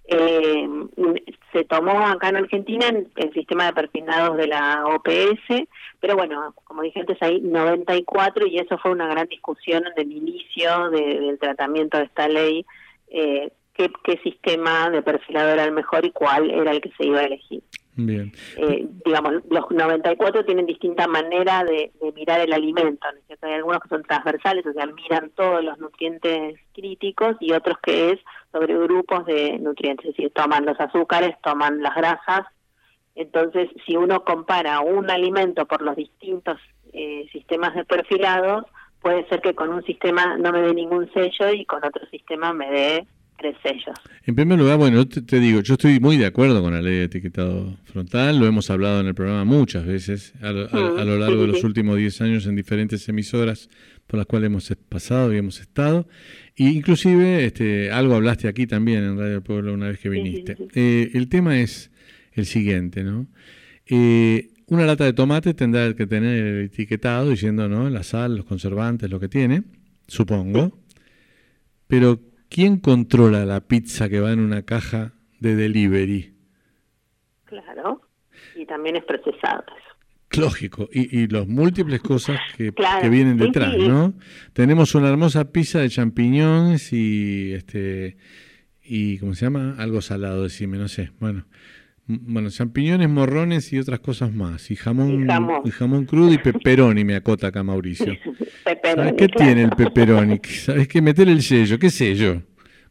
Eh, 0.09 0.67
se 1.51 1.65
tomó 1.65 2.07
acá 2.07 2.29
en 2.29 2.37
Argentina 2.37 2.87
en 2.87 3.11
el 3.17 3.33
sistema 3.33 3.65
de 3.65 3.73
perfilados 3.73 4.37
de 4.37 4.47
la 4.47 4.85
OPS, 4.85 5.67
pero 5.99 6.15
bueno, 6.15 6.53
como 6.63 6.81
dije 6.81 7.01
antes, 7.01 7.17
hay 7.21 7.39
94 7.41 8.47
y 8.47 8.57
eso 8.57 8.77
fue 8.77 8.91
una 8.91 9.07
gran 9.07 9.27
discusión 9.27 9.83
en 9.85 9.93
el 10.01 10.11
inicio 10.11 10.89
de- 10.89 11.19
del 11.19 11.37
tratamiento 11.39 11.97
de 11.97 12.05
esta 12.05 12.27
ley, 12.29 12.65
eh, 13.09 13.51
qué, 13.73 13.91
qué 14.03 14.17
sistema 14.23 14.89
de 14.89 15.01
perfilado 15.03 15.49
era 15.49 15.65
el 15.65 15.71
mejor 15.73 16.05
y 16.05 16.11
cuál 16.11 16.49
era 16.49 16.71
el 16.71 16.81
que 16.81 16.91
se 16.97 17.05
iba 17.05 17.19
a 17.19 17.25
elegir. 17.25 17.61
Bien. 17.97 18.31
Eh, 18.57 18.87
digamos, 19.03 19.43
los 19.49 19.71
94 19.71 20.45
tienen 20.45 20.67
distinta 20.67 21.07
manera 21.07 21.63
de, 21.63 21.91
mirar 22.15 22.41
el 22.41 22.53
alimento, 22.53 23.07
¿no 23.11 23.19
cierto? 23.25 23.47
Hay 23.47 23.53
algunos 23.53 23.81
que 23.81 23.89
son 23.89 24.03
transversales, 24.03 24.65
o 24.67 24.73
sea, 24.73 24.85
miran 24.85 25.31
todos 25.31 25.63
los 25.63 25.79
nutrientes 25.79 26.59
críticos 26.73 27.37
y 27.39 27.53
otros 27.53 27.77
que 27.81 28.11
es 28.11 28.19
sobre 28.51 28.77
grupos 28.77 29.25
de 29.25 29.57
nutrientes, 29.57 30.05
es 30.05 30.15
decir, 30.15 30.31
toman 30.31 30.65
los 30.65 30.79
azúcares, 30.79 31.35
toman 31.41 31.81
las 31.81 31.95
grasas. 31.95 32.45
Entonces, 33.15 33.67
si 33.87 33.97
uno 33.97 34.23
compara 34.23 34.79
un 34.81 35.09
alimento 35.09 35.65
por 35.65 35.81
los 35.81 35.95
distintos 35.95 36.59
eh, 36.93 37.27
sistemas 37.31 37.73
de 37.73 37.83
perfilados, 37.83 38.65
puede 39.01 39.27
ser 39.27 39.41
que 39.41 39.55
con 39.55 39.69
un 39.69 39.83
sistema 39.83 40.37
no 40.37 40.51
me 40.51 40.61
dé 40.61 40.73
ningún 40.75 41.11
sello 41.13 41.51
y 41.51 41.65
con 41.65 41.83
otro 41.83 42.05
sistema 42.11 42.53
me 42.53 42.69
dé 42.69 43.07
tres 43.37 43.55
sellos. 43.63 43.95
En 44.25 44.35
primer 44.35 44.57
lugar, 44.59 44.77
bueno, 44.77 44.97
yo 44.97 45.07
te, 45.07 45.21
te 45.21 45.39
digo, 45.39 45.61
yo 45.61 45.73
estoy 45.75 45.99
muy 45.99 46.17
de 46.17 46.25
acuerdo 46.25 46.61
con 46.61 46.73
la 46.73 46.81
ley 46.81 46.95
de 46.95 47.03
etiquetado 47.05 47.77
frontal, 47.85 48.39
lo 48.39 48.45
hemos 48.47 48.69
hablado 48.69 48.99
en 49.01 49.07
el 49.07 49.15
programa 49.15 49.45
muchas 49.45 49.85
veces 49.85 50.33
a 50.41 50.51
lo, 50.51 50.61
a- 50.65 51.01
a 51.01 51.05
lo 51.05 51.17
largo 51.17 51.41
de 51.41 51.47
los 51.47 51.63
últimos 51.63 51.97
10 51.97 52.21
años 52.21 52.45
en 52.47 52.55
diferentes 52.55 53.07
emisoras 53.09 53.69
por 54.07 54.17
las 54.17 54.25
cuales 54.25 54.47
hemos 54.47 54.73
pasado 54.89 55.33
y 55.33 55.37
hemos 55.37 55.59
estado. 55.59 56.07
Y 56.55 56.69
inclusive 56.69 57.45
este, 57.45 57.91
algo 57.91 58.15
hablaste 58.15 58.47
aquí 58.47 58.65
también 58.65 59.03
en 59.03 59.17
Radio 59.19 59.41
Pueblo 59.43 59.73
una 59.73 59.87
vez 59.89 59.99
que 59.99 60.09
Sí, 60.09 60.15
sí, 60.15 60.21
viniste. 60.21 60.55
sí. 60.55 60.63
Eh, 60.75 61.11
el 61.13 61.27
tema 61.29 61.59
es 61.59 61.91
el 62.33 62.45
siguiente, 62.45 63.03
¿no? 63.03 63.27
Eh, 63.85 64.49
una 64.67 64.85
lata 64.85 65.05
de 65.05 65.13
tomate 65.13 65.53
tendrá 65.53 65.93
que 65.93 66.07
tener 66.07 66.43
el 66.45 66.65
etiquetado 66.65 67.29
diciendo, 67.29 67.69
¿no? 67.69 67.89
La 67.89 68.03
sal, 68.03 68.35
los 68.37 68.45
conservantes, 68.45 69.09
lo 69.09 69.19
que 69.19 69.29
tiene, 69.29 69.63
supongo. 70.07 70.77
Pero, 71.87 72.19
¿quién 72.49 72.77
controla 72.77 73.45
la 73.45 73.61
pizza 73.61 74.09
que 74.09 74.19
va 74.19 74.31
en 74.31 74.39
una 74.39 74.63
caja 74.63 75.13
de 75.39 75.55
delivery? 75.55 76.33
Claro. 77.45 78.01
Y 78.55 78.65
también 78.65 78.95
es 78.95 79.03
procesado 79.05 79.63
eso. 79.67 80.41
Lógico, 80.41 80.89
y, 80.91 81.21
y 81.21 81.27
los 81.27 81.47
múltiples 81.47 82.01
cosas 82.01 82.37
que, 82.55 82.71
Claro, 82.73 83.01
que 83.01 83.09
vienen 83.09 83.37
detrás, 83.37 83.73
sí. 83.73 83.87
¿no? 83.87 84.13
Tenemos 84.53 84.93
una 84.93 85.09
hermosa 85.09 85.51
pizza 85.51 85.79
de 85.79 85.89
champiñones 85.89 86.91
y 86.91 87.53
este 87.53 88.17
y 88.83 89.17
¿cómo 89.19 89.35
se 89.35 89.45
llama? 89.45 89.75
Algo 89.77 90.01
salado, 90.01 90.43
decime, 90.43 90.77
no 90.77 90.87
sé. 90.87 91.11
Bueno, 91.19 91.45
bueno, 92.07 92.49
champiñones, 92.49 93.09
morrones 93.09 93.71
y 93.73 93.79
otras 93.79 93.99
cosas 93.99 94.33
más. 94.33 94.71
Y 94.71 94.75
jamón, 94.75 95.23
Y 95.23 95.27
jamón. 95.27 95.61
y 95.65 95.71
jamón 95.71 96.05
crudo 96.05 96.33
y 96.33 96.37
pepperoni, 96.37 97.03
me 97.03 97.15
acota 97.15 97.47
acá 97.47 97.63
Mauricio. 97.63 98.13
¿Sabes 98.83 99.13
qué 99.17 99.27
claro. 99.27 99.45
tiene 99.45 99.63
el 99.63 99.69
pepperoni? 99.71 100.39
¿Sabes 100.43 100.87
qué? 100.87 101.01
Meter 101.01 101.27
el 101.27 101.41
sello, 101.41 101.77
qué 101.77 101.89
yo. 102.15 102.41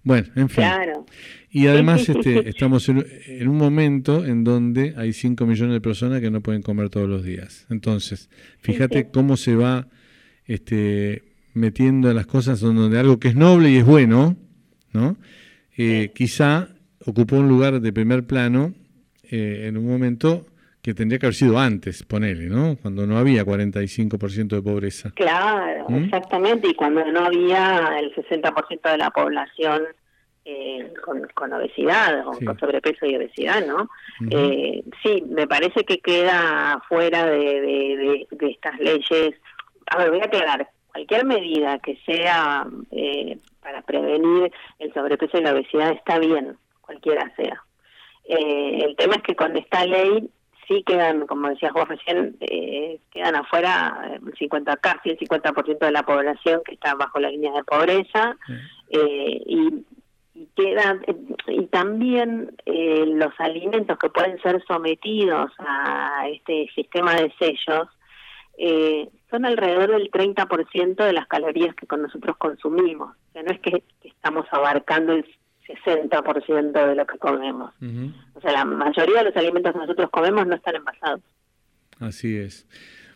Bueno, 0.02 0.28
en 0.36 0.48
fin. 0.48 0.64
Claro. 0.64 1.06
Y 1.50 1.66
además 1.66 2.06
este, 2.08 2.48
estamos 2.48 2.88
en, 2.90 3.06
en 3.26 3.48
un 3.48 3.56
momento 3.56 4.24
en 4.24 4.44
donde 4.44 4.94
hay 4.96 5.12
5 5.14 5.46
millones 5.46 5.72
de 5.72 5.80
personas 5.80 6.20
que 6.20 6.30
no 6.30 6.42
pueden 6.42 6.60
comer 6.62 6.90
todos 6.90 7.08
los 7.08 7.24
días. 7.24 7.66
Entonces, 7.70 8.28
fíjate 8.60 8.98
sí. 9.00 9.06
cómo 9.12 9.36
se 9.38 9.56
va 9.56 9.88
este, 10.44 11.22
metiendo 11.54 12.12
las 12.12 12.26
cosas 12.26 12.60
donde 12.60 12.98
algo 12.98 13.18
que 13.18 13.28
es 13.28 13.36
noble 13.36 13.70
y 13.70 13.76
es 13.76 13.84
bueno, 13.86 14.36
¿no? 14.92 15.16
Eh, 15.78 16.12
Quizá 16.14 16.68
ocupó 17.04 17.36
un 17.36 17.48
lugar 17.48 17.80
de 17.80 17.92
primer 17.92 18.26
plano 18.26 18.74
eh, 19.30 19.66
en 19.68 19.76
un 19.76 19.86
momento 19.86 20.46
que 20.82 20.94
tendría 20.94 21.18
que 21.18 21.26
haber 21.26 21.34
sido 21.34 21.58
antes, 21.58 22.04
ponele, 22.04 22.46
¿no? 22.46 22.76
Cuando 22.80 23.06
no 23.06 23.18
había 23.18 23.44
45% 23.44 24.48
de 24.56 24.62
pobreza. 24.62 25.10
Claro, 25.16 25.86
¿Mm? 25.88 26.04
exactamente. 26.04 26.68
Y 26.68 26.74
cuando 26.74 27.04
no 27.10 27.24
había 27.24 27.98
el 27.98 28.14
60% 28.14 28.90
de 28.92 28.98
la 28.98 29.10
población 29.10 29.82
eh, 30.44 30.92
con, 31.04 31.26
con 31.34 31.52
obesidad 31.52 32.24
o 32.28 32.34
Sí. 32.34 32.44
con 32.44 32.56
sobrepeso 32.60 33.04
y 33.04 33.16
obesidad, 33.16 33.66
¿no? 33.66 33.90
Eh, 34.30 34.84
sí, 35.02 35.24
me 35.28 35.48
parece 35.48 35.82
que 35.84 35.98
queda 35.98 36.80
fuera 36.88 37.26
de, 37.26 37.38
de, 37.60 37.96
de- 37.96 38.26
de 38.30 38.50
estas 38.52 38.78
leyes. 38.78 39.34
A 39.90 39.98
ver, 39.98 40.10
voy 40.10 40.20
a 40.20 40.26
aclarar. 40.26 40.68
Cualquier 40.92 41.24
medida 41.26 41.80
que 41.80 41.98
sea 42.06 42.64
eh, 42.92 43.36
para 43.60 43.82
prevenir 43.82 44.52
el 44.78 44.94
sobrepeso 44.94 45.36
y 45.38 45.42
la 45.42 45.52
obesidad 45.52 45.90
está 45.90 46.20
bien, 46.20 46.56
cualquiera 46.80 47.30
sea. 47.34 47.60
Eh, 48.28 48.84
el 48.84 48.96
tema 48.96 49.16
es 49.16 49.22
que 49.22 49.36
con 49.36 49.56
esta 49.56 49.84
ley 49.86 50.28
sí 50.66 50.82
quedan, 50.84 51.26
como 51.26 51.48
decías 51.48 51.72
vos 51.72 51.88
recién, 51.88 52.36
eh, 52.40 52.98
quedan 53.10 53.36
afuera 53.36 54.12
el 54.14 54.34
50, 54.36 54.76
casi 54.76 55.10
el 55.10 55.18
50% 55.18 55.78
de 55.78 55.92
la 55.92 56.02
población 56.02 56.62
que 56.64 56.74
está 56.74 56.94
bajo 56.94 57.20
la 57.20 57.30
línea 57.30 57.52
de 57.52 57.64
pobreza 57.64 58.36
eh, 58.90 59.42
y, 59.46 59.84
y 60.34 60.48
quedan 60.56 61.04
y 61.46 61.66
también 61.66 62.56
eh, 62.66 63.04
los 63.06 63.32
alimentos 63.38 63.98
que 63.98 64.10
pueden 64.10 64.40
ser 64.42 64.62
sometidos 64.66 65.52
a 65.58 66.28
este 66.28 66.68
sistema 66.74 67.14
de 67.14 67.32
sellos 67.38 67.88
eh, 68.58 69.08
son 69.30 69.44
alrededor 69.44 69.92
del 69.92 70.10
30% 70.10 70.96
de 70.96 71.12
las 71.12 71.26
calorías 71.26 71.74
que 71.74 71.86
con 71.86 72.02
nosotros 72.02 72.36
consumimos. 72.38 73.10
O 73.10 73.32
sea, 73.32 73.42
no 73.42 73.52
es 73.52 73.60
que, 73.60 73.82
que 74.00 74.08
estamos 74.08 74.46
abarcando 74.50 75.12
el 75.12 75.26
60% 75.66 76.88
de 76.88 76.94
lo 76.94 77.06
que 77.06 77.18
comemos. 77.18 77.72
O 78.34 78.40
sea, 78.40 78.52
la 78.52 78.64
mayoría 78.64 79.18
de 79.18 79.24
los 79.24 79.36
alimentos 79.36 79.72
que 79.72 79.78
nosotros 79.78 80.10
comemos 80.10 80.46
no 80.46 80.54
están 80.54 80.76
envasados. 80.76 81.22
Así 81.98 82.36
es. 82.36 82.66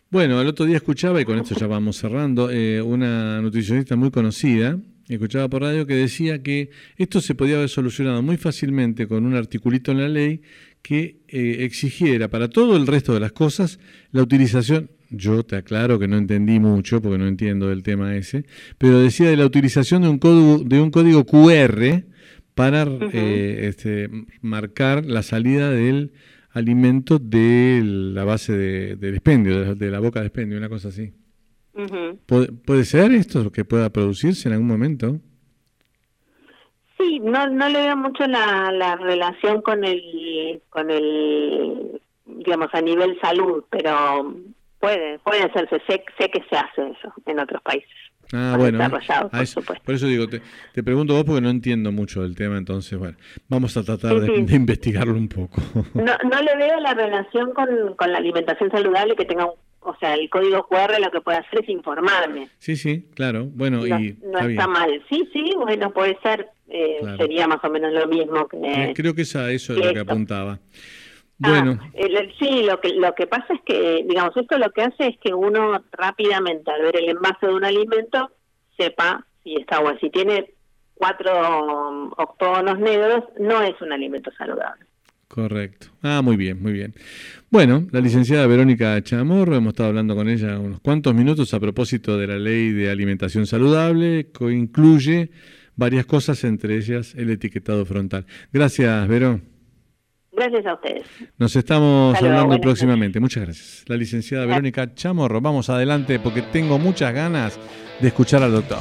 Bueno, 0.09 0.41
el 0.41 0.47
otro 0.47 0.65
día 0.65 0.77
escuchaba, 0.77 1.21
y 1.21 1.25
con 1.25 1.37
esto 1.37 1.55
ya 1.55 1.67
vamos 1.67 1.97
cerrando, 1.97 2.49
eh, 2.51 2.81
una 2.81 3.41
nutricionista 3.41 3.95
muy 3.95 4.11
conocida, 4.11 4.77
escuchaba 5.07 5.47
por 5.47 5.61
radio, 5.61 5.87
que 5.87 5.95
decía 5.95 6.43
que 6.43 6.69
esto 6.97 7.21
se 7.21 7.35
podía 7.35 7.55
haber 7.55 7.69
solucionado 7.69 8.21
muy 8.21 8.37
fácilmente 8.37 9.07
con 9.07 9.25
un 9.25 9.35
articulito 9.35 9.91
en 9.91 10.01
la 10.01 10.09
ley 10.09 10.41
que 10.81 11.21
eh, 11.27 11.57
exigiera 11.59 12.27
para 12.27 12.49
todo 12.49 12.75
el 12.75 12.87
resto 12.87 13.13
de 13.13 13.19
las 13.19 13.31
cosas 13.31 13.79
la 14.11 14.21
utilización, 14.21 14.89
yo 15.09 15.43
te 15.43 15.57
aclaro 15.57 15.99
que 15.99 16.07
no 16.07 16.17
entendí 16.17 16.59
mucho 16.59 17.01
porque 17.01 17.17
no 17.17 17.27
entiendo 17.27 17.67
del 17.67 17.83
tema 17.83 18.15
ese, 18.15 18.45
pero 18.77 18.99
decía 18.99 19.29
de 19.29 19.37
la 19.37 19.45
utilización 19.45 20.01
de 20.01 20.09
un 20.09 20.17
código, 20.17 20.63
de 20.63 20.81
un 20.81 20.91
código 20.91 21.25
QR 21.25 22.03
para 22.55 22.83
eh, 22.83 23.67
este, 23.67 24.09
marcar 24.41 25.05
la 25.05 25.23
salida 25.23 25.69
del 25.69 26.13
alimento 26.51 27.19
de 27.19 27.81
la 27.83 28.23
base 28.23 28.53
de, 28.53 28.95
del 28.95 29.15
expendio, 29.15 29.59
de, 29.61 29.75
de 29.75 29.91
la 29.91 29.99
boca 29.99 30.19
de 30.19 30.27
expendio, 30.27 30.57
una 30.57 30.69
cosa 30.69 30.89
así. 30.89 31.13
¿Puede, 32.25 32.51
puede 32.51 32.83
ser 32.83 33.11
esto 33.13 33.51
que 33.51 33.65
pueda 33.65 33.89
producirse 33.89 34.47
en 34.47 34.53
algún 34.53 34.67
momento? 34.67 35.19
Sí, 36.97 37.19
no, 37.19 37.47
no 37.47 37.69
le 37.69 37.81
veo 37.81 37.97
mucho 37.97 38.27
la, 38.27 38.71
la 38.71 38.95
relación 38.97 39.61
con 39.61 39.83
el, 39.83 40.61
con 40.69 40.91
el, 40.91 42.01
digamos, 42.25 42.67
a 42.73 42.81
nivel 42.81 43.17
salud, 43.21 43.63
pero 43.71 44.35
puede, 44.79 45.17
puede 45.19 45.43
hacerse. 45.43 45.81
Sé, 45.87 46.03
sé 46.19 46.29
que 46.29 46.43
se 46.49 46.55
hace 46.57 46.89
eso 46.91 47.13
en 47.25 47.39
otros 47.39 47.61
países. 47.63 47.89
Ah, 48.33 48.55
bueno. 48.57 48.83
a 48.83 48.89
por 48.89 49.01
eso- 49.41 49.61
supuesto. 49.61 49.83
por 49.85 49.95
eso 49.95 50.07
digo, 50.07 50.27
te, 50.27 50.41
te 50.73 50.83
pregunto 50.83 51.13
vos 51.13 51.23
porque 51.25 51.41
no 51.41 51.49
entiendo 51.49 51.91
mucho 51.91 52.21
del 52.23 52.35
tema, 52.35 52.57
entonces, 52.57 52.97
bueno, 52.97 53.17
vamos 53.49 53.75
a 53.77 53.83
tratar 53.83 54.19
de, 54.19 54.27
Sí, 54.27 54.33
sí. 54.37 54.41
de 54.43 54.55
investigarlo 54.55 55.13
un 55.15 55.27
poco. 55.27 55.61
No, 55.93 56.13
no 56.29 56.41
le 56.41 56.55
veo 56.57 56.79
la 56.79 56.93
relación 56.93 57.53
con, 57.53 57.67
con 57.95 58.11
la 58.11 58.17
alimentación 58.19 58.71
saludable 58.71 59.15
que 59.15 59.25
tenga 59.25 59.45
un, 59.45 59.51
o 59.83 59.95
sea, 59.99 60.13
el 60.13 60.29
código 60.29 60.67
QR 60.67 60.99
lo 61.01 61.09
que 61.11 61.21
puede 61.21 61.39
hacer 61.39 61.63
es 61.63 61.69
informarme. 61.69 62.49
Sí, 62.59 62.75
sí, 62.75 63.07
claro. 63.15 63.45
Bueno, 63.51 63.77
No, 63.79 63.87
y 63.99 64.15
no 64.23 64.39
está 64.39 64.67
mal. 64.67 64.89
Sí, 65.09 65.27
sí, 65.33 65.53
bueno, 65.57 65.91
puede 65.91 66.17
ser. 66.21 66.47
eh, 66.69 66.97
Claro. 67.01 67.17
Sería 67.17 67.47
más 67.47 67.63
o 67.63 67.69
menos 67.69 67.91
lo 67.91 68.07
mismo 68.07 68.47
que... 68.47 68.57
Eh, 68.57 68.93
Creo 68.95 69.13
que 69.15 69.23
esa, 69.23 69.51
eso 69.51 69.73
es 69.73 69.83
lo 69.85 69.91
que 69.93 69.99
apuntaba. 69.99 70.59
Ah, 71.43 71.49
Bueno, 71.49 71.79
el- 71.93 72.15
el- 72.17 72.33
sí, 72.37 72.63
lo 72.63 72.79
que 72.79 72.89
lo 72.95 73.13
que 73.15 73.25
pasa 73.27 73.53
es 73.53 73.61
que, 73.65 74.05
digamos, 74.07 74.35
esto 74.37 74.57
lo 74.57 74.69
que 74.71 74.81
hace 74.83 75.07
es 75.07 75.17
que 75.23 75.33
uno 75.33 75.83
rápidamente 75.91 76.69
al 76.71 76.81
ver 76.83 76.97
el 76.97 77.09
envase 77.09 77.47
de 77.47 77.53
un 77.53 77.65
alimento 77.65 78.29
sepa 78.77 79.25
si 79.43 79.55
está 79.55 79.79
bueno. 79.79 79.97
Si 79.99 80.09
tiene 80.09 80.53
cuatro 80.93 81.31
octógonos 82.17 82.77
negros, 82.79 83.23
no 83.39 83.61
es 83.61 83.73
un 83.81 83.91
alimento 83.91 84.31
saludable. 84.37 84.85
correcto. 85.27 85.87
Ah, 86.03 86.21
muy 86.21 86.35
bien, 86.35 86.61
muy 86.61 86.73
bien. 86.73 86.93
Bueno, 87.49 87.87
la 87.91 88.01
licenciada 88.01 88.45
Verónica 88.47 89.01
Chamorro, 89.01 89.55
hemos 89.55 89.69
estado 89.71 89.87
hablando 89.89 90.13
con 90.13 90.27
ella 90.27 90.59
unos 90.59 90.81
cuantos 90.81 91.13
minutos 91.15 91.53
a 91.53 91.59
propósito 91.61 92.17
de 92.17 92.27
la 92.27 92.37
ley 92.37 92.71
de 92.71 92.89
alimentación 92.91 93.47
saludable, 93.47 94.27
que 94.37 94.51
incluye 94.51 95.31
varias 95.77 96.05
cosas, 96.05 96.43
entre 96.43 96.75
ellas 96.75 97.15
el 97.15 97.29
etiquetado 97.29 97.85
frontal. 97.85 98.25
Gracias, 98.51 99.07
Verón. 99.07 99.43
Gracias 100.41 100.65
a 100.65 100.73
ustedes. 100.73 101.05
Nos 101.37 101.55
estamos 101.55 102.15
Hasta 102.15 102.25
hablando 102.25 102.59
próximamente. 102.59 103.19
Muchas 103.19 103.43
gracias. 103.43 103.83
La 103.85 103.95
licenciada 103.95 104.47
Verónica 104.47 104.91
Chamorro. 104.95 105.39
Vamos 105.39 105.69
adelante 105.69 106.19
porque 106.19 106.41
tengo 106.41 106.79
muchas 106.79 107.13
ganas 107.13 107.59
de 107.99 108.07
escuchar 108.07 108.41
al 108.41 108.53
doctor. 108.53 108.79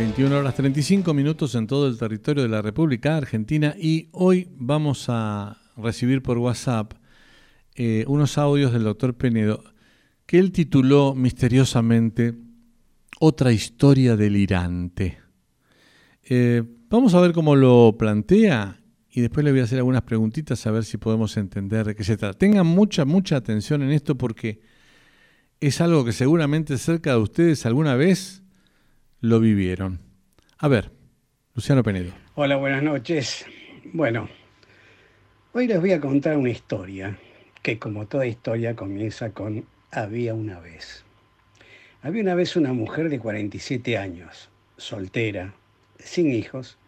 21 0.00 0.34
horas 0.34 0.54
35 0.54 1.12
minutos 1.12 1.54
en 1.54 1.66
todo 1.66 1.86
el 1.86 1.98
territorio 1.98 2.42
de 2.42 2.48
la 2.48 2.62
República 2.62 3.18
Argentina 3.18 3.74
y 3.78 4.08
hoy 4.12 4.48
vamos 4.56 5.04
a 5.08 5.58
recibir 5.76 6.22
por 6.22 6.38
WhatsApp 6.38 6.94
eh, 7.74 8.06
unos 8.08 8.38
audios 8.38 8.72
del 8.72 8.84
doctor 8.84 9.14
Penedo 9.14 9.62
que 10.24 10.38
él 10.38 10.52
tituló 10.52 11.14
misteriosamente 11.14 12.34
Otra 13.20 13.52
historia 13.52 14.16
delirante. 14.16 15.18
Eh, 16.22 16.62
vamos 16.88 17.12
a 17.12 17.20
ver 17.20 17.34
cómo 17.34 17.54
lo 17.54 17.94
plantea 17.98 18.80
y 19.10 19.20
después 19.20 19.44
le 19.44 19.50
voy 19.50 19.60
a 19.60 19.64
hacer 19.64 19.80
algunas 19.80 20.02
preguntitas 20.02 20.66
a 20.66 20.70
ver 20.70 20.86
si 20.86 20.96
podemos 20.96 21.36
entender 21.36 21.94
de 21.94 22.04
se 22.04 22.16
trata. 22.16 22.38
Tengan 22.38 22.66
mucha, 22.66 23.04
mucha 23.04 23.36
atención 23.36 23.82
en 23.82 23.90
esto 23.90 24.16
porque 24.16 24.62
es 25.60 25.78
algo 25.82 26.06
que 26.06 26.12
seguramente 26.12 26.78
cerca 26.78 27.10
de 27.10 27.18
ustedes 27.18 27.66
alguna 27.66 27.96
vez 27.96 28.39
lo 29.20 29.40
vivieron. 29.40 30.00
A 30.58 30.68
ver, 30.68 30.90
Luciano 31.54 31.82
Penedo. 31.82 32.12
Hola, 32.34 32.56
buenas 32.56 32.82
noches. 32.82 33.44
Bueno, 33.92 34.28
hoy 35.52 35.66
les 35.66 35.80
voy 35.80 35.92
a 35.92 36.00
contar 36.00 36.36
una 36.36 36.50
historia 36.50 37.18
que 37.62 37.78
como 37.78 38.06
toda 38.06 38.26
historia 38.26 38.74
comienza 38.74 39.30
con 39.30 39.64
había 39.90 40.34
una 40.34 40.60
vez. 40.60 41.04
Había 42.02 42.22
una 42.22 42.34
vez 42.34 42.56
una 42.56 42.72
mujer 42.72 43.10
de 43.10 43.18
47 43.18 43.98
años, 43.98 44.48
soltera, 44.78 45.52
sin 45.98 46.32
hijos, 46.32 46.78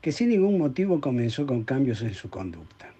que 0.00 0.12
sin 0.12 0.30
ningún 0.30 0.58
motivo 0.58 1.00
comenzó 1.00 1.46
con 1.46 1.64
cambios 1.64 2.00
en 2.00 2.14
su 2.14 2.30
conducta. 2.30 2.90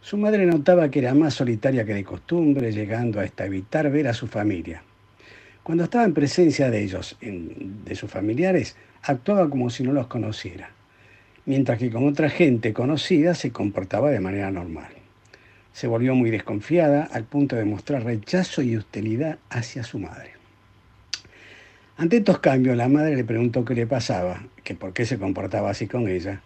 Su 0.00 0.16
madre 0.16 0.46
notaba 0.46 0.88
que 0.88 1.00
era 1.00 1.14
más 1.14 1.34
solitaria 1.34 1.84
que 1.84 1.94
de 1.94 2.04
costumbre, 2.04 2.72
llegando 2.72 3.20
hasta 3.20 3.46
evitar 3.46 3.90
ver 3.90 4.08
a 4.08 4.14
su 4.14 4.26
familia. 4.26 4.82
Cuando 5.62 5.84
estaba 5.84 6.04
en 6.04 6.12
presencia 6.12 6.70
de 6.70 6.82
ellos, 6.82 7.16
de 7.20 7.94
sus 7.94 8.10
familiares, 8.10 8.74
actuaba 9.02 9.48
como 9.48 9.70
si 9.70 9.84
no 9.84 9.92
los 9.92 10.08
conociera, 10.08 10.70
mientras 11.46 11.78
que 11.78 11.88
con 11.88 12.08
otra 12.08 12.28
gente 12.30 12.72
conocida 12.72 13.36
se 13.36 13.52
comportaba 13.52 14.10
de 14.10 14.18
manera 14.18 14.50
normal. 14.50 14.92
Se 15.72 15.86
volvió 15.86 16.16
muy 16.16 16.30
desconfiada 16.30 17.04
al 17.04 17.24
punto 17.24 17.54
de 17.54 17.64
mostrar 17.64 18.02
rechazo 18.02 18.60
y 18.62 18.76
hostilidad 18.76 19.38
hacia 19.50 19.84
su 19.84 20.00
madre. 20.00 20.32
Ante 21.96 22.16
estos 22.16 22.40
cambios, 22.40 22.76
la 22.76 22.88
madre 22.88 23.14
le 23.14 23.22
preguntó 23.22 23.64
qué 23.64 23.76
le 23.76 23.86
pasaba, 23.86 24.42
que 24.64 24.74
por 24.74 24.92
qué 24.92 25.06
se 25.06 25.18
comportaba 25.18 25.70
así 25.70 25.86
con 25.86 26.08
ella, 26.08 26.42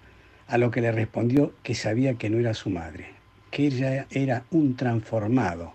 a 0.46 0.58
lo 0.58 0.70
que 0.70 0.82
le 0.82 0.92
respondió 0.92 1.54
que 1.62 1.74
sabía 1.74 2.14
que 2.14 2.28
no 2.28 2.38
era 2.38 2.52
su 2.52 2.68
madre, 2.68 3.06
que 3.50 3.66
ella 3.66 4.06
era 4.10 4.44
un 4.50 4.76
transformado, 4.76 5.72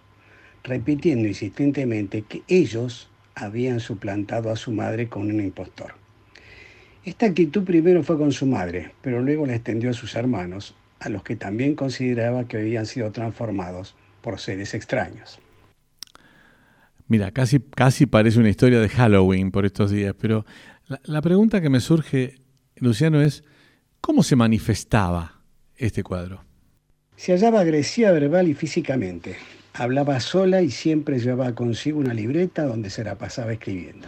repitiendo 0.63 1.27
insistentemente 1.27 2.21
que 2.21 2.43
ellos 2.47 3.09
habían 3.35 3.79
suplantado 3.79 4.51
a 4.51 4.55
su 4.55 4.71
madre 4.71 5.07
con 5.07 5.23
un 5.23 5.39
impostor. 5.39 5.93
Esta 7.03 7.25
actitud 7.25 7.63
primero 7.63 8.03
fue 8.03 8.17
con 8.17 8.31
su 8.31 8.45
madre, 8.45 8.91
pero 9.01 9.21
luego 9.21 9.45
la 9.45 9.55
extendió 9.55 9.89
a 9.89 9.93
sus 9.93 10.15
hermanos, 10.15 10.75
a 10.99 11.09
los 11.09 11.23
que 11.23 11.35
también 11.35 11.75
consideraba 11.75 12.47
que 12.47 12.57
habían 12.57 12.85
sido 12.85 13.11
transformados 13.11 13.95
por 14.21 14.39
seres 14.39 14.73
extraños. 14.75 15.39
Mira, 17.07 17.31
casi, 17.31 17.59
casi 17.59 18.05
parece 18.05 18.39
una 18.39 18.49
historia 18.49 18.79
de 18.79 18.87
Halloween 18.87 19.51
por 19.51 19.65
estos 19.65 19.91
días, 19.91 20.15
pero 20.19 20.45
la, 20.87 21.01
la 21.03 21.21
pregunta 21.21 21.59
que 21.59 21.69
me 21.69 21.79
surge, 21.79 22.35
Luciano, 22.75 23.21
es 23.21 23.43
¿cómo 23.99 24.23
se 24.23 24.35
manifestaba 24.35 25.41
este 25.75 26.03
cuadro? 26.03 26.43
Se 27.15 27.33
hallaba 27.33 27.61
agresiva 27.61 28.11
verbal 28.11 28.47
y 28.47 28.53
físicamente. 28.53 29.35
Hablaba 29.73 30.19
sola 30.19 30.61
y 30.61 30.69
siempre 30.69 31.19
llevaba 31.19 31.55
consigo 31.55 31.99
una 31.99 32.13
libreta 32.13 32.65
donde 32.65 32.89
se 32.89 33.05
la 33.05 33.15
pasaba 33.15 33.53
escribiendo. 33.53 34.05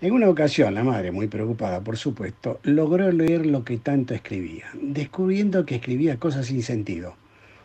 En 0.00 0.12
una 0.12 0.28
ocasión, 0.28 0.72
la 0.74 0.84
madre, 0.84 1.10
muy 1.10 1.26
preocupada 1.26 1.80
por 1.80 1.96
supuesto, 1.96 2.60
logró 2.62 3.10
leer 3.10 3.44
lo 3.44 3.64
que 3.64 3.76
tanto 3.78 4.14
escribía, 4.14 4.66
descubriendo 4.80 5.66
que 5.66 5.74
escribía 5.74 6.18
cosas 6.18 6.46
sin 6.46 6.62
sentido. 6.62 7.16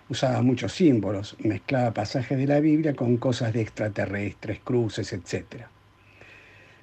Usaba 0.09 0.41
muchos 0.41 0.73
símbolos, 0.73 1.35
mezclaba 1.39 1.93
pasajes 1.93 2.37
de 2.37 2.47
la 2.47 2.59
Biblia 2.59 2.95
con 2.95 3.17
cosas 3.17 3.53
de 3.53 3.61
extraterrestres, 3.61 4.59
cruces, 4.63 5.13
etc. 5.13 5.65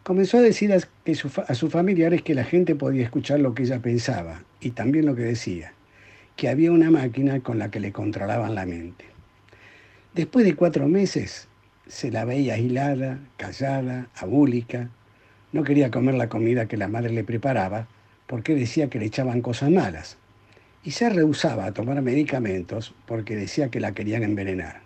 Comenzó 0.05 0.39
a 0.39 0.43
decir 0.43 0.73
a, 0.73 0.77
a 0.77 1.55
sus 1.55 1.73
familiares 1.73 2.23
que 2.23 2.35
la 2.35 2.45
gente 2.45 2.77
podía 2.77 3.03
escuchar 3.03 3.41
lo 3.41 3.53
que 3.53 3.65
ella 3.65 3.81
pensaba 3.81 4.45
y 4.61 4.71
también 4.71 5.07
lo 5.07 5.17
que 5.17 5.23
decía, 5.23 5.73
que 6.37 6.49
había 6.49 6.71
una 6.71 6.93
máquina 6.93 7.41
con 7.41 7.59
la 7.59 7.71
que 7.73 7.81
le 7.81 7.91
controlaban 7.91 8.55
la 8.55 8.65
mente. 8.65 9.17
Después 10.18 10.44
de 10.44 10.57
cuatro 10.57 10.88
meses, 10.88 11.46
se 11.87 12.11
la 12.11 12.24
veía 12.24 12.54
aislada, 12.54 13.20
callada, 13.37 14.09
abúlica. 14.16 14.90
No 15.52 15.62
quería 15.62 15.92
comer 15.92 16.16
la 16.16 16.28
comida 16.28 16.66
que 16.66 16.76
la 16.76 16.88
madre 16.88 17.12
le 17.12 17.22
preparaba 17.22 17.87
porque 18.26 18.57
decía 18.57 18.90
que 18.90 18.98
le 18.98 19.07
echaban 19.07 19.42
cosas 19.42 19.70
malas. 19.70 20.16
Y 20.83 20.90
se 20.90 21.09
rehusaba 21.09 21.66
a 21.66 21.72
tomar 21.72 22.02
medicamentos 22.02 22.96
porque 23.07 23.37
decía 23.37 23.68
que 23.68 23.78
la 23.78 23.92
querían 23.92 24.24
envenenar. 24.24 24.81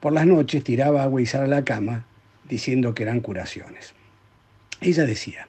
Por 0.00 0.14
las 0.14 0.24
noches 0.24 0.64
tiraba 0.64 1.02
agua 1.02 1.20
y 1.20 1.26
sal 1.26 1.42
a 1.42 1.48
la 1.48 1.62
cama 1.62 2.06
diciendo 2.48 2.94
que 2.94 3.02
eran 3.02 3.20
curaciones. 3.20 3.92
Ella 4.80 5.04
decía, 5.04 5.48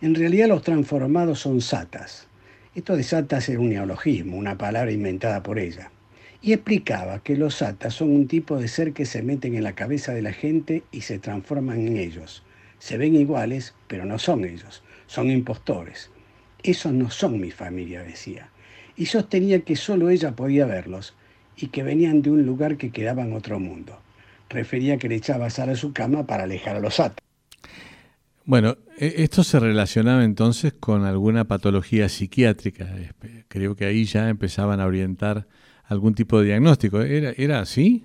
en 0.00 0.14
realidad 0.14 0.46
los 0.46 0.62
transformados 0.62 1.40
son 1.40 1.60
satas. 1.60 2.28
Esto 2.76 2.96
de 2.96 3.02
satas 3.02 3.48
era 3.48 3.58
un 3.58 3.70
neologismo, 3.70 4.36
una 4.36 4.56
palabra 4.56 4.92
inventada 4.92 5.42
por 5.42 5.58
ella. 5.58 5.90
Y 6.40 6.52
explicaba 6.52 7.20
que 7.22 7.36
los 7.36 7.56
satas 7.56 7.94
son 7.94 8.10
un 8.10 8.28
tipo 8.28 8.58
de 8.58 8.68
ser 8.68 8.92
que 8.92 9.06
se 9.06 9.22
meten 9.22 9.54
en 9.54 9.64
la 9.64 9.74
cabeza 9.74 10.14
de 10.14 10.22
la 10.22 10.32
gente 10.32 10.84
y 10.92 11.00
se 11.00 11.18
transforman 11.18 11.80
en 11.86 11.96
ellos. 11.96 12.44
Se 12.78 12.96
ven 12.96 13.16
iguales, 13.16 13.74
pero 13.88 14.04
no 14.04 14.18
son 14.18 14.44
ellos, 14.44 14.84
son 15.06 15.30
impostores. 15.30 16.10
Esos 16.62 16.92
no 16.92 17.10
son 17.10 17.40
mi 17.40 17.50
familia, 17.50 18.02
decía. 18.02 18.50
Y 18.96 19.06
sostenía 19.06 19.60
que 19.60 19.76
solo 19.76 20.10
ella 20.10 20.36
podía 20.36 20.66
verlos 20.66 21.14
y 21.56 21.68
que 21.68 21.82
venían 21.82 22.22
de 22.22 22.30
un 22.30 22.46
lugar 22.46 22.76
que 22.76 22.90
quedaba 22.90 23.22
en 23.22 23.32
otro 23.32 23.58
mundo. 23.58 23.98
Refería 24.48 24.96
que 24.96 25.08
le 25.08 25.16
echaba 25.16 25.50
sal 25.50 25.70
a 25.70 25.76
su 25.76 25.92
cama 25.92 26.26
para 26.26 26.44
alejar 26.44 26.76
a 26.76 26.80
los 26.80 26.94
satas. 26.94 27.18
Bueno, 28.44 28.78
e- 28.96 29.14
esto 29.18 29.44
se 29.44 29.60
relacionaba 29.60 30.24
entonces 30.24 30.72
con 30.72 31.04
alguna 31.04 31.44
patología 31.44 32.08
psiquiátrica. 32.08 32.88
Creo 33.48 33.76
que 33.76 33.84
ahí 33.84 34.04
ya 34.04 34.28
empezaban 34.28 34.80
a 34.80 34.86
orientar 34.86 35.46
algún 35.88 36.14
tipo 36.14 36.38
de 36.38 36.46
diagnóstico. 36.46 37.02
¿Era, 37.02 37.32
era 37.36 37.60
así? 37.60 38.04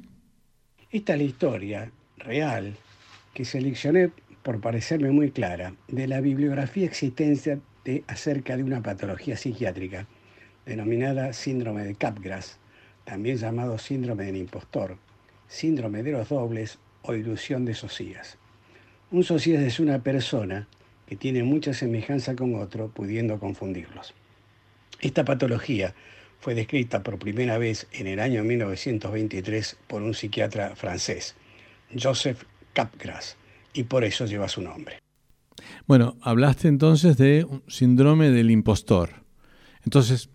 Esta 0.91 1.13
es 1.13 1.19
la 1.19 1.25
historia 1.25 1.91
real 2.17 2.75
que 3.33 3.45
seleccioné 3.45 4.11
por 4.41 4.59
parecerme 4.59 5.11
muy 5.11 5.31
clara 5.31 5.75
de 5.87 6.07
la 6.07 6.21
bibliografía 6.21 6.85
existencia 6.85 7.59
de, 7.85 8.03
acerca 8.07 8.57
de 8.57 8.63
una 8.63 8.81
patología 8.81 9.37
psiquiátrica 9.37 10.07
denominada 10.65 11.33
síndrome 11.33 11.83
de 11.83 11.95
Capgras, 11.95 12.57
también 13.03 13.37
llamado 13.37 13.77
síndrome 13.77 14.25
del 14.25 14.37
impostor, 14.37 14.97
síndrome 15.47 16.03
de 16.03 16.13
los 16.13 16.29
dobles 16.29 16.79
o 17.01 17.13
ilusión 17.13 17.65
de 17.65 17.73
socias. 17.73 18.37
Un 19.11 19.23
socias 19.23 19.61
es 19.61 19.79
una 19.79 19.99
persona 19.99 20.67
que 21.05 21.15
tiene 21.17 21.43
mucha 21.43 21.73
semejanza 21.73 22.35
con 22.35 22.55
otro, 22.55 22.89
pudiendo 22.89 23.39
confundirlos. 23.39 24.13
Esta 25.01 25.25
patología 25.25 25.93
fue 26.43 26.55
descrita 26.55 27.03
por 27.03 27.17
primera 27.17 27.57
vez 27.57 27.87
en 27.93 28.05
el 28.05 28.19
año 28.19 28.43
1923 28.43 29.77
por 29.87 30.01
un 30.01 30.13
psiquiatra 30.13 30.75
francés, 30.75 31.37
Joseph 31.97 32.43
Capgras, 32.73 33.37
y 33.73 33.83
por 33.83 34.03
eso 34.03 34.25
lleva 34.25 34.49
su 34.49 34.61
nombre. 34.61 34.99
Bueno, 35.87 36.17
hablaste 36.21 36.67
entonces 36.67 37.15
de 37.15 37.45
un 37.45 37.63
síndrome 37.69 38.29
del 38.29 38.51
impostor. 38.51 39.23
Entonces, 39.85 40.29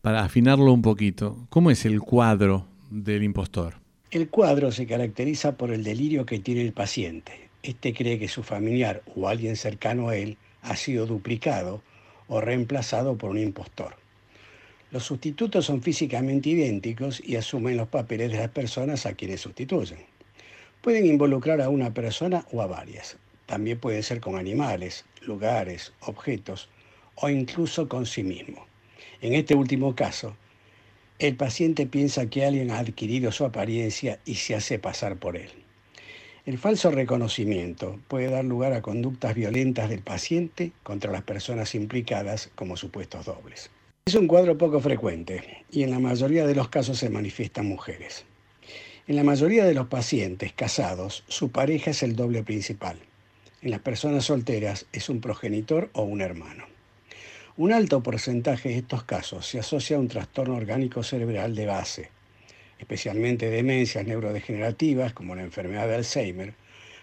para 0.00 0.24
afinarlo 0.24 0.72
un 0.72 0.80
poquito, 0.80 1.46
¿cómo 1.50 1.70
es 1.70 1.84
el 1.84 2.00
cuadro 2.00 2.66
del 2.90 3.22
impostor? 3.22 3.74
El 4.10 4.30
cuadro 4.30 4.72
se 4.72 4.86
caracteriza 4.86 5.58
por 5.58 5.72
el 5.72 5.84
delirio 5.84 6.24
que 6.24 6.38
tiene 6.38 6.62
el 6.62 6.72
paciente. 6.72 7.50
Este 7.62 7.92
cree 7.92 8.18
que 8.18 8.28
su 8.28 8.42
familiar 8.42 9.02
o 9.14 9.28
alguien 9.28 9.56
cercano 9.56 10.08
a 10.08 10.16
él 10.16 10.38
ha 10.62 10.74
sido 10.74 11.04
duplicado 11.04 11.82
o 12.28 12.40
reemplazado 12.40 13.18
por 13.18 13.28
un 13.28 13.38
impostor. 13.38 14.02
Los 14.94 15.06
sustitutos 15.06 15.66
son 15.66 15.82
físicamente 15.82 16.50
idénticos 16.50 17.20
y 17.26 17.34
asumen 17.34 17.76
los 17.76 17.88
papeles 17.88 18.30
de 18.30 18.38
las 18.38 18.50
personas 18.50 19.06
a 19.06 19.14
quienes 19.14 19.40
sustituyen. 19.40 19.98
Pueden 20.82 21.04
involucrar 21.06 21.60
a 21.60 21.68
una 21.68 21.92
persona 21.92 22.46
o 22.52 22.62
a 22.62 22.68
varias. 22.68 23.16
También 23.46 23.80
puede 23.80 24.04
ser 24.04 24.20
con 24.20 24.36
animales, 24.36 25.04
lugares, 25.22 25.92
objetos 26.02 26.68
o 27.16 27.28
incluso 27.28 27.88
con 27.88 28.06
sí 28.06 28.22
mismo. 28.22 28.68
En 29.20 29.32
este 29.32 29.56
último 29.56 29.96
caso, 29.96 30.36
el 31.18 31.34
paciente 31.34 31.86
piensa 31.86 32.26
que 32.26 32.44
alguien 32.44 32.70
ha 32.70 32.78
adquirido 32.78 33.32
su 33.32 33.44
apariencia 33.44 34.20
y 34.24 34.36
se 34.36 34.54
hace 34.54 34.78
pasar 34.78 35.16
por 35.16 35.36
él. 35.36 35.50
El 36.46 36.56
falso 36.56 36.92
reconocimiento 36.92 37.98
puede 38.06 38.30
dar 38.30 38.44
lugar 38.44 38.72
a 38.72 38.80
conductas 38.80 39.34
violentas 39.34 39.90
del 39.90 40.02
paciente 40.02 40.70
contra 40.84 41.10
las 41.10 41.22
personas 41.22 41.74
implicadas 41.74 42.52
como 42.54 42.76
supuestos 42.76 43.26
dobles. 43.26 43.72
Es 44.06 44.16
un 44.16 44.28
cuadro 44.28 44.58
poco 44.58 44.80
frecuente 44.80 45.64
y 45.70 45.82
en 45.82 45.90
la 45.90 45.98
mayoría 45.98 46.46
de 46.46 46.54
los 46.54 46.68
casos 46.68 46.98
se 46.98 47.08
manifiestan 47.08 47.64
mujeres. 47.64 48.26
En 49.06 49.16
la 49.16 49.24
mayoría 49.24 49.64
de 49.64 49.72
los 49.72 49.86
pacientes 49.86 50.52
casados, 50.52 51.24
su 51.26 51.50
pareja 51.50 51.92
es 51.92 52.02
el 52.02 52.14
doble 52.14 52.42
principal. 52.42 52.98
En 53.62 53.70
las 53.70 53.80
personas 53.80 54.26
solteras 54.26 54.84
es 54.92 55.08
un 55.08 55.22
progenitor 55.22 55.88
o 55.94 56.02
un 56.02 56.20
hermano. 56.20 56.66
Un 57.56 57.72
alto 57.72 58.02
porcentaje 58.02 58.68
de 58.68 58.76
estos 58.76 59.04
casos 59.04 59.46
se 59.46 59.58
asocia 59.58 59.96
a 59.96 60.00
un 60.00 60.08
trastorno 60.08 60.54
orgánico 60.54 61.02
cerebral 61.02 61.54
de 61.54 61.64
base, 61.64 62.10
especialmente 62.78 63.48
demencias 63.48 64.06
neurodegenerativas 64.06 65.14
como 65.14 65.34
la 65.34 65.44
enfermedad 65.44 65.88
de 65.88 65.94
Alzheimer. 65.94 66.52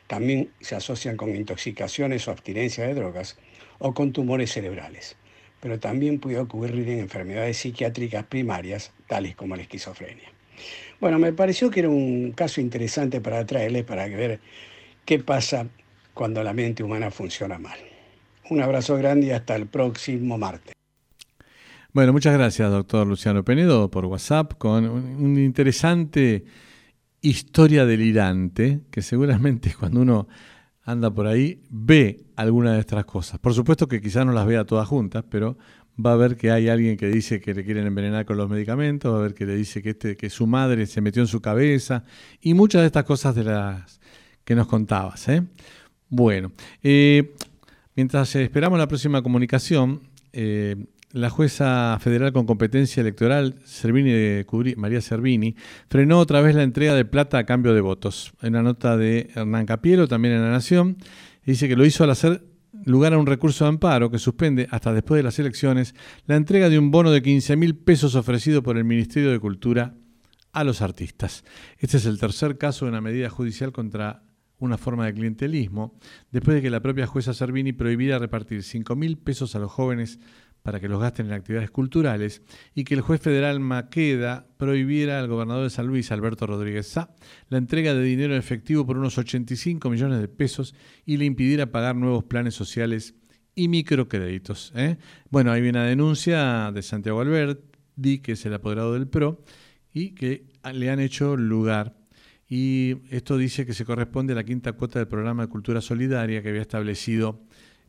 También 0.06 0.52
se 0.60 0.76
asocian 0.76 1.18
con 1.18 1.36
intoxicaciones 1.36 2.28
o 2.28 2.32
abstinencia 2.32 2.86
de 2.86 2.94
drogas 2.94 3.40
o 3.80 3.96
con 3.96 4.14
tumores 4.14 4.52
cerebrales. 4.52 5.18
Pero 5.62 5.80
también 5.80 6.20
puede 6.20 6.40
ocurrir 6.40 6.90
en 6.90 7.00
enfermedades 7.00 7.58
psiquiátricas 7.58 8.26
primarias, 8.26 8.92
tales 9.08 9.36
como 9.36 9.56
la 9.56 9.62
esquizofrenia. 9.62 10.30
Bueno, 11.00 11.18
me 11.20 11.34
pareció 11.34 11.72
que 11.72 11.80
era 11.82 11.90
un 11.90 12.34
caso 12.34 12.62
interesante 12.62 13.22
para 13.22 13.46
traerles 13.46 13.84
para 13.84 14.08
ver 14.08 14.40
qué 15.06 15.20
pasa 15.20 15.68
cuando 16.14 16.44
la 16.44 16.54
mente 16.54 16.84
humana 16.84 17.10
funciona 17.12 17.58
mal. 17.58 17.80
Un 18.50 18.62
abrazo 18.62 18.98
grande 18.98 19.28
y 19.28 19.32
hasta 19.32 19.56
el 19.56 19.68
próximo 19.68 20.38
martes. 20.38 20.74
Bueno, 21.94 22.14
muchas 22.14 22.34
gracias, 22.34 22.72
doctor 22.72 23.06
Luciano 23.08 23.44
Penedo, 23.44 23.92
por 23.92 24.06
WhatsApp, 24.06 24.54
con 24.58 24.86
una 24.86 25.42
interesante 25.42 26.46
historia 27.22 27.86
delirante, 27.86 28.82
que 28.92 29.02
seguramente 29.02 29.74
cuando 29.80 30.02
uno 30.02 30.28
anda 30.92 31.12
por 31.12 31.28
ahí 31.28 31.62
ve 31.70 32.26
alguna 32.36 32.74
de 32.74 32.80
estas 32.80 33.06
cosas. 33.06 33.40
Por 33.40 33.54
supuesto 33.54 33.88
que 33.88 34.02
quizás 34.02 34.26
no 34.26 34.34
las 34.34 34.46
vea 34.46 34.66
todas 34.66 34.88
juntas, 34.88 35.24
pero 35.30 35.58
va 36.04 36.14
a 36.14 36.16
ver 36.16 36.38
que 36.38 36.52
hay 36.52 36.70
alguien 36.70 36.98
que 36.98 37.08
dice 37.08 37.40
que 37.40 37.54
le 37.54 37.64
quieren 37.64 37.88
envenenar 37.88 38.26
con 38.26 38.38
los 38.38 38.50
medicamentos, 38.50 39.14
va 39.14 39.20
a 39.20 39.22
ver 39.22 39.34
que 39.34 39.46
le 39.46 39.56
dice 39.56 39.82
que, 39.82 39.92
este, 39.92 40.16
que 40.16 40.30
su 40.30 40.48
madre 40.48 40.86
se 40.86 41.02
metió 41.02 41.22
en 41.22 41.28
su 41.28 41.42
cabeza, 41.42 42.04
y 42.42 42.54
muchas 42.54 42.82
de 42.82 42.88
estas 42.88 43.04
cosas 43.04 43.36
de 43.36 43.44
las 43.44 44.00
que 44.44 44.56
nos 44.56 44.68
contabas. 44.68 45.28
¿eh? 45.30 45.44
Bueno, 46.10 46.52
eh, 46.84 47.36
mientras 47.96 48.36
esperamos 48.36 48.80
la 48.80 48.88
próxima 48.88 49.22
comunicación, 49.22 50.02
eh, 50.34 50.76
la 51.14 51.30
jueza 51.30 51.98
federal 52.00 52.34
con 52.34 52.46
competencia 52.46 53.02
electoral, 53.02 53.56
Servini 53.66 54.12
de 54.12 54.46
María 54.78 55.02
Servini, 55.02 55.56
frenó 55.90 56.20
otra 56.20 56.42
vez 56.42 56.56
la 56.56 56.64
entrega 56.64 56.94
de 56.94 57.06
plata 57.06 57.38
a 57.38 57.46
cambio 57.46 57.74
de 57.74 57.82
votos. 57.82 58.34
En 58.42 58.54
la 58.54 58.64
nota 58.64 58.98
de 58.98 59.30
Hernán 59.36 59.66
Capiero, 59.66 60.08
también 60.08 60.36
en 60.36 60.42
La 60.42 60.52
Nación, 60.52 60.98
dice 61.46 61.68
que 61.68 61.76
lo 61.76 61.86
hizo 61.86 62.04
al 62.04 62.12
hacer 62.12 62.44
lugar 62.86 63.14
a 63.14 63.18
un 63.18 63.28
recurso 63.28 63.66
de 63.66 63.70
amparo 63.70 64.10
que 64.10 64.20
suspende 64.20 64.68
hasta 64.72 64.94
después 64.94 65.20
de 65.20 65.24
las 65.24 65.38
elecciones 65.40 65.94
la 66.26 66.36
entrega 66.36 66.70
de 66.70 66.80
un 66.80 66.92
bono 66.92 67.12
de 67.12 67.22
15 67.22 67.56
mil 67.56 67.76
pesos 67.76 68.16
ofrecido 68.16 68.64
por 68.64 68.78
el 68.78 68.86
Ministerio 68.86 69.32
de 69.32 69.40
Cultura 69.40 69.96
a 70.54 70.64
los 70.64 70.82
artistas. 70.82 71.44
Este 71.78 71.98
es 71.98 72.06
el 72.06 72.20
tercer 72.20 72.58
caso 72.58 72.86
de 72.86 72.92
una 72.92 73.02
medida 73.02 73.30
judicial 73.30 73.72
contra 73.72 74.24
una 74.62 74.78
forma 74.78 75.08
de 75.08 75.14
clientelismo, 75.14 75.98
después 76.32 76.56
de 76.56 76.62
que 76.62 76.70
la 76.70 76.82
propia 76.82 77.08
jueza 77.08 77.34
Servini 77.34 77.74
prohibiera 77.74 78.20
repartir 78.20 78.62
5 78.62 78.96
mil 78.96 79.18
pesos 79.18 79.56
a 79.56 79.60
los 79.60 79.72
jóvenes 79.72 80.20
para 80.64 80.80
que 80.80 80.88
los 80.88 81.02
gasten 81.02 81.28
en 81.28 81.34
actividades 81.34 81.72
culturales 81.72 82.42
y 82.76 82.84
que 82.84 82.94
el 82.94 83.02
juez 83.02 83.22
federal 83.22 83.60
Maqueda 83.60 84.48
prohibiera 84.58 85.20
al 85.20 85.28
gobernador 85.28 85.64
de 85.64 85.70
San 85.70 85.88
Luis, 85.88 86.12
Alberto 86.12 86.46
Rodríguez 86.46 86.88
Sá, 86.88 87.16
la 87.50 87.58
entrega 87.58 87.94
de 87.94 88.04
dinero 88.04 88.34
en 88.34 88.40
efectivo 88.40 88.86
por 88.86 88.98
unos 88.98 89.18
85 89.18 89.90
millones 89.90 90.20
de 90.20 90.28
pesos 90.28 90.76
y 91.06 91.18
le 91.18 91.26
impidiera 91.26 91.72
pagar 91.72 91.96
nuevos 91.96 92.24
planes 92.26 92.54
sociales 92.54 93.16
y 93.56 93.68
microcréditos. 93.68 94.72
¿eh? 94.76 94.98
Bueno, 95.30 95.52
hay 95.52 95.68
una 95.68 95.86
denuncia 95.86 96.72
de 96.72 96.82
Santiago 96.82 97.22
Alberti, 97.22 98.20
que 98.20 98.34
es 98.34 98.46
el 98.46 98.54
apoderado 98.54 98.94
del 98.94 99.08
PRO, 99.08 99.44
y 99.94 100.12
que 100.12 100.46
le 100.74 100.90
han 100.90 101.00
hecho 101.00 101.36
lugar. 101.36 101.98
Y 102.48 102.98
esto 103.10 103.38
dice 103.38 103.66
que 103.66 103.74
se 103.74 103.86
corresponde 103.86 104.34
a 104.34 104.36
la 104.36 104.44
quinta 104.44 104.74
cuota 104.74 105.00
del 105.00 105.08
programa 105.08 105.44
de 105.44 105.50
cultura 105.50 105.82
solidaria 105.82 106.42
que 106.42 106.50
había 106.50 106.62
establecido 106.62 107.42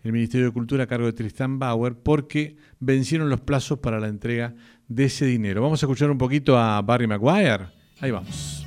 el 0.02 0.12
Ministerio 0.12 0.46
de 0.46 0.52
Cultura 0.52 0.84
a 0.84 0.86
cargo 0.86 1.06
de 1.06 1.12
Tristan 1.12 1.58
Bauer 1.58 1.94
porque 1.94 2.56
vencieron 2.80 3.28
los 3.28 3.40
plazos 3.40 3.78
para 3.78 4.00
la 4.00 4.08
entrega 4.08 4.54
de 4.88 5.04
ese 5.04 5.26
dinero. 5.26 5.62
Vamos 5.62 5.82
a 5.82 5.86
escuchar 5.86 6.10
un 6.10 6.18
poquito 6.18 6.58
a 6.58 6.80
Barry 6.82 7.06
Maguire. 7.06 7.66
Ahí 8.00 8.10
vamos. 8.10 8.66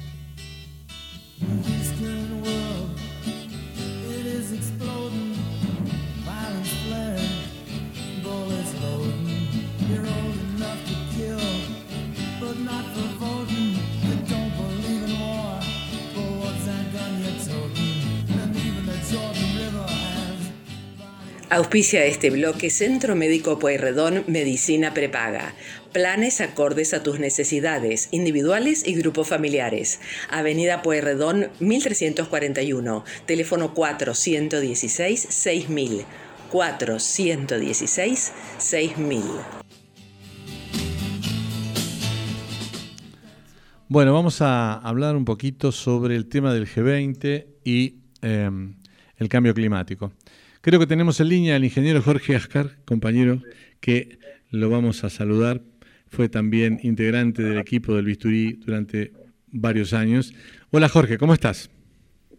Auspicia 21.52 22.04
este 22.06 22.32
bloque 22.32 22.72
Centro 22.72 23.16
Médico 23.16 23.60
Pueyrredón 23.60 24.24
Medicina 24.26 24.96
Prepaga. 24.96 25.54
Planes 25.94 26.42
acordes 26.42 26.96
a 26.96 27.04
tus 27.04 27.20
necesidades, 27.20 28.10
individuales 28.12 28.86
y 28.86 28.96
grupos 28.96 29.28
familiares. 29.28 30.00
Avenida 30.32 30.82
Pueyrredón 30.82 31.50
1341, 31.60 33.06
teléfono 33.28 33.76
416 33.76 35.28
6000. 35.30 36.06
416 36.52 38.34
6000. 38.58 39.22
Bueno, 43.88 44.14
vamos 44.14 44.42
a 44.42 44.74
hablar 44.80 45.16
un 45.16 45.26
poquito 45.26 45.72
sobre 45.72 46.16
el 46.16 46.26
tema 46.26 46.56
del 46.56 46.68
G20 46.68 47.46
y 47.64 47.98
eh, 48.24 48.50
el 49.18 49.30
cambio 49.30 49.54
climático. 49.54 50.12
Creo 50.66 50.80
que 50.80 50.88
tenemos 50.88 51.20
en 51.20 51.30
línea 51.30 51.58
al 51.58 51.64
ingeniero 51.64 52.02
Jorge 52.02 52.36
Ascar, 52.36 52.72
compañero, 52.86 53.40
que 53.82 54.18
lo 54.50 54.68
vamos 54.72 55.04
a 55.04 55.12
saludar. 55.12 55.62
Fue 56.08 56.28
también 56.28 56.80
integrante 56.82 57.44
del 57.44 57.60
equipo 57.60 57.94
del 57.94 58.06
Bisturí 58.06 58.54
durante 58.54 59.12
varios 59.52 59.94
años. 59.94 60.34
Hola 60.72 60.90
Jorge, 60.90 61.20
¿cómo 61.20 61.36
estás? 61.36 61.70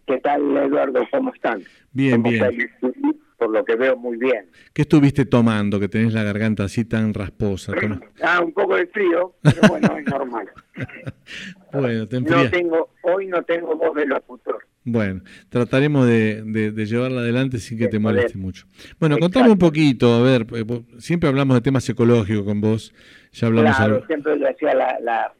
¿Qué 0.05 0.17
tal, 0.17 0.41
Eduardo? 0.57 1.07
¿Cómo 1.09 1.33
están? 1.33 1.63
Bien, 1.93 2.21
¿Cómo 2.21 2.29
bien. 2.29 2.69
Por 3.37 3.51
lo 3.51 3.63
que 3.63 3.75
veo, 3.75 3.95
muy 3.95 4.17
bien. 4.17 4.49
¿Qué 4.73 4.81
estuviste 4.81 5.25
tomando 5.25 5.79
que 5.79 5.87
tenés 5.87 6.11
la 6.13 6.23
garganta 6.23 6.63
así 6.63 6.85
tan 6.85 7.13
rasposa? 7.13 7.73
Toma- 7.73 8.01
Ah, 8.21 8.41
un 8.43 8.51
poco 8.51 8.75
de 8.75 8.87
frío, 8.87 9.35
pero 9.43 9.61
bueno, 9.69 9.95
es 9.97 10.05
normal. 10.07 10.49
Bueno, 11.71 12.07
te 12.07 12.21
No 12.21 12.49
tengo, 12.49 12.89
hoy 13.03 13.27
no 13.27 13.43
tengo 13.43 13.75
voz 13.75 13.93
de 13.95 14.05
locutor. 14.05 14.65
Bueno, 14.85 15.21
trataremos 15.49 16.07
de, 16.07 16.41
de- 16.43 16.71
de 16.71 16.85
llevarla 16.85 17.19
adelante 17.21 17.59
sin 17.59 17.77
que 17.77 17.83
De 17.85 17.89
te 17.91 17.99
poder. 17.99 18.15
moleste 18.15 18.37
mucho. 18.37 18.65
Bueno, 18.99 19.15
Exacto. 19.15 19.33
contame 19.33 19.51
un 19.51 19.59
poquito, 19.59 20.13
a 20.15 20.21
ver, 20.21 20.47
eh, 20.55 20.65
siempre 20.99 21.27
hablamos 21.29 21.55
de 21.57 21.61
temas 21.61 21.87
ecológicos 21.89 22.45
con 22.45 22.61
vos, 22.61 22.93
ya 23.33 23.47
hablamos 23.47 23.75
claro, 23.75 24.05
siempre 24.07 24.37
le 24.37 24.49
hacía 24.49 24.73
la, 24.73 24.97
la, 25.01 25.33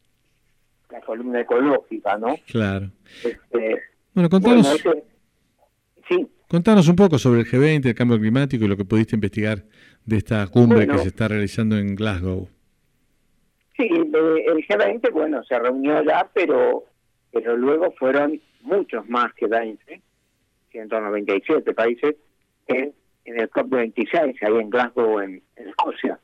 la 0.92 1.02
columna 1.02 1.40
ecológica, 1.42 2.18
¿no? 2.18 2.36
Claro. 2.46 2.92
Este, 3.24 3.82
Bueno, 4.14 4.30
contanos, 4.30 4.84
bueno, 4.84 5.00
ese- 5.00 5.04
sí, 6.10 6.28
contanos 6.48 6.88
un 6.88 6.96
poco 6.96 7.18
sobre 7.18 7.42
el 7.42 7.46
G20, 7.48 7.86
el 7.88 7.96
cambio 7.96 8.20
climático 8.20 8.66
y 8.66 8.68
lo 8.68 8.78
que 8.78 8.86
pudiste 8.86 9.16
investigar 9.16 9.64
de 10.06 10.18
esta 10.18 10.48
cumbre 10.48 10.80
Bueno. 10.80 10.94
que 10.94 11.00
se 11.00 11.08
está 11.10 11.28
realizando 11.28 11.78
en 11.78 11.96
Glasgow. 11.96 12.48
sí, 13.76 13.88
de- 13.90 14.46
el 14.46 14.66
G20, 14.68 15.12
bueno, 15.12 15.44
se 15.44 15.60
reunió 15.60 16.02
ya, 16.04 16.28
pero, 16.34 16.86
pero 17.32 17.56
luego 17.56 17.92
fueron 18.00 18.42
muchos 18.62 19.08
más 19.08 19.32
que 19.36 19.46
20, 19.48 20.02
197 20.72 21.74
países, 21.74 22.16
en, 22.68 22.94
en 23.26 23.40
el 23.40 23.50
COP26, 23.52 24.36
ahí 24.42 24.60
en 24.60 24.70
Glasgow, 24.70 25.20
en, 25.20 25.42
en 25.58 25.68
Escocia. 25.70 26.20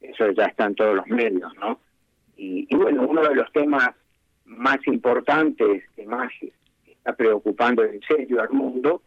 Eso 0.00 0.30
ya 0.32 0.44
está 0.46 0.66
en 0.66 0.74
todos 0.74 0.96
los 0.96 1.06
medios, 1.08 1.52
¿no? 1.60 1.78
Y, 2.36 2.66
y 2.68 2.76
bueno, 2.76 3.06
uno 3.08 3.22
de 3.22 3.34
los 3.34 3.50
temas 3.52 3.90
más 4.44 4.78
importantes 4.86 5.84
que 5.94 6.04
más 6.06 6.30
está 6.86 7.14
preocupando 7.14 7.84
en 7.84 8.00
serio 8.02 8.40
al 8.40 8.50
mundo 8.50 9.02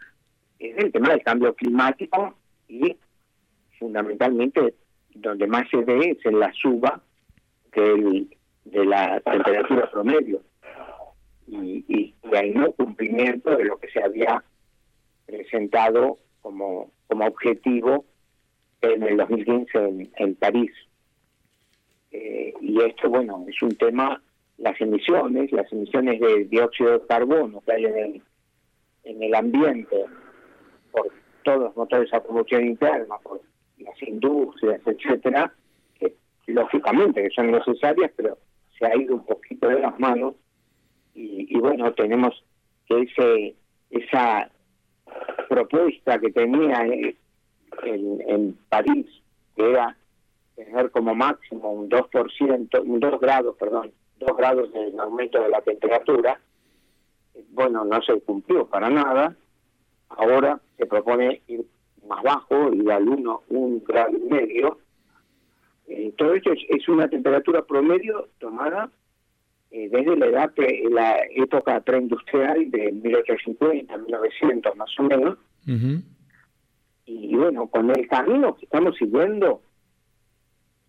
es 0.62 0.78
el 0.78 0.92
tema 0.92 1.10
del 1.10 1.24
cambio 1.24 1.54
climático 1.56 2.36
y 2.68 2.96
fundamentalmente 3.80 4.76
donde 5.16 5.48
más 5.48 5.68
se 5.70 5.78
ve 5.78 6.12
es 6.12 6.26
en 6.26 6.40
la 6.40 6.54
suba 6.54 7.02
del, 7.76 8.30
de 8.66 8.86
la 8.86 9.20
temperatura 9.22 9.90
promedio 9.90 10.42
y, 11.48 11.84
y, 11.88 12.16
y 12.24 12.36
hay 12.36 12.52
no 12.52 12.72
cumplimiento 12.74 13.56
de 13.56 13.66
lo 13.66 13.78
que 13.78 13.90
se 13.90 14.04
había 14.04 14.44
presentado 15.26 16.20
como, 16.42 16.92
como 17.08 17.26
objetivo 17.26 18.06
en 18.82 19.04
el 19.04 19.18
2015 19.18 19.78
en, 19.78 20.12
en 20.16 20.36
París. 20.36 20.72
Eh, 22.12 22.54
y 22.62 22.82
esto, 22.82 23.10
bueno, 23.10 23.46
es 23.48 23.62
un 23.62 23.76
tema, 23.76 24.22
las 24.58 24.80
emisiones, 24.80 25.52
las 25.52 25.72
emisiones 25.72 26.20
de 26.20 26.46
dióxido 26.46 27.00
de 27.00 27.08
carbono 27.08 27.62
que 27.62 27.74
hay 27.74 27.86
en 27.86 27.98
el, 27.98 28.22
en 29.04 29.24
el 29.24 29.36
ambiente 29.36 30.06
por 30.92 31.08
todos 31.44 31.60
los 31.60 31.76
motores 31.76 32.14
a 32.14 32.22
combustión 32.22 32.66
interna, 32.66 33.18
por 33.24 33.42
las 33.78 34.02
industrias, 34.04 34.82
etcétera, 34.86 35.54
que 36.00 36.16
lógicamente 36.48 37.24
que 37.24 37.30
son 37.30 37.52
necesarias, 37.52 38.12
pero 38.16 38.38
se 38.78 38.86
ha 38.86 38.96
ido 38.96 39.16
un 39.16 39.26
poquito 39.26 39.68
de 39.68 39.80
las 39.80 40.00
manos 40.00 40.36
y, 41.14 41.56
y 41.56 41.60
bueno, 41.60 41.92
tenemos 41.94 42.44
que 42.88 43.02
ese 43.02 43.56
esa 43.90 44.50
propuesta 45.50 46.20
que 46.20 46.32
tenía 46.32 46.86
en, 46.86 48.22
en 48.28 48.58
París, 48.70 49.06
que 49.56 49.70
era 49.70 49.98
tener 50.56 50.92
como 50.92 51.14
máximo 51.14 51.72
un 51.72 51.90
2%, 51.90 52.82
un 52.84 53.00
2 53.00 53.20
grados, 53.20 53.56
perdón, 53.58 53.92
2 54.20 54.38
grados 54.38 54.72
de 54.72 54.94
aumento 55.00 55.42
de 55.42 55.50
la 55.50 55.62
temperatura, 55.62 56.40
bueno, 57.50 57.84
no 57.86 58.02
se 58.02 58.20
cumplió 58.22 58.66
para 58.66 58.90
nada. 58.90 59.36
Ahora 60.18 60.60
se 60.78 60.86
propone 60.86 61.42
ir 61.48 61.66
más 62.08 62.24
bajo, 62.24 62.74
ir 62.74 62.92
al 62.92 63.08
1, 63.08 63.44
un 63.50 63.84
grado 63.84 64.18
y 64.18 64.30
medio. 64.30 64.80
Eh, 65.88 66.14
todo 66.18 66.34
esto 66.34 66.54
es, 66.54 66.60
es, 66.70 66.88
una 66.88 67.10
temperatura 67.10 67.64
promedio 67.64 68.30
tomada 68.40 68.90
eh, 69.72 69.90
desde 69.90 70.18
la 70.18 70.26
edad 70.28 70.54
pre, 70.54 70.84
la 70.90 71.20
época 71.36 71.80
preindustrial 71.82 72.70
de 72.72 72.92
1850, 72.92 73.98
1900 73.98 74.76
más 74.76 75.00
o 75.00 75.04
menos. 75.04 75.38
Uh 75.68 75.72
-huh. 75.72 76.04
Y 77.06 77.36
bueno, 77.36 77.68
con 77.68 77.90
el 77.90 78.08
camino 78.08 78.56
que 78.56 78.66
estamos 78.66 78.96
siguiendo, 78.98 79.62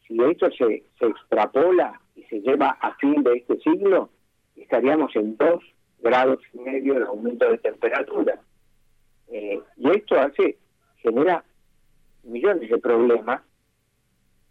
si 0.06 0.16
esto 0.22 0.50
se, 0.50 0.84
se 0.98 1.06
extrapola 1.06 2.00
y 2.14 2.22
se 2.24 2.40
lleva 2.40 2.70
a 2.80 2.94
fin 2.96 3.22
de 3.22 3.38
este 3.38 3.58
siglo, 3.58 4.10
estaríamos 4.56 5.14
en 5.16 5.36
dos 5.36 5.62
grados 6.00 6.38
y 6.52 6.58
medio 6.58 6.94
de 6.94 7.04
aumento 7.04 7.50
de 7.50 7.58
temperatura. 7.58 8.40
Eh, 9.32 9.60
y 9.78 9.90
esto 9.90 10.20
hace, 10.20 10.58
genera 10.98 11.42
millones 12.22 12.68
de 12.68 12.78
problemas, 12.78 13.40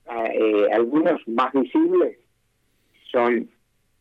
eh, 0.09 0.67
algunos 0.73 1.25
más 1.27 1.53
visibles 1.53 2.17
son 3.11 3.49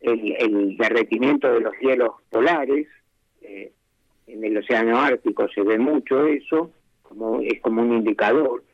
el, 0.01 0.33
el, 0.39 0.77
derretimiento 0.79 1.53
de 1.53 1.61
los 1.61 1.75
hielos 1.81 2.13
polares, 2.31 2.87
eh, 3.43 3.73
en 4.27 4.45
el 4.45 4.57
océano 4.57 4.99
Ártico 4.99 5.49
se 5.49 5.63
ve 5.63 5.79
mucho 5.79 6.25
eso, 6.27 6.71
como 7.03 7.41
es 7.43 7.61
como 7.61 7.83
un 7.83 7.93
indicador. 7.93 8.65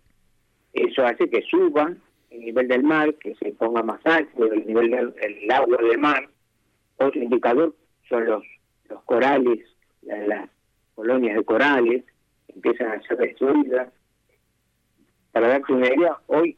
Eso 0.72 1.04
hace 1.04 1.28
que 1.28 1.42
suba 1.42 1.92
el 2.30 2.40
nivel 2.40 2.68
del 2.68 2.84
mar, 2.84 3.14
que 3.14 3.34
se 3.34 3.52
ponga 3.52 3.82
más 3.82 4.00
alto 4.04 4.52
el 4.52 4.66
nivel 4.66 4.90
del 4.90 5.14
el 5.20 5.50
agua 5.50 5.78
del 5.78 5.98
mar. 5.98 6.28
Otro 6.98 7.20
indicador 7.20 7.74
son 8.08 8.26
los, 8.26 8.44
los 8.88 9.02
corales, 9.02 9.60
las 10.02 10.48
colonias 10.96 11.36
de 11.36 11.44
corales, 11.44 12.04
empiezan 12.48 12.90
a 12.90 13.02
ser 13.02 13.18
destruidas. 13.18 13.92
Para 15.30 15.48
darte 15.48 15.72
una 15.72 15.86
idea, 15.86 16.16
hoy 16.26 16.56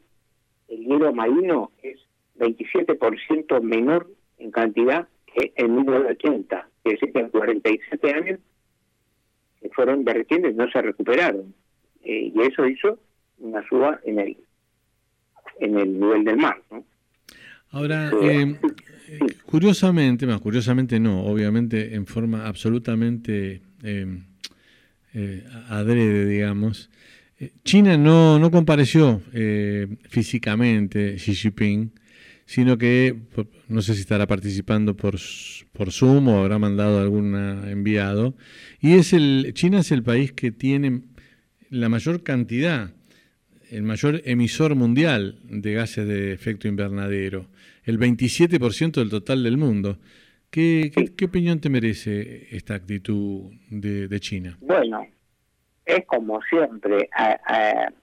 el 0.69 0.79
hielo 0.79 1.13
marino 1.13 1.71
es 1.83 1.99
27% 2.39 3.61
menor 3.61 4.09
en 4.39 4.49
cantidad 4.49 5.07
que 5.27 5.53
en 5.55 5.75
1980, 5.75 6.67
es 6.85 6.93
decir, 6.93 7.13
que 7.13 7.19
en 7.19 7.29
47 7.29 8.13
años 8.13 8.39
se 9.61 9.69
fueron 9.69 10.03
derritiendo 10.05 10.49
y 10.49 10.53
no 10.53 10.71
se 10.71 10.81
recuperaron. 10.81 11.53
Eh, 12.03 12.31
y 12.33 12.41
eso 12.41 12.65
hizo 12.65 12.97
una 13.39 13.61
suba 13.67 13.99
en 14.05 14.19
el 14.19 14.37
en 15.59 15.77
el 15.77 15.99
nivel 15.99 16.23
del 16.23 16.37
mar. 16.37 16.61
¿no? 16.71 16.85
Ahora, 17.71 18.11
eh, 18.21 18.55
sí. 19.05 19.17
curiosamente, 19.45 20.25
más 20.25 20.39
curiosamente 20.39 20.99
no, 20.99 21.25
obviamente 21.25 21.95
en 21.95 22.05
forma 22.05 22.47
absolutamente 22.47 23.61
eh, 23.83 24.07
eh, 25.13 25.43
adrede, 25.67 26.25
digamos, 26.25 26.89
China 27.63 27.97
no, 27.97 28.37
no 28.37 28.51
compareció 28.51 29.21
físicamente 30.09 31.15
Xi 31.15 31.35
Jinping, 31.35 31.93
sino 32.45 32.77
que 32.77 33.15
no 33.69 33.81
sé 33.81 33.93
si 33.93 34.01
estará 34.01 34.27
participando 34.27 34.97
por, 34.97 35.15
por 35.71 35.93
Zoom 35.93 36.27
o 36.27 36.39
habrá 36.39 36.59
mandado 36.59 36.99
algún 36.99 37.35
enviado. 37.65 38.35
Y 38.81 38.95
es 38.95 39.13
el 39.13 39.53
China 39.53 39.79
es 39.79 39.93
el 39.93 40.03
país 40.03 40.33
que 40.33 40.51
tiene 40.51 41.03
la 41.69 41.87
mayor 41.87 42.23
cantidad 42.23 42.91
el 43.69 43.83
mayor 43.83 44.21
emisor 44.25 44.75
mundial 44.75 45.39
de 45.43 45.73
gases 45.73 46.07
de 46.07 46.33
efecto 46.33 46.67
invernadero, 46.67 47.47
el 47.83 47.99
27% 47.99 48.93
del 48.93 49.09
total 49.09 49.43
del 49.43 49.57
mundo. 49.57 49.99
¿Qué, 50.51 50.91
qué, 50.95 51.15
qué, 51.15 51.25
opinión 51.25 51.59
te 51.59 51.69
merece 51.69 52.55
esta 52.55 52.73
actitud 52.73 53.51
de, 53.69 54.07
de 54.07 54.19
China? 54.19 54.57
Bueno, 54.61 55.05
es 55.85 56.05
como 56.07 56.41
siempre, 56.49 57.07
a, 57.15 57.39
a, 57.45 57.93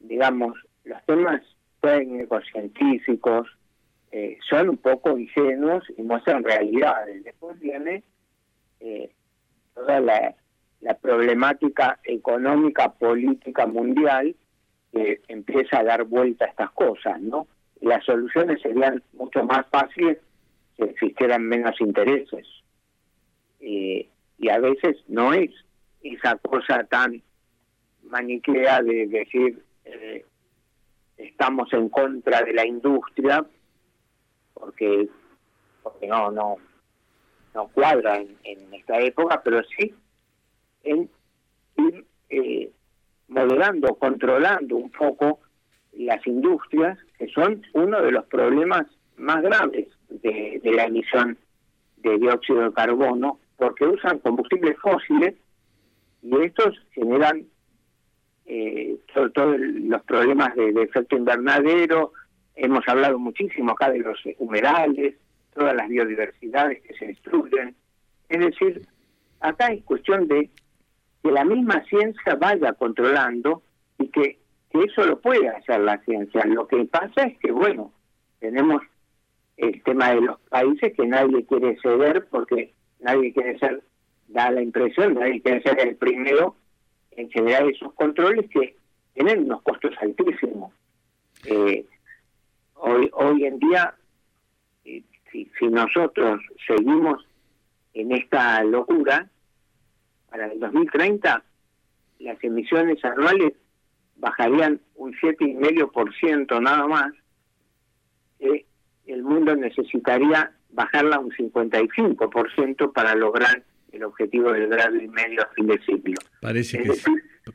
digamos, 0.00 0.58
los 0.84 1.04
temas 1.06 1.42
técnicos, 1.80 2.44
científicos, 2.52 3.48
eh, 4.12 4.38
son 4.48 4.70
un 4.70 4.76
poco 4.78 5.16
ingenuos 5.16 5.84
y 5.96 6.02
muestran 6.02 6.42
realidades. 6.42 7.22
Después 7.22 7.58
viene 7.60 8.02
eh, 8.80 9.12
toda 9.74 10.00
la, 10.00 10.34
la 10.80 10.94
problemática 10.94 12.00
económica, 12.02 12.92
política 12.92 13.66
mundial, 13.66 14.34
que 14.92 15.20
empieza 15.28 15.78
a 15.78 15.84
dar 15.84 16.02
vuelta 16.04 16.46
a 16.46 16.48
estas 16.48 16.70
cosas, 16.72 17.20
¿no? 17.20 17.46
Las 17.80 18.04
soluciones 18.04 18.60
serían 18.60 19.02
mucho 19.12 19.44
más 19.44 19.64
fáciles 19.70 20.18
existieran 20.86 21.42
menos 21.42 21.80
intereses. 21.80 22.46
Y 23.60 24.48
a 24.48 24.58
veces 24.58 24.96
no 25.08 25.34
es 25.34 25.50
esa 26.02 26.36
cosa 26.36 26.84
tan 26.84 27.22
maniquea 28.04 28.82
de 28.82 29.06
decir 29.06 29.62
eh, 29.84 30.24
estamos 31.18 31.70
en 31.74 31.90
contra 31.90 32.42
de 32.42 32.54
la 32.54 32.66
industria 32.66 33.44
porque 34.54 35.08
porque 35.82 36.06
no 36.06 36.30
no 36.30 36.56
no 37.54 37.68
cuadra 37.68 38.16
en, 38.16 38.34
en 38.44 38.72
esta 38.72 38.98
época 38.98 39.42
pero 39.44 39.60
sí 39.76 39.94
en 40.82 41.10
ir 41.76 42.04
eh, 42.30 42.72
moderando, 43.28 43.94
controlando 43.96 44.76
un 44.76 44.90
poco 44.90 45.40
las 45.92 46.24
industrias, 46.26 46.98
que 47.18 47.28
son 47.28 47.62
uno 47.74 48.00
de 48.02 48.12
los 48.12 48.24
problemas 48.26 48.86
más 49.16 49.42
graves 49.42 49.88
de, 50.10 50.60
la 50.64 50.84
emisión 50.84 51.38
de 51.98 52.18
dióxido 52.18 52.62
de 52.62 52.72
carbono, 52.72 53.38
porque 53.56 53.86
usan 53.86 54.18
combustibles 54.18 54.76
fósiles 54.78 55.34
y 56.22 56.36
estos 56.42 56.78
generan 56.92 57.44
eh, 58.46 58.96
todos 59.14 59.32
todo 59.32 59.56
los 59.56 60.02
problemas 60.02 60.54
de, 60.54 60.72
de, 60.72 60.82
efecto 60.82 61.16
invernadero. 61.16 62.12
Hemos 62.56 62.86
hablado 62.88 63.18
muchísimo 63.18 63.72
acá 63.72 63.90
de 63.90 64.00
los 64.00 64.18
humedales, 64.38 65.14
todas 65.54 65.74
las 65.74 65.88
biodiversidades 65.88 66.82
que 66.82 66.94
se 66.94 67.06
destruyen. 67.06 67.74
Es 68.28 68.40
decir, 68.40 68.86
acá 69.40 69.68
es 69.68 69.82
cuestión 69.84 70.28
de 70.28 70.50
que 71.22 71.30
la 71.30 71.44
misma 71.44 71.82
ciencia 71.84 72.34
vaya 72.36 72.72
controlando 72.72 73.62
y 73.98 74.08
que, 74.08 74.38
que 74.70 74.84
eso 74.84 75.04
lo 75.04 75.20
puede 75.20 75.48
hacer 75.48 75.80
la 75.80 75.98
ciencia. 76.04 76.44
Lo 76.46 76.66
que 76.66 76.84
pasa 76.84 77.24
es 77.24 77.38
que, 77.38 77.52
bueno, 77.52 77.92
tenemos 78.38 78.82
el 79.60 79.82
tema 79.82 80.10
de 80.14 80.22
los 80.22 80.40
países 80.48 80.92
que 80.96 81.06
nadie 81.06 81.44
quiere 81.44 81.78
ceder 81.80 82.26
porque 82.28 82.72
nadie 83.00 83.32
quiere 83.32 83.58
ser, 83.58 83.82
da 84.28 84.50
la 84.50 84.62
impresión, 84.62 85.14
nadie 85.14 85.42
quiere 85.42 85.62
ser 85.62 85.78
el 85.80 85.96
primero 85.96 86.56
en 87.12 87.30
generar 87.30 87.68
esos 87.68 87.92
controles 87.94 88.48
que 88.50 88.74
tienen 89.14 89.44
unos 89.44 89.62
costos 89.62 89.92
altísimos. 90.00 90.72
Eh, 91.44 91.84
hoy, 92.74 93.10
hoy 93.12 93.44
en 93.44 93.58
día, 93.58 93.94
eh, 94.84 95.02
si, 95.30 95.50
si 95.58 95.66
nosotros 95.66 96.40
seguimos 96.66 97.26
en 97.92 98.12
esta 98.12 98.62
locura, 98.64 99.28
para 100.30 100.46
el 100.46 100.60
2030 100.60 101.42
las 102.20 102.44
emisiones 102.44 103.04
anuales 103.04 103.52
bajarían 104.16 104.80
un 104.94 105.12
7,5% 105.14 106.62
nada 106.62 106.86
más, 106.86 107.12
eh, 108.38 108.64
el 109.12 109.22
mundo 109.22 109.54
necesitaría 109.56 110.52
bajarla 110.70 111.16
a 111.16 111.20
un 111.20 111.30
55% 111.30 112.92
para 112.92 113.14
lograr 113.14 113.62
el 113.92 114.04
objetivo 114.04 114.52
del 114.52 114.68
grado 114.68 114.96
y 114.96 115.08
medio 115.08 115.42
a 115.42 115.46
fin 115.54 115.66
de 115.66 115.80
siglo. 115.84 116.14
Parece 116.40 116.80
Es 116.82 116.88
que 116.88 116.94
sí. 116.96 117.12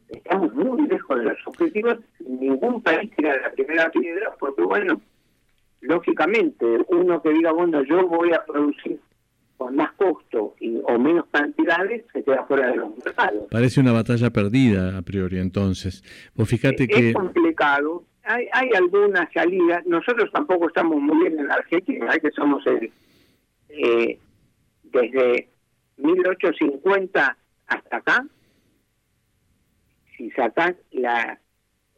estamos 0.10 0.54
muy 0.54 0.88
lejos 0.88 1.18
de 1.18 1.24
los 1.26 1.38
objetivos. 1.46 1.98
Ningún 2.28 2.82
país 2.82 3.10
tira 3.16 3.40
la 3.42 3.52
primera 3.52 3.90
piedra 3.90 4.34
porque, 4.40 4.64
bueno, 4.64 5.02
lógicamente, 5.82 6.66
uno 6.90 7.22
que 7.22 7.30
diga, 7.30 7.52
bueno, 7.52 7.84
yo 7.84 8.08
voy 8.08 8.34
a 8.34 8.44
producir 8.46 9.00
con 9.58 9.76
más 9.76 9.94
costo 9.94 10.56
y, 10.60 10.82
o 10.84 11.00
menos 11.00 11.26
cantidades, 11.32 12.04
se 12.12 12.24
queda 12.24 12.44
fuera 12.46 12.68
de 12.72 12.76
los 12.76 12.90
mercados. 12.98 13.46
Parece 13.50 13.80
una 13.80 13.94
batalla 13.94 14.30
perdida 14.32 14.98
a 14.98 15.02
priori, 15.02 15.40
entonces. 15.40 16.04
Vos 16.36 16.50
fíjate 16.50 16.84
Es 16.84 16.90
que... 16.90 17.14
complicado. 17.14 18.04
Hay, 18.26 18.48
hay 18.52 18.70
algunas 18.76 19.32
salidas. 19.34 19.86
Nosotros 19.86 20.32
tampoco 20.32 20.68
estamos 20.68 21.00
muy 21.00 21.18
bien 21.20 21.40
en 21.40 21.52
Argentina, 21.52 22.08
hay 22.12 22.20
que 22.20 22.32
somos 22.32 22.66
el, 22.66 22.92
eh, 23.70 24.20
desde 24.84 25.50
1850 25.98 27.38
hasta 27.68 27.98
acá. 27.98 28.26
Si 30.18 30.32
sacás 30.32 30.76
la, 30.92 31.40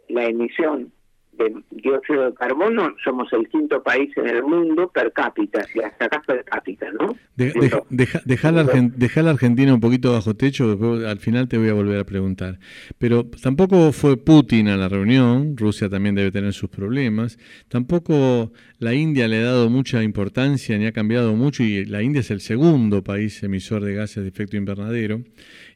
la 0.10 0.26
emisión 0.26 0.92
de 1.38 1.54
dióxido 1.72 2.26
de 2.26 2.34
carbono, 2.34 2.96
somos 3.04 3.32
el 3.34 3.48
quinto 3.50 3.82
país 3.84 4.10
en 4.18 4.28
el 4.28 4.44
mundo 4.44 4.90
per 4.94 5.12
cápita, 5.14 5.64
si 5.72 5.80
la 5.80 5.94
sacás 5.98 6.26
per 6.26 6.44
cápita, 6.44 6.88
¿no? 7.00 7.16
De- 7.36 7.54
deja, 7.54 7.82
deja- 7.90 8.22
deja 8.26 8.52
la 8.52 8.64
Argen- 8.66 8.94
deja 8.96 9.22
la 9.24 9.30
Argentina 9.32 9.74
un 9.74 9.80
poquito 9.80 10.12
bajo 10.14 10.34
techo, 10.36 10.68
después 10.70 11.06
al 11.06 11.20
final 11.20 11.48
te 11.48 11.58
voy 11.58 11.70
a 11.70 11.74
volver 11.74 12.00
a 12.00 12.04
preguntar. 12.04 12.60
Pero 12.98 13.26
tampoco 13.26 13.92
fue 13.92 14.18
Putin 14.18 14.68
a 14.70 14.78
la 14.78 14.90
reunión, 14.90 15.56
Rusia 15.56 15.90
también 15.90 16.16
debe 16.16 16.32
tener 16.32 16.54
sus 16.54 16.70
problemas, 16.70 17.38
tampoco 17.70 18.52
la 18.80 18.94
India 18.94 19.28
le 19.28 19.38
ha 19.38 19.44
dado 19.44 19.70
mucha 19.70 20.04
importancia 20.04 20.78
ni 20.78 20.86
ha 20.86 20.92
cambiado 20.92 21.36
mucho 21.36 21.64
y 21.64 21.86
la 21.86 22.02
India 22.02 22.22
es 22.22 22.32
el 22.32 22.42
segundo 22.42 23.04
país 23.04 23.42
emisor 23.44 23.84
de 23.84 23.94
gases 23.94 24.24
de 24.24 24.30
efecto 24.30 24.58
invernadero. 24.58 25.22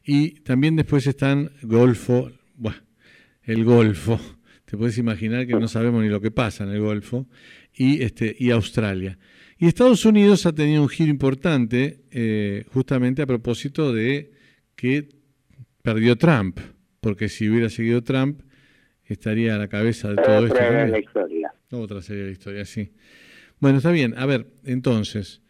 Y 0.04 0.40
también 0.40 0.74
después 0.76 1.06
están 1.06 1.50
Golfo, 1.62 2.30
buah, 2.56 2.74
el 3.44 3.64
Golfo, 3.64 4.18
te 4.72 4.78
puedes 4.78 4.96
imaginar 4.96 5.46
que 5.46 5.52
no 5.52 5.68
sabemos 5.68 6.02
ni 6.02 6.08
lo 6.08 6.22
que 6.22 6.30
pasa 6.30 6.64
en 6.64 6.70
el 6.70 6.80
Golfo, 6.80 7.28
y, 7.74 8.02
este, 8.02 8.34
y 8.38 8.52
Australia. 8.52 9.18
Y 9.58 9.66
Estados 9.66 10.06
Unidos 10.06 10.46
ha 10.46 10.54
tenido 10.54 10.80
un 10.80 10.88
giro 10.88 11.10
importante 11.10 12.04
eh, 12.10 12.64
justamente 12.72 13.20
a 13.20 13.26
propósito 13.26 13.92
de 13.92 14.32
que 14.74 15.10
perdió 15.82 16.16
Trump, 16.16 16.58
porque 17.02 17.28
si 17.28 17.50
hubiera 17.50 17.68
seguido 17.68 18.02
Trump 18.02 18.40
estaría 19.04 19.56
a 19.56 19.58
la 19.58 19.68
cabeza 19.68 20.08
de 20.08 20.16
todo 20.16 20.46
esto. 20.46 20.54
Otra 20.54 20.88
la 20.88 20.98
historia. 20.98 21.52
Otra 21.70 22.00
sería 22.00 22.24
la 22.24 22.30
historia, 22.30 22.64
sí. 22.64 22.94
Bueno, 23.60 23.76
está 23.76 23.90
bien. 23.90 24.14
A 24.16 24.24
ver, 24.24 24.46
entonces, 24.64 25.42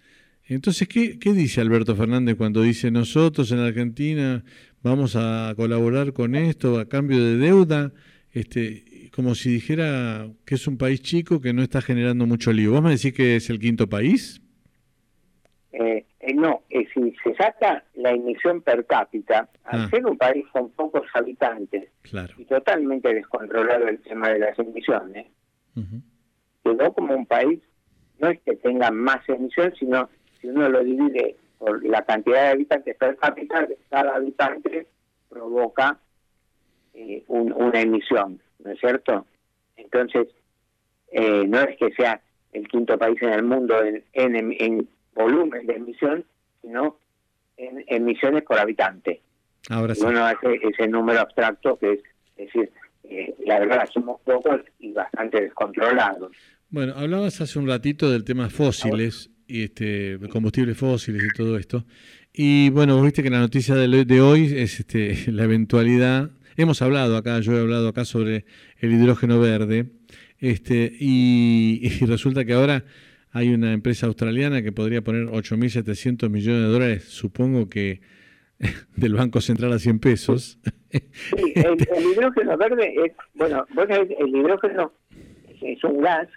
entonces 0.49 0.89
¿qué, 0.89 1.21
qué 1.21 1.33
dice 1.33 1.61
Alberto 1.61 1.95
Fernández 1.95 2.35
cuando 2.35 2.61
dice 2.63 2.91
nosotros 2.91 3.53
en 3.53 3.61
Argentina 3.61 4.43
vamos 4.83 5.15
a 5.15 5.55
colaborar 5.55 6.13
con 6.13 6.35
esto 6.35 6.81
a 6.81 6.89
cambio 6.89 7.25
de 7.25 7.37
deuda? 7.37 7.93
Este, 8.33 8.85
como 9.15 9.35
si 9.35 9.51
dijera 9.53 10.27
que 10.47 10.55
es 10.55 10.67
un 10.67 10.79
país 10.79 11.03
chico 11.03 11.41
que 11.41 11.53
no 11.53 11.63
está 11.63 11.81
generando 11.83 12.27
mucho 12.27 12.53
lío. 12.53 12.73
¿Vos 12.73 12.83
me 12.83 12.91
decís 12.91 13.13
que 13.13 13.37
es 13.37 13.51
el 13.51 13.59
quinto 13.59 13.89
país? 13.89 14.41
Eh, 15.73 16.05
eh, 16.21 16.35
no, 16.35 16.63
eh, 16.71 16.87
si 16.93 17.15
se 17.25 17.35
saca 17.35 17.85
la 17.95 18.11
emisión 18.11 18.63
per 18.63 18.87
cápita, 18.87 19.49
al 19.65 19.81
Ah. 19.83 19.89
ser 19.91 20.07
un 20.07 20.17
país 20.19 20.45
con 20.53 20.71
pocos 20.71 21.03
habitantes 21.15 21.89
Claro. 22.03 22.35
y 22.39 22.45
totalmente 22.45 23.13
descontrolado 23.15 23.89
el 23.89 24.01
tema 24.01 24.29
de 24.31 24.39
las 24.39 24.59
emisiones, 24.59 25.27
Ujú. 25.77 26.03
quedó 26.65 26.93
como 26.93 27.15
un 27.15 27.27
país, 27.27 27.61
no 28.19 28.29
es 28.29 28.41
que 28.43 28.57
tenga 28.57 28.91
más 28.91 29.27
emisiones, 29.29 29.75
sino 29.79 30.09
si 30.41 30.49
uno 30.49 30.69
lo 30.69 30.85
divide 30.85 31.37
por 31.59 31.85
la 31.85 32.05
cantidad 32.05 32.43
de 32.45 32.49
habitantes 32.51 32.97
per 32.97 33.17
cápita, 33.17 33.67
cada 33.91 34.17
habitante 34.17 34.87
provoca 35.29 35.99
eh, 36.95 37.25
un- 37.29 37.53
una 37.55 37.81
emisión, 37.81 38.39
¿no 38.65 38.71
es 38.71 38.81
cierto? 38.81 39.27
Entonces, 39.77 40.29
eh, 41.11 41.45
no 41.47 41.61
es 41.61 41.77
que 41.79 41.93
sea 41.93 42.21
el 42.53 42.69
quinto 42.69 42.99
país 42.99 43.21
en 43.23 43.31
el 43.31 43.43
mundo 43.43 43.83
en, 43.83 44.05
en, 44.13 44.37
em- 44.37 44.57
en 44.59 44.89
volumen 45.15 45.67
de 45.67 45.75
emisión, 45.75 46.25
sino 46.61 46.99
en 47.57 47.85
emisiones 47.87 48.43
por 48.45 48.59
habitante. 48.59 49.21
Ahora 49.69 49.95
sí. 49.95 50.03
uno 50.05 50.25
hace 50.25 50.61
ese 50.63 50.89
número 50.89 51.21
abstracto 51.21 51.79
que 51.79 51.93
es, 51.93 52.01
es 52.37 52.47
decir, 52.47 52.71
eh, 53.05 53.35
la 53.45 53.61
verdad 53.61 53.89
somos 53.93 54.21
pocos 54.23 54.61
y 54.79 54.93
bastante 54.93 55.41
descontrolados. 55.43 56.33
Bueno, 56.71 56.95
hablabas 56.97 57.41
hace 57.41 57.59
un 57.59 57.69
ratito 57.69 58.11
del 58.11 58.25
tema 58.25 58.49
fósiles 58.49 59.31
y 59.47 59.65
este 59.65 60.19
combustibles 60.31 60.77
fósiles 60.79 61.23
y 61.23 61.37
todo 61.37 61.59
esto. 61.59 61.85
Y 62.33 62.71
bueno, 62.71 63.01
viste 63.03 63.23
que 63.23 63.29
la 63.29 63.41
noticia 63.41 63.75
de, 63.75 64.05
de 64.07 64.21
hoy 64.21 64.47
es 64.57 64.81
este, 64.81 65.15
la 65.31 65.45
eventualidad. 65.45 66.31
Hemos 66.57 66.83
hablado 66.83 67.17
acá, 67.17 67.41
yo 67.41 67.57
he 67.57 67.61
hablado 67.61 67.89
acá 67.89 68.05
sobre 68.05 68.45
el 68.79 68.93
hidrógeno 68.93 69.41
verde. 69.41 69.87
Este, 70.39 70.93
y, 70.99 71.81
y 71.83 72.07
resulta 72.07 72.45
que 72.45 72.53
ahora 72.53 72.85
hay 73.31 73.55
una 73.55 73.73
empresa 73.73 74.07
australiana 74.07 74.63
que 74.63 74.73
podría 74.73 75.03
poner 75.03 75.27
8.700 75.27 76.29
millones 76.29 76.63
de 76.63 76.69
dólares, 76.69 77.05
supongo 77.05 77.69
que 77.69 78.01
del 78.97 79.15
Banco 79.15 79.41
Central 79.41 79.73
a 79.73 79.79
100 79.79 79.99
pesos. 79.99 80.59
Sí, 80.91 81.53
el, 81.55 81.77
el 81.97 82.05
hidrógeno 82.13 82.57
verde 82.57 82.95
es, 83.05 83.13
bueno, 83.35 83.67
vos 83.75 83.87
sabés, 83.89 84.11
el 84.19 84.29
hidrógeno 84.29 84.93
es, 85.49 85.63
es 85.63 85.85
un 85.85 86.03
gas 86.03 86.29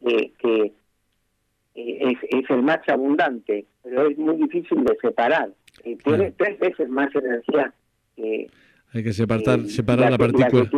que, 0.00 0.32
que 0.38 0.72
eh, 1.74 1.98
es, 2.00 2.18
es 2.30 2.50
el 2.50 2.62
más 2.62 2.80
abundante, 2.88 3.66
pero 3.82 4.08
es 4.08 4.16
muy 4.16 4.36
difícil 4.36 4.84
de 4.84 4.96
separar. 5.00 5.50
Eh, 5.84 5.96
tiene 6.02 6.32
tres 6.32 6.58
veces 6.58 6.88
más 6.88 7.14
energía 7.14 7.72
que 8.16 8.48
Hay 8.92 9.04
que 9.04 9.12
separar, 9.12 9.60
Eh, 9.60 9.68
separar 9.68 10.10
la, 10.10 10.18
partícula 10.18 10.68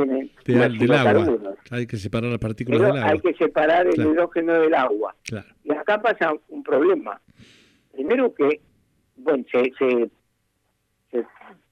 tiene 0.45 0.69
del 0.69 0.93
agua. 0.93 1.55
Hay 1.71 1.87
que 1.87 1.97
separar 1.97 2.31
las 2.31 2.39
partículas 2.39 2.81
del 2.81 2.91
agua. 2.91 3.07
hay 3.11 3.21
que 3.21 3.35
separar 3.35 3.87
el 3.87 3.95
Claro. 3.95 4.11
hidrógeno 4.13 4.53
del 4.61 4.75
agua. 4.75 5.15
Claro. 5.25 5.49
Y 5.65 5.73
acá 5.73 6.01
pasa 6.03 6.33
un 6.49 6.63
problema. 6.63 7.21
Primero 7.93 8.35
que, 8.35 8.61
bueno, 9.17 9.45
se, 9.51 9.73
se, 9.79 10.11
se 11.11 11.25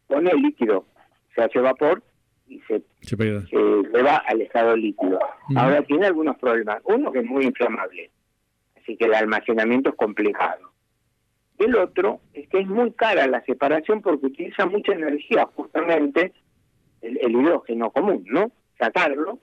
pone 0.06 0.30
el 0.30 0.40
líquido, 0.42 0.86
se 1.34 1.42
hace 1.42 1.58
vapor 1.60 2.02
y 2.48 2.58
se, 2.60 2.82
Se 3.02 3.16
se 3.16 3.56
lleva 3.92 4.16
al 4.26 4.40
estado 4.40 4.76
líquido. 4.76 5.18
Ahora 5.56 5.82
tiene 5.82 6.06
algunos 6.06 6.38
problemas. 6.38 6.80
Uno 6.84 7.12
que 7.12 7.18
es 7.20 7.26
muy 7.26 7.44
inflamable, 7.44 8.10
así 8.80 8.96
que 8.96 9.04
el 9.04 9.14
almacenamiento 9.14 9.90
es 9.90 9.96
complicado. 9.96 10.69
El 11.60 11.76
otro 11.76 12.20
es 12.32 12.48
que 12.48 12.58
es 12.60 12.66
muy 12.66 12.90
cara 12.92 13.26
la 13.26 13.42
separación 13.44 14.00
porque 14.02 14.26
utiliza 14.26 14.66
mucha 14.66 14.92
energía, 14.92 15.46
justamente 15.54 16.32
el, 17.02 17.18
el 17.20 17.32
hidrógeno 17.32 17.90
común, 17.90 18.24
¿no? 18.28 18.50
Sacarlo, 18.78 19.38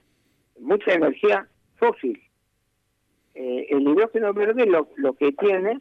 mucha 0.59 0.93
energía 0.93 1.47
fósil. 1.77 2.19
Eh, 3.35 3.67
el 3.69 3.81
hidrógeno 3.83 4.33
verde 4.33 4.65
lo, 4.65 4.89
lo 4.95 5.13
que 5.13 5.31
tiene, 5.33 5.79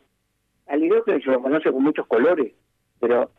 al 0.66 0.84
hidrógeno 0.84 1.18
se 1.20 1.30
lo 1.30 1.40
conoce 1.42 1.72
con 1.72 1.82
muchos 1.82 2.06
colores, 2.06 2.52
pero 3.00 3.30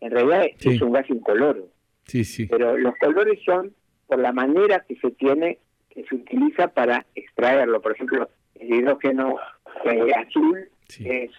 en 0.00 0.10
realidad 0.10 0.46
Sí. 0.58 0.70
es 0.70 0.82
un 0.82 0.92
gas 0.92 1.08
incoloro. 1.08 1.68
Sí, 2.06 2.24
sí. 2.24 2.46
Pero 2.46 2.76
los 2.76 2.94
colores 2.96 3.38
son 3.44 3.72
por 4.08 4.18
la 4.18 4.32
manera 4.32 4.84
que 4.88 4.96
se 4.96 5.12
tiene, 5.12 5.60
que 5.88 6.02
se 6.04 6.16
utiliza 6.16 6.66
para 6.68 7.06
extraerlo. 7.14 7.80
Por 7.80 7.92
ejemplo, 7.92 8.28
el 8.56 8.74
hidrógeno 8.74 9.36
eh, 9.84 10.12
azul 10.16 10.68
Sí. 10.88 11.06
es 11.08 11.30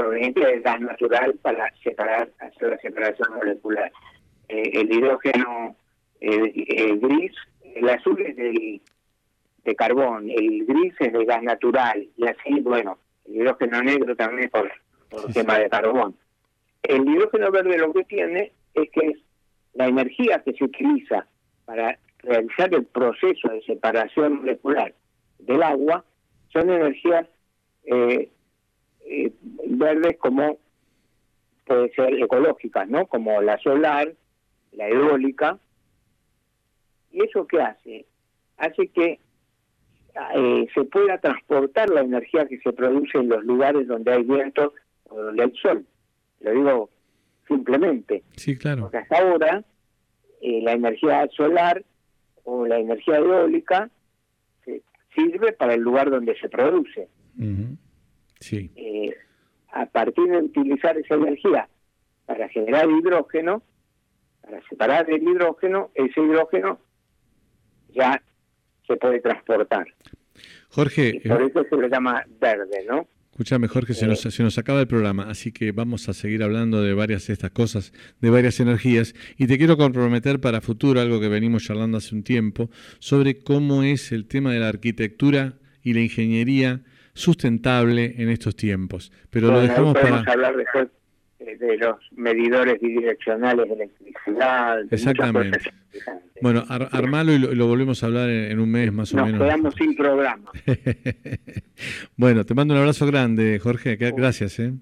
proveniente 0.00 0.40
del 0.40 0.62
gas 0.62 0.80
natural 0.80 1.34
para 1.42 1.72
separar, 1.82 2.30
hacer 2.38 2.70
la 2.70 2.78
separación 2.78 3.34
molecular. 3.34 3.92
Eh, 4.48 4.70
el 4.72 4.92
hidrógeno 4.92 5.76
eh, 6.20 6.96
gris, 6.96 7.32
el 7.74 7.88
azul 7.88 8.20
es 8.22 8.34
del, 8.34 8.80
de 9.64 9.76
carbón, 9.76 10.30
el 10.30 10.64
gris 10.64 10.94
es 11.00 11.12
de 11.12 11.24
gas 11.26 11.42
natural, 11.42 12.08
y 12.16 12.26
así, 12.26 12.60
bueno, 12.60 12.98
el 13.26 13.36
hidrógeno 13.36 13.82
negro 13.82 14.16
también 14.16 14.44
es 14.44 14.50
por, 14.50 14.72
por 15.10 15.26
Sí, 15.26 15.34
tema 15.34 15.58
de 15.58 15.68
carbón. 15.68 16.16
El 16.82 17.06
hidrógeno 17.06 17.50
verde 17.50 17.76
lo 17.76 17.92
que 17.92 18.04
tiene 18.04 18.52
es 18.74 18.90
que 18.90 19.06
es 19.06 19.18
la 19.74 19.86
energía 19.86 20.42
que 20.42 20.54
se 20.54 20.64
utiliza 20.64 21.26
para 21.66 21.98
realizar 22.22 22.72
el 22.74 22.86
proceso 22.86 23.48
de 23.48 23.62
separación 23.62 24.38
molecular 24.38 24.94
del 25.38 25.62
agua 25.62 26.04
son 26.52 26.70
energías 26.70 27.26
eh, 27.84 28.30
eh, 29.12 29.32
verdes 29.66 30.16
como 30.18 30.58
puede 31.66 31.90
ser 31.94 32.14
ecológicas, 32.14 32.88
¿no? 32.88 33.06
Como 33.06 33.40
la 33.42 33.58
solar, 33.58 34.12
la 34.72 34.88
eólica. 34.88 35.58
¿Y 37.12 37.24
eso 37.24 37.46
qué 37.46 37.60
hace? 37.60 38.06
Hace 38.56 38.88
que 38.88 39.18
eh, 40.36 40.66
se 40.74 40.84
pueda 40.84 41.18
transportar 41.18 41.90
la 41.90 42.00
energía 42.02 42.46
que 42.46 42.58
se 42.60 42.72
produce 42.72 43.18
en 43.18 43.28
los 43.28 43.44
lugares 43.44 43.86
donde 43.86 44.12
hay 44.12 44.22
viento 44.22 44.72
o 45.08 45.20
donde 45.22 45.42
hay 45.44 45.52
sol. 45.60 45.84
Lo 46.40 46.50
digo 46.52 46.90
simplemente. 47.48 48.22
Sí, 48.36 48.56
claro. 48.56 48.82
Porque 48.82 48.98
hasta 48.98 49.18
ahora 49.18 49.64
eh, 50.40 50.60
la 50.62 50.72
energía 50.72 51.28
solar 51.36 51.84
o 52.44 52.66
la 52.66 52.78
energía 52.78 53.16
eólica 53.18 53.90
se- 54.64 54.82
sirve 55.14 55.52
para 55.52 55.74
el 55.74 55.80
lugar 55.80 56.10
donde 56.10 56.36
se 56.38 56.48
produce. 56.48 57.08
Sí. 58.40 58.70
Eh, 58.76 59.14
partir 59.92 60.28
de 60.28 60.38
utilizar 60.38 60.96
esa 60.96 61.14
energía 61.14 61.68
para 62.26 62.48
generar 62.48 62.88
hidrógeno, 62.88 63.62
para 64.40 64.60
separar 64.68 65.10
el 65.10 65.22
hidrógeno, 65.22 65.90
ese 65.94 66.20
hidrógeno 66.20 66.80
ya 67.94 68.22
se 68.86 68.96
puede 68.96 69.20
transportar. 69.20 69.86
Jorge, 70.70 71.20
Y 71.22 71.28
por 71.28 71.42
eso 71.42 71.64
se 71.68 71.76
le 71.76 71.88
llama 71.88 72.24
verde, 72.40 72.84
¿no? 72.88 73.06
Escuchame, 73.32 73.68
Jorge, 73.68 73.94
se 73.94 74.06
nos, 74.06 74.20
se 74.20 74.42
nos 74.42 74.58
acaba 74.58 74.80
el 74.80 74.86
programa, 74.86 75.30
así 75.30 75.50
que 75.50 75.72
vamos 75.72 76.08
a 76.08 76.12
seguir 76.12 76.42
hablando 76.42 76.82
de 76.82 76.92
varias 76.92 77.26
de 77.26 77.32
estas 77.32 77.50
cosas, 77.52 77.92
de 78.20 78.28
varias 78.28 78.60
energías, 78.60 79.14
y 79.38 79.46
te 79.46 79.56
quiero 79.56 79.78
comprometer 79.78 80.40
para 80.40 80.60
futuro 80.60 81.00
algo 81.00 81.20
que 81.20 81.28
venimos 81.28 81.64
charlando 81.64 81.98
hace 81.98 82.14
un 82.14 82.22
tiempo, 82.22 82.70
sobre 82.98 83.42
cómo 83.42 83.82
es 83.82 84.12
el 84.12 84.26
tema 84.26 84.52
de 84.52 84.60
la 84.60 84.68
arquitectura 84.68 85.54
y 85.82 85.94
la 85.94 86.00
ingeniería 86.00 86.82
sustentable 87.20 88.14
en 88.18 88.28
estos 88.30 88.56
tiempos. 88.56 89.12
Pero 89.30 89.46
lo 89.48 89.52
Bueno, 89.54 89.68
dejamos 89.68 89.94
podemos 89.94 90.20
para... 90.20 90.32
hablar 90.32 90.56
después 90.56 90.88
eh, 91.38 91.56
de 91.56 91.76
los 91.78 91.96
medidores 92.12 92.80
bidireccionales 92.80 93.68
de 93.68 93.74
electricidad. 93.74 94.78
Exactamente. 94.90 95.58
Bueno, 96.42 96.64
ar- 96.68 96.88
armalo 96.92 97.32
y 97.32 97.38
lo, 97.38 97.54
lo 97.54 97.66
volvemos 97.66 98.02
a 98.02 98.06
hablar 98.06 98.28
en, 98.30 98.52
en 98.52 98.58
un 98.60 98.70
mes 98.70 98.92
más 98.92 99.12
o 99.14 99.18
Nos 99.18 99.26
menos. 99.26 99.42
quedamos 99.42 99.74
sin 99.74 99.94
programa. 99.94 100.50
bueno, 102.16 102.44
te 102.44 102.54
mando 102.54 102.74
un 102.74 102.80
abrazo 102.80 103.06
grande, 103.06 103.58
Jorge. 103.58 103.96
Gracias. 103.96 104.58
¿eh? 104.58 104.72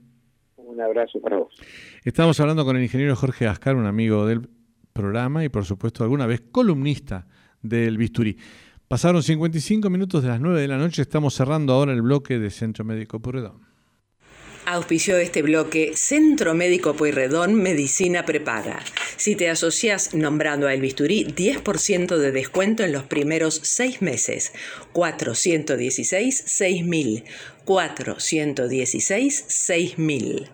Un 0.56 0.80
abrazo 0.80 1.20
para 1.20 1.36
vos. 1.38 1.54
Estamos 2.04 2.38
hablando 2.40 2.64
con 2.64 2.76
el 2.76 2.82
ingeniero 2.82 3.16
Jorge 3.16 3.46
Ascar, 3.46 3.76
un 3.76 3.86
amigo 3.86 4.26
del 4.26 4.48
programa 4.92 5.44
y 5.44 5.48
por 5.48 5.64
supuesto 5.64 6.02
alguna 6.04 6.26
vez 6.26 6.40
columnista 6.50 7.26
del 7.62 7.98
Bisturí. 7.98 8.36
Pasaron 8.88 9.22
55 9.22 9.90
minutos 9.90 10.22
de 10.22 10.30
las 10.30 10.40
9 10.40 10.62
de 10.62 10.66
la 10.66 10.78
noche, 10.78 11.02
estamos 11.02 11.34
cerrando 11.34 11.74
ahora 11.74 11.92
el 11.92 12.00
bloque 12.00 12.38
de 12.38 12.50
Centro 12.50 12.86
Médico 12.86 13.20
Puredón. 13.20 13.68
Auspició 14.64 15.18
este 15.18 15.42
bloque 15.42 15.92
Centro 15.94 16.54
Médico 16.54 16.94
Pueyrredón 16.94 17.54
Medicina 17.54 18.24
Prepara. 18.24 18.82
Si 19.18 19.36
te 19.36 19.50
asocias 19.50 20.14
nombrando 20.14 20.66
a 20.66 20.72
El 20.72 20.80
Bisturí, 20.80 21.26
10% 21.26 22.16
de 22.16 22.32
descuento 22.32 22.82
en 22.82 22.92
los 22.92 23.02
primeros 23.02 23.60
seis 23.62 24.00
meses. 24.00 24.52
416 24.92 26.44
6000. 26.46 27.24
416 27.66 29.44
6000. 29.48 30.48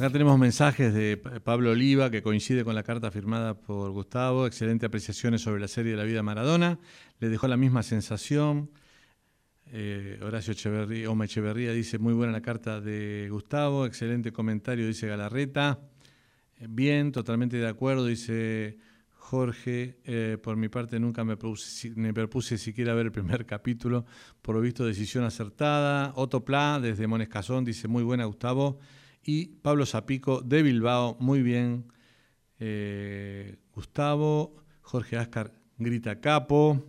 Acá 0.00 0.08
tenemos 0.08 0.38
mensajes 0.38 0.94
de 0.94 1.18
Pa- 1.18 1.40
Pablo 1.40 1.72
Oliva 1.72 2.10
que 2.10 2.22
coincide 2.22 2.64
con 2.64 2.74
la 2.74 2.82
carta 2.82 3.10
firmada 3.10 3.52
por 3.60 3.90
Gustavo. 3.90 4.46
Excelente 4.46 4.86
apreciaciones 4.86 5.42
sobre 5.42 5.60
la 5.60 5.68
serie 5.68 5.90
de 5.92 5.98
la 5.98 6.04
vida 6.04 6.22
Maradona. 6.22 6.78
Le 7.18 7.28
dejó 7.28 7.48
la 7.48 7.58
misma 7.58 7.82
sensación. 7.82 8.70
Eh, 9.66 10.18
Horacio 10.22 10.54
Echeverría, 10.54 11.10
Oma 11.10 11.26
Echeverría 11.26 11.72
dice 11.72 11.98
muy 11.98 12.14
buena 12.14 12.32
la 12.32 12.40
carta 12.40 12.80
de 12.80 13.28
Gustavo. 13.30 13.84
Excelente 13.84 14.32
comentario, 14.32 14.86
dice 14.86 15.06
Galarreta. 15.06 15.80
Eh, 16.56 16.66
Bien, 16.70 17.12
totalmente 17.12 17.58
de 17.58 17.68
acuerdo, 17.68 18.06
dice 18.06 18.78
Jorge. 19.10 19.98
Eh, 20.06 20.38
por 20.42 20.56
mi 20.56 20.70
parte 20.70 20.98
nunca 20.98 21.24
me, 21.24 21.36
propuse- 21.36 21.94
me 21.94 22.14
propuse 22.14 22.56
siquiera 22.56 22.94
ver 22.94 23.04
el 23.06 23.12
primer 23.12 23.44
capítulo. 23.54 24.06
Por 24.40 24.54
lo 24.54 24.62
visto, 24.62 24.86
decisión 24.86 25.24
acertada. 25.24 26.14
Otto 26.16 26.42
Pla, 26.42 26.80
desde 26.80 27.06
Monescazón, 27.06 27.66
dice 27.66 27.86
muy 27.86 28.02
buena 28.02 28.24
Gustavo. 28.24 28.78
Y 29.22 29.46
Pablo 29.46 29.86
Zapico, 29.86 30.40
de 30.40 30.62
Bilbao, 30.62 31.16
muy 31.20 31.42
bien. 31.42 31.92
Eh, 32.58 33.56
Gustavo, 33.74 34.56
Jorge 34.82 35.16
Ascar 35.16 35.52
grita 35.78 36.20
capo. 36.20 36.84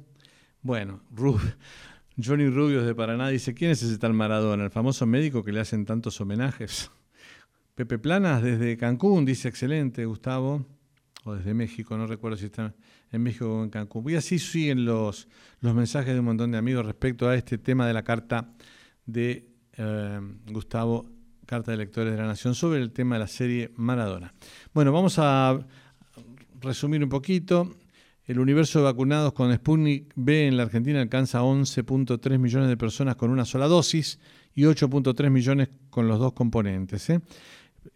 Bueno, 0.62 1.02
Johnny 2.24 2.48
Rubios 2.50 2.86
de 2.86 2.94
Paraná 2.94 3.30
dice, 3.30 3.54
¿quién 3.54 3.72
es 3.72 3.82
ese 3.82 3.98
tal 3.98 4.14
Maradona? 4.14 4.64
El 4.64 4.72
famoso 4.72 5.06
médico 5.06 5.44
que 5.44 5.52
le 5.52 5.60
hacen 5.60 5.86
tantos 5.86 6.20
homenajes. 6.22 6.92
Pepe 7.76 7.98
Planas 7.98 8.44
desde 8.44 8.78
Cancún 8.78 9.26
dice, 9.26 9.48
excelente, 9.48 10.06
Gustavo. 10.06 10.66
O 11.24 11.36
desde 11.36 11.54
México, 11.54 11.96
no 11.98 12.08
recuerdo 12.08 12.36
si 12.36 12.46
está 12.46 12.74
en 13.12 13.22
México 13.22 13.60
o 13.60 13.64
en 13.64 13.70
Cancún. 13.70 14.10
Y 14.10 14.16
así 14.16 14.40
siguen 14.40 14.86
los, 14.86 15.28
los 15.60 15.76
mensajes 15.76 16.14
de 16.14 16.20
un 16.20 16.26
montón 16.26 16.52
de 16.52 16.58
amigos 16.58 16.86
respecto 16.86 17.30
a 17.30 17.36
este 17.36 17.58
tema 17.60 17.86
de 17.86 17.94
la 17.94 18.04
carta 18.04 18.54
de 19.06 19.48
eh, 19.78 20.20
Gustavo, 20.48 21.06
Carta 21.52 21.72
de 21.72 21.78
Lectores 21.78 22.14
de 22.14 22.18
la 22.18 22.28
Nación, 22.28 22.56
sobre 22.56 22.80
el 22.80 22.93
tema 22.93 23.16
de 23.16 23.20
la 23.20 23.28
serie 23.28 23.72
Maradona. 23.76 24.34
Bueno, 24.74 24.93
vamos 24.93 25.16
a 25.18 25.60
resumir 26.62 27.04
un 27.04 27.10
poquito. 27.10 27.76
El 28.26 28.39
universo 28.39 28.80
de 28.80 28.86
vacunados 28.86 29.34
con 29.34 29.54
Sputnik 29.54 30.14
B 30.16 30.47
en 30.47 30.56
la 30.56 30.64
Argentina 30.64 31.02
alcanza 31.02 31.41
11.3 31.41 32.39
millones 32.39 32.70
de 32.70 32.78
personas 32.78 33.18
con 33.18 33.32
una 33.32 33.43
sola 33.43 33.68
dosis 33.68 34.18
y 34.56 34.62
8.3 34.62 35.30
millones 35.30 35.68
con 35.89 36.08
los 36.08 36.20
dos 36.20 36.32
componentes. 36.32 37.10
¿eh? 37.10 37.20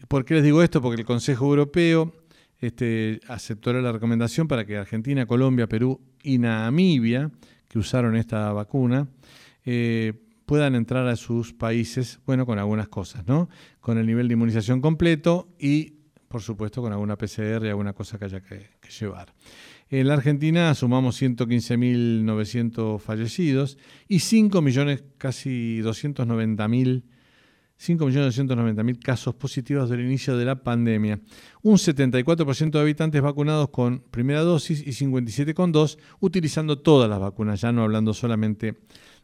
¿Por 0.10 0.26
qué 0.26 0.34
les 0.34 0.44
digo 0.44 0.62
esto? 0.62 0.82
Porque 0.82 1.00
el 1.00 1.08
Consejo 1.08 1.46
Europeo 1.46 2.14
este, 2.60 3.22
aceptó 3.30 3.72
la 3.72 3.94
recomendación 3.94 4.50
para 4.50 4.66
que 4.66 4.76
Argentina, 4.76 5.26
Colombia, 5.26 5.68
Perú 5.68 6.02
y 6.24 6.40
Namibia, 6.40 7.32
que 7.70 7.80
usaron 7.80 8.18
esta 8.18 8.52
vacuna, 8.52 9.08
eh, 9.64 10.25
puedan 10.46 10.76
entrar 10.76 11.08
a 11.08 11.16
sus 11.16 11.54
países, 11.54 12.20
bueno, 12.26 12.46
con 12.46 12.60
algunas 12.60 12.88
cosas, 12.88 13.26
¿no? 13.28 13.50
Con 13.80 13.98
el 13.98 14.06
nivel 14.06 14.28
de 14.28 14.34
inmunización 14.34 14.82
completo 14.82 15.50
y, 15.60 15.96
por 16.28 16.42
supuesto, 16.42 16.82
con 16.82 16.92
alguna 16.92 17.18
PCR 17.18 17.66
y 17.66 17.70
alguna 17.70 17.94
cosa 17.94 18.18
que 18.20 18.26
haya 18.26 18.42
que, 18.42 18.70
llevar. 19.00 19.34
En 19.90 20.08
la 20.08 20.16
Argentina 20.16 20.74
sumamos 20.74 21.22
115.900 21.22 23.00
fallecidos 23.00 23.78
y 24.08 24.20
5 24.20 24.62
millones, 24.62 25.04
casi 25.18 25.80
290.000 25.82 27.04
5.290.000 27.78 29.00
casos 29.00 29.36
positivos 29.36 29.90
del 29.90 30.00
inicio 30.00 30.38
de 30.38 30.46
la 30.46 30.64
pandemia. 30.64 31.20
Un 31.62 31.76
74% 31.76 32.72
de 32.72 32.80
habitantes 32.80 33.22
vacunados 33.22 33.68
con 33.70 34.00
primera 34.12 34.42
dosis 34.42 34.82
y 34.88 34.94
57 34.94 35.54
con 35.54 35.74
dos, 35.74 35.98
utilizando 36.22 36.80
todas 36.80 37.10
las 37.10 37.20
vacunas, 37.20 37.60
ya 37.60 37.74
no 37.74 37.84
hablando 37.84 38.14
solamente 38.14 38.76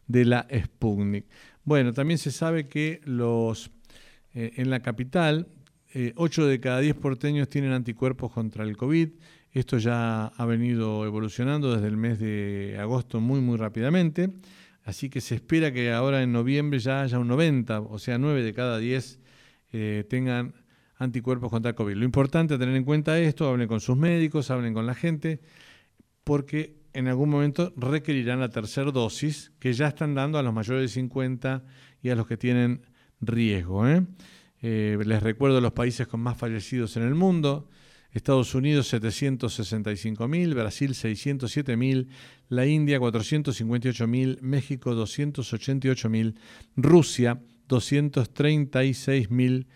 de 0.06 0.24
la 0.24 0.46
Sputnik. 0.52 1.26
Bueno, 1.64 1.92
también 1.92 2.18
se 2.18 2.30
sabe 2.30 2.66
que 2.66 3.00
los 3.04 3.70
eh, 4.34 4.52
en 4.56 4.70
la 4.70 4.80
capital, 4.80 5.48
eh, 5.94 6.12
8 6.16 6.46
de 6.46 6.60
cada 6.60 6.80
10 6.80 6.94
porteños 6.96 7.48
tienen 7.48 7.72
anticuerpos 7.72 8.32
contra 8.32 8.64
el 8.64 8.76
COVID. 8.76 9.10
Esto 9.52 9.76
ya 9.78 10.26
ha 10.26 10.46
venido 10.46 11.04
evolucionando 11.04 11.74
desde 11.74 11.88
el 11.88 11.98
mes 11.98 12.18
de 12.18 12.76
agosto 12.80 13.20
muy, 13.20 13.40
muy 13.40 13.58
rápidamente. 13.58 14.30
Así 14.84 15.10
que 15.10 15.20
se 15.20 15.36
espera 15.36 15.72
que 15.72 15.92
ahora 15.92 16.22
en 16.22 16.32
noviembre 16.32 16.78
ya 16.78 17.02
haya 17.02 17.18
un 17.18 17.28
90, 17.28 17.80
o 17.80 17.98
sea, 17.98 18.18
9 18.18 18.42
de 18.42 18.54
cada 18.54 18.78
10 18.78 19.20
eh, 19.72 20.04
tengan 20.08 20.54
anticuerpos 20.96 21.50
contra 21.50 21.70
el 21.70 21.74
COVID. 21.74 21.94
Lo 21.94 22.04
importante 22.04 22.54
es 22.54 22.60
tener 22.60 22.74
en 22.74 22.84
cuenta 22.84 23.18
esto, 23.18 23.48
hablen 23.48 23.68
con 23.68 23.80
sus 23.80 23.96
médicos, 23.96 24.50
hablen 24.50 24.74
con 24.74 24.86
la 24.86 24.94
gente, 24.94 25.40
porque 26.24 26.81
en 26.94 27.08
algún 27.08 27.30
momento 27.30 27.72
requerirán 27.76 28.40
la 28.40 28.50
tercera 28.50 28.90
dosis 28.90 29.52
que 29.58 29.72
ya 29.72 29.88
están 29.88 30.14
dando 30.14 30.38
a 30.38 30.42
los 30.42 30.52
mayores 30.52 30.82
de 30.82 30.88
50 30.88 31.64
y 32.02 32.10
a 32.10 32.14
los 32.14 32.26
que 32.26 32.36
tienen 32.36 32.82
riesgo. 33.20 33.88
¿eh? 33.88 34.04
Eh, 34.60 34.98
les 35.04 35.22
recuerdo 35.22 35.60
los 35.60 35.72
países 35.72 36.06
con 36.06 36.20
más 36.20 36.36
fallecidos 36.36 36.96
en 36.96 37.04
el 37.04 37.14
mundo. 37.14 37.68
Estados 38.12 38.54
Unidos 38.54 38.92
765.000, 38.92 40.54
Brasil 40.54 40.90
607.000, 40.90 42.08
la 42.50 42.66
India 42.66 42.98
458.000, 42.98 44.40
México 44.42 44.94
288.000, 44.94 46.34
Rusia 46.76 47.40
236.000 47.68 49.66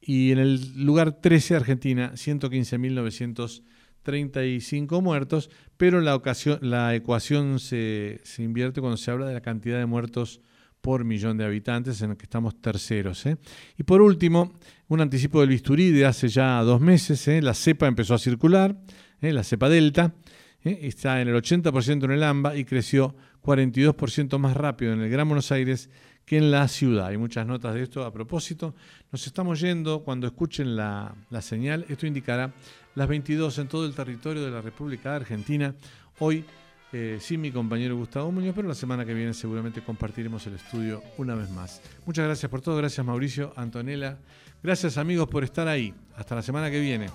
y 0.00 0.32
en 0.32 0.38
el 0.38 0.84
lugar 0.84 1.20
13 1.20 1.56
Argentina 1.56 2.12
115.935 4.04 5.02
muertos, 5.02 5.50
pero 5.76 6.00
la, 6.00 6.14
ocasión, 6.14 6.58
la 6.62 6.94
ecuación 6.94 7.58
se, 7.58 8.20
se, 8.24 8.42
invierte 8.42 8.80
cuando 8.80 8.96
se 8.96 9.10
habla 9.10 9.26
de 9.26 9.34
la 9.34 9.40
cantidad 9.40 9.78
de 9.78 9.86
muertos 9.86 10.40
por 10.82 11.04
millón 11.04 11.38
de 11.38 11.44
habitantes, 11.44 12.02
en 12.02 12.10
el 12.10 12.16
que 12.16 12.24
estamos 12.24 12.60
terceros. 12.60 13.24
¿eh? 13.24 13.38
Y 13.78 13.84
por 13.84 14.02
último, 14.02 14.52
un 14.88 15.00
anticipo 15.00 15.40
del 15.40 15.48
bisturí 15.48 15.90
de 15.90 16.04
hace 16.04 16.28
ya 16.28 16.60
dos 16.62 16.80
meses, 16.80 17.26
¿eh? 17.28 17.40
la 17.40 17.54
cepa 17.54 17.86
empezó 17.86 18.14
a 18.14 18.18
circular, 18.18 18.76
¿eh? 19.20 19.32
la 19.32 19.44
cepa 19.44 19.68
delta, 19.68 20.12
está 20.64 21.22
en 21.22 21.28
el 21.28 21.36
80% 21.36 22.04
en 22.04 22.10
el 22.10 22.22
AMBA 22.22 22.56
y 22.56 22.64
creció 22.64 23.14
42% 23.42 24.38
más 24.38 24.56
rápido 24.56 24.92
en 24.92 25.00
el 25.00 25.10
Gran 25.10 25.28
Buenos 25.28 25.50
Aires 25.52 25.88
que 26.24 26.38
en 26.38 26.50
la 26.50 26.68
ciudad. 26.68 27.06
Hay 27.06 27.16
muchas 27.16 27.46
notas 27.46 27.74
de 27.74 27.82
esto 27.82 28.04
a 28.04 28.12
propósito. 28.12 28.74
Nos 29.10 29.26
estamos 29.26 29.60
yendo, 29.60 30.00
cuando 30.00 30.26
escuchen 30.26 30.76
la, 30.76 31.14
la 31.30 31.42
señal, 31.42 31.84
esto 31.88 32.06
indicará 32.06 32.52
las 32.94 33.08
22 33.08 33.58
en 33.58 33.68
todo 33.68 33.86
el 33.86 33.94
territorio 33.94 34.44
de 34.44 34.50
la 34.50 34.60
República 34.60 35.16
Argentina. 35.16 35.74
Hoy 36.18 36.44
eh, 36.94 37.16
sin 37.20 37.40
mi 37.40 37.50
compañero 37.50 37.96
Gustavo 37.96 38.30
Muñoz, 38.30 38.54
pero 38.54 38.68
la 38.68 38.74
semana 38.74 39.06
que 39.06 39.14
viene 39.14 39.32
seguramente 39.32 39.82
compartiremos 39.82 40.46
el 40.46 40.56
estudio 40.56 41.02
una 41.16 41.34
vez 41.34 41.48
más. 41.48 41.80
Muchas 42.04 42.26
gracias 42.26 42.50
por 42.50 42.60
todo, 42.60 42.76
gracias 42.76 43.04
Mauricio, 43.06 43.54
Antonella, 43.56 44.18
gracias 44.62 44.98
amigos 44.98 45.26
por 45.28 45.42
estar 45.42 45.66
ahí. 45.68 45.94
Hasta 46.16 46.34
la 46.34 46.42
semana 46.42 46.70
que 46.70 46.80
viene. 46.80 47.06